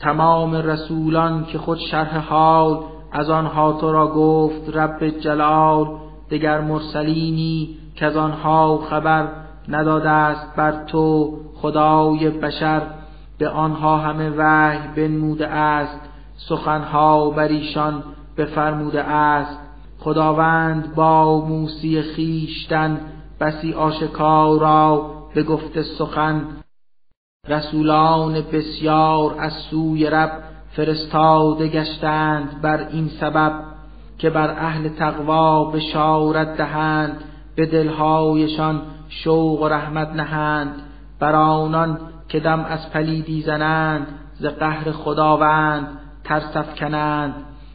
[0.00, 2.80] تمام رسولان که خود شرح حال
[3.12, 5.86] از آنها تو را گفت رب جلال
[6.30, 9.28] دگر مرسلینی که از آنها خبر
[9.68, 12.82] نداده است بر تو خدای بشر.
[13.38, 16.00] به آنها همه وحی بنموده است
[16.36, 18.02] سخنها بر ایشان
[18.36, 19.58] بفرموده است.
[19.98, 23.00] خداوند با موسی خیشتن
[23.40, 26.42] بسی آشکارا به گفت سخن.
[27.48, 30.30] رسولان بسیار از سوی رب
[30.72, 33.52] فرستاده گشتند بر این سبب
[34.18, 37.24] که بر اهل تقوا بشارت دهند.
[37.60, 40.82] به دلهایشان شوق و رحمت نهند.
[41.18, 45.88] بر آنان که دم از پلیدی زنند ز قهر خداوند
[46.24, 47.34] ترس کنند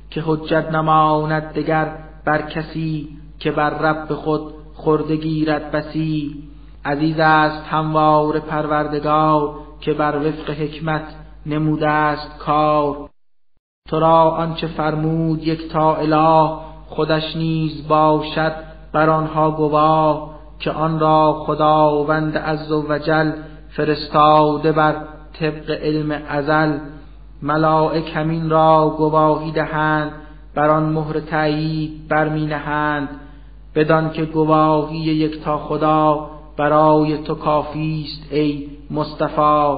[0.10, 6.44] که حجت نماند دگر بر کسی که بر رب خود خورده گیرد بسی.
[6.86, 13.10] عزیز است هموار پروردگار که بر وفق حکمت نموده است کار.
[13.90, 16.58] تو را آنچه فرمود یک تا اله
[16.88, 23.32] خودش نیز باشد بر آنها گواه که آن را خداوند عز و وجل
[23.70, 24.96] فرستاده بر
[25.40, 26.78] طبق علم ازل.
[27.42, 30.12] ملائک همین را گواهی دهند
[30.56, 33.10] بر آن مهر تایید برمی نهند
[33.76, 39.76] بدان که گواهی یک تا خدا برای تو کافی است ای مصطفی.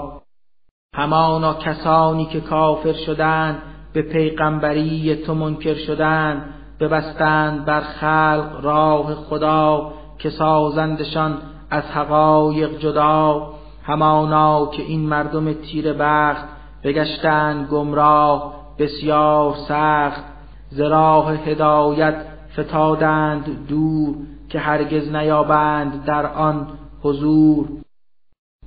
[0.95, 3.57] همانا کسانی که کافر شدند
[3.94, 6.53] به پیغمبری تو منکر شدند.
[6.79, 11.37] ببستند بر خلق راه خدا که سازندشان
[11.69, 13.53] از حقایق جدا.
[13.83, 16.45] همانا که این مردم تیر بخت
[16.83, 20.23] بگشتند گمراه بسیار سخت.
[20.69, 22.15] ز راه هدایت
[22.59, 24.15] فتادند دور
[24.49, 26.67] که هرگز نیابند در آن
[27.01, 27.67] حضور.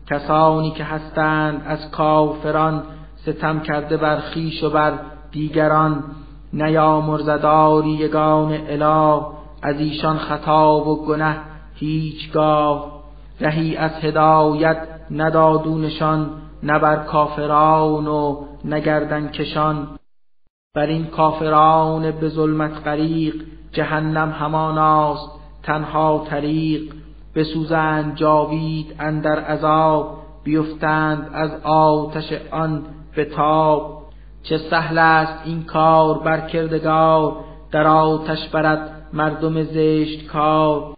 [0.06, 2.82] کسانی که هستند از کافران
[3.16, 4.92] ستم کرده بر خیش و بر
[5.30, 6.04] دیگران.
[6.52, 9.26] نیامرزداری یگان اله
[9.62, 11.36] از ایشان خطا و گنه
[11.74, 13.00] هیچگاه.
[13.40, 16.30] رهی از هدایت ندادونشان
[16.62, 19.88] نه بر کافران و نگردن کشان
[20.74, 23.34] بر این کافران به ظلمت غریق
[23.72, 25.30] جهنم هماناست
[25.62, 26.92] تنها طریق.
[27.34, 32.82] بسوزند جاوید اندر عذاب بیفتند از آتش آن
[33.16, 33.99] به تاب.
[34.42, 37.36] چه سهل است این کار بر کردگار
[37.72, 40.96] در آتش برد مردم زشت کار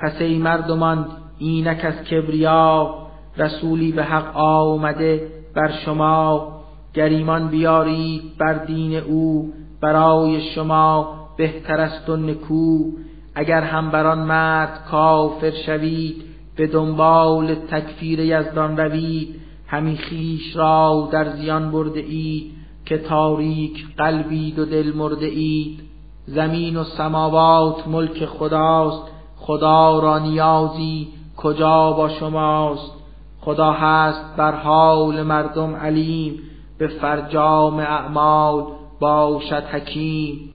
[0.00, 1.06] پس ای مردمان
[1.38, 2.94] اینک از کبریا
[3.36, 6.54] رسولی به حق آمده بر شما.
[6.94, 12.90] گریمان بیارید بر دین او برای شما بهتر است و نکو.
[13.34, 16.24] اگر هم بر آن مرد کافر شوید
[16.56, 19.40] به دنبال تکفیر یزدان روید.
[19.74, 22.52] همی خیش را در زیان برده اید
[22.86, 25.80] که تاریک قلبید و دل مرده اید.
[26.26, 29.02] زمین و سماوات ملک خداست.
[29.36, 32.92] خدا را نیازی کجا با شماست؟
[33.40, 36.38] خدا هست بر حال مردم علیم.
[36.78, 38.64] به فرجام اعمال
[39.00, 40.54] باشد حکیم.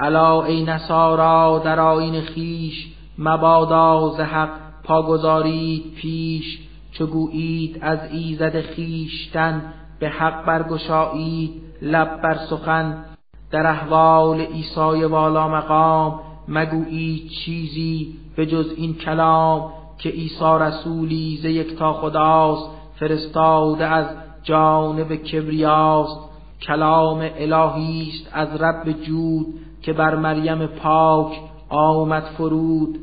[0.00, 4.50] الا ای نصارا در آین خیش مبادا ز حق
[4.84, 6.58] پا گذارید پیش.
[6.98, 9.62] چو گویید از ایزد خیشتن
[9.98, 13.04] به حق برگشایید لب بر سخن.
[13.50, 21.44] در احوال عیسی والا مقام مگویید چیزی به جز این کلام که عیسی رسولی ز
[21.44, 24.06] یکتا خداست فرستاده از
[24.42, 26.20] جانب کبریاست.
[26.62, 29.46] کلام الهی است از رب جود
[29.82, 32.98] که بر مریم پاک آمد فرود.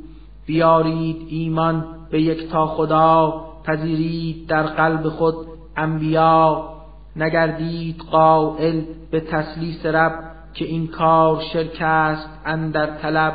[0.45, 5.35] بیارید ایمان به یکتا خدا پذیرید در قلب خود
[5.77, 6.69] انبیا
[7.15, 8.81] نگردید قائل
[9.11, 10.13] به تسلیس رب
[10.53, 13.33] که این کار شرک است اندر طلب.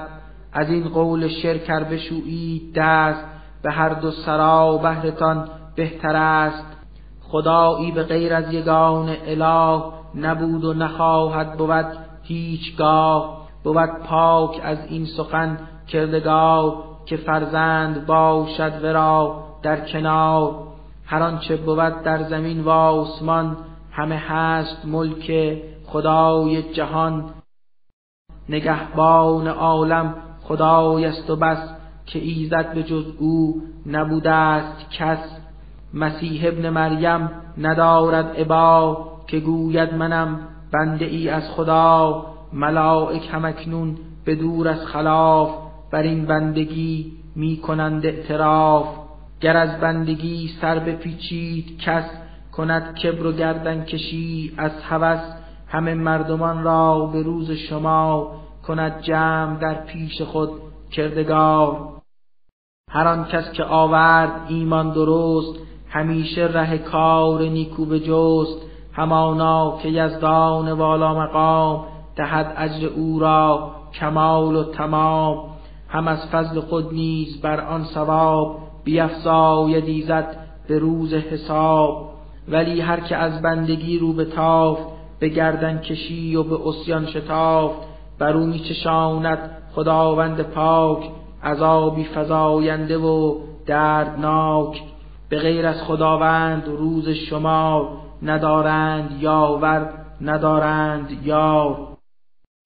[0.53, 3.25] از این قول شرکر بشویید دست
[3.63, 6.65] به هر دو سرا بهرتان بهتر است.
[7.23, 9.83] خدایی به غیر از یگان اله
[10.15, 11.87] نبود و نخواهد بود
[12.23, 13.47] هیچگاه.
[13.65, 15.59] بود پاک از این سخن
[15.89, 16.75] کردگار
[17.07, 19.46] که فرزند باشد ورا.
[19.63, 20.55] در کنار.
[21.05, 23.57] هر آنچه بود در زمین و آسمان
[23.93, 25.57] همه هست ملک
[25.87, 27.25] خدای جهان.
[28.49, 31.69] نگهبان عالم خدای است و بس
[32.07, 35.39] که ایزد به جز او نبوده است کس.
[35.95, 40.39] مسیح ابن مریم ندارد عبا که گوید منم
[40.73, 42.27] بنده ای از خدا.
[42.53, 45.51] ملائک همکنون به دور از خلاف
[45.91, 49.06] بر این بندگی می کنند اعتراف.
[49.41, 52.05] گر از بندگی سر بپیچید کس
[52.53, 54.55] کند کبر و گردن کشی.
[54.57, 55.21] از هوس
[55.69, 58.33] همه مردمان را به روز شما
[58.67, 60.51] کند جمع در پیش خود
[60.91, 61.89] کردگار.
[62.91, 65.59] هر آن کس که آورد ایمان درست
[65.89, 68.63] همیشه ره کار نیکو به جست.
[68.93, 71.87] همانا که یزدان والا مقام
[72.17, 75.45] دهد اجر او را کمال و تمام.
[75.89, 80.37] هم از فضل خود نیز بر آن ثواب بیفزاید ایزد
[80.69, 82.11] به روز حساب
[82.49, 84.79] ولی هر که از بندگی رو به تاف
[85.19, 87.73] به گردن کشی و به اسیان شتاف
[88.19, 89.39] بر او میچشاند
[89.75, 91.11] خداوند پاک
[91.43, 94.83] عذابی فزاینده و دردناک.
[95.29, 97.89] به غیر از خداوند روز شما
[98.23, 99.89] ندارند یاور
[100.21, 101.77] ندارند یار.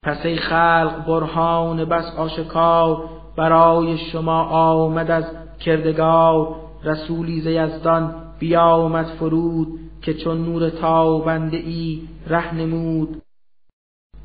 [0.04, 3.04] پس ای خلق برهان بس آشکار
[3.36, 5.24] برای شما آمد از
[5.60, 9.68] کردگار رسولی ز یزدان بیامد فرود
[10.02, 13.22] که چون نور تابنده ای ره نمود.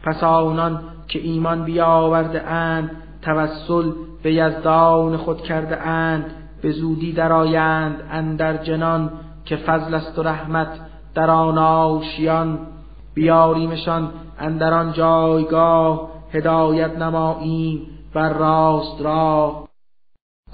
[0.04, 2.92] پس آنان که ایمان بیاورده اند
[3.22, 3.92] توسل
[4.24, 6.26] به یزدان خود کرده اند
[6.62, 9.12] به زودی درآیند اندر جنان
[9.46, 10.80] که فضل است و رحمت
[11.16, 12.60] در آن آشیان.
[13.14, 17.82] بیاریمشان اندر آن جایگاه هدایت نماییم
[18.14, 19.65] بر راست راه.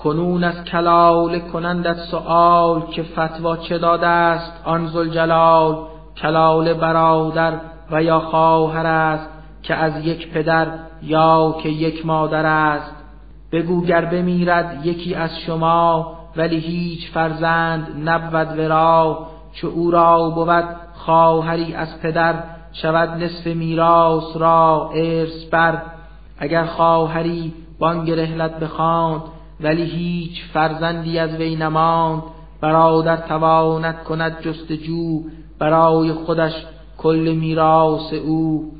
[0.03, 5.77] کنون از کلال کنندت سؤال که فتوا چه داده است آن زلجلال
[6.17, 7.53] کلال برادر
[7.91, 9.29] و یا خواهر است
[9.63, 10.67] که از یک پدر
[11.03, 12.95] یا که یک مادر است.
[13.51, 20.65] بگو گر بمیرد یکی از شما ولی هیچ فرزند نبود ورا چو او را بود
[20.93, 25.81] خواهری از پدر شود نصف میراث را ارث بر.
[26.37, 29.21] اگر خواهری بانگ رهلت بخواند
[29.63, 32.23] ولی هیچ فرزندی از وی نماند
[32.61, 35.23] برادر تواند کند جستجو
[35.59, 36.53] برای خودش
[36.97, 38.71] کل میراث او.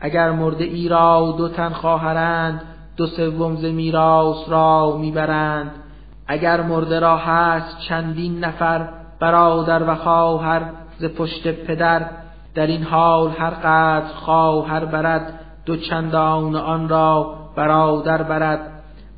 [0.00, 2.62] اگر مرده ای را دو تن خواهرند
[2.96, 5.70] دو سوم ز میراث را می‌برند.
[6.26, 8.88] اگر مرده را هست چندین نفر
[9.20, 10.62] برادر و خواهر
[10.98, 12.06] ز پشت پدر
[12.54, 18.73] در این حال هر قدر خواهر برد دو چندان آن را برادر برد.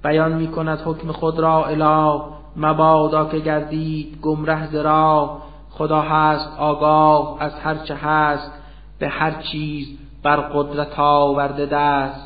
[0.06, 2.20] بیان می کند حکم خود را اله
[2.56, 5.38] مبادا که گردید گمره زرا.
[5.70, 8.52] خدا هست آگاه از هر چه هست
[8.98, 12.25] به هر چیز بر قدرت آورده دست.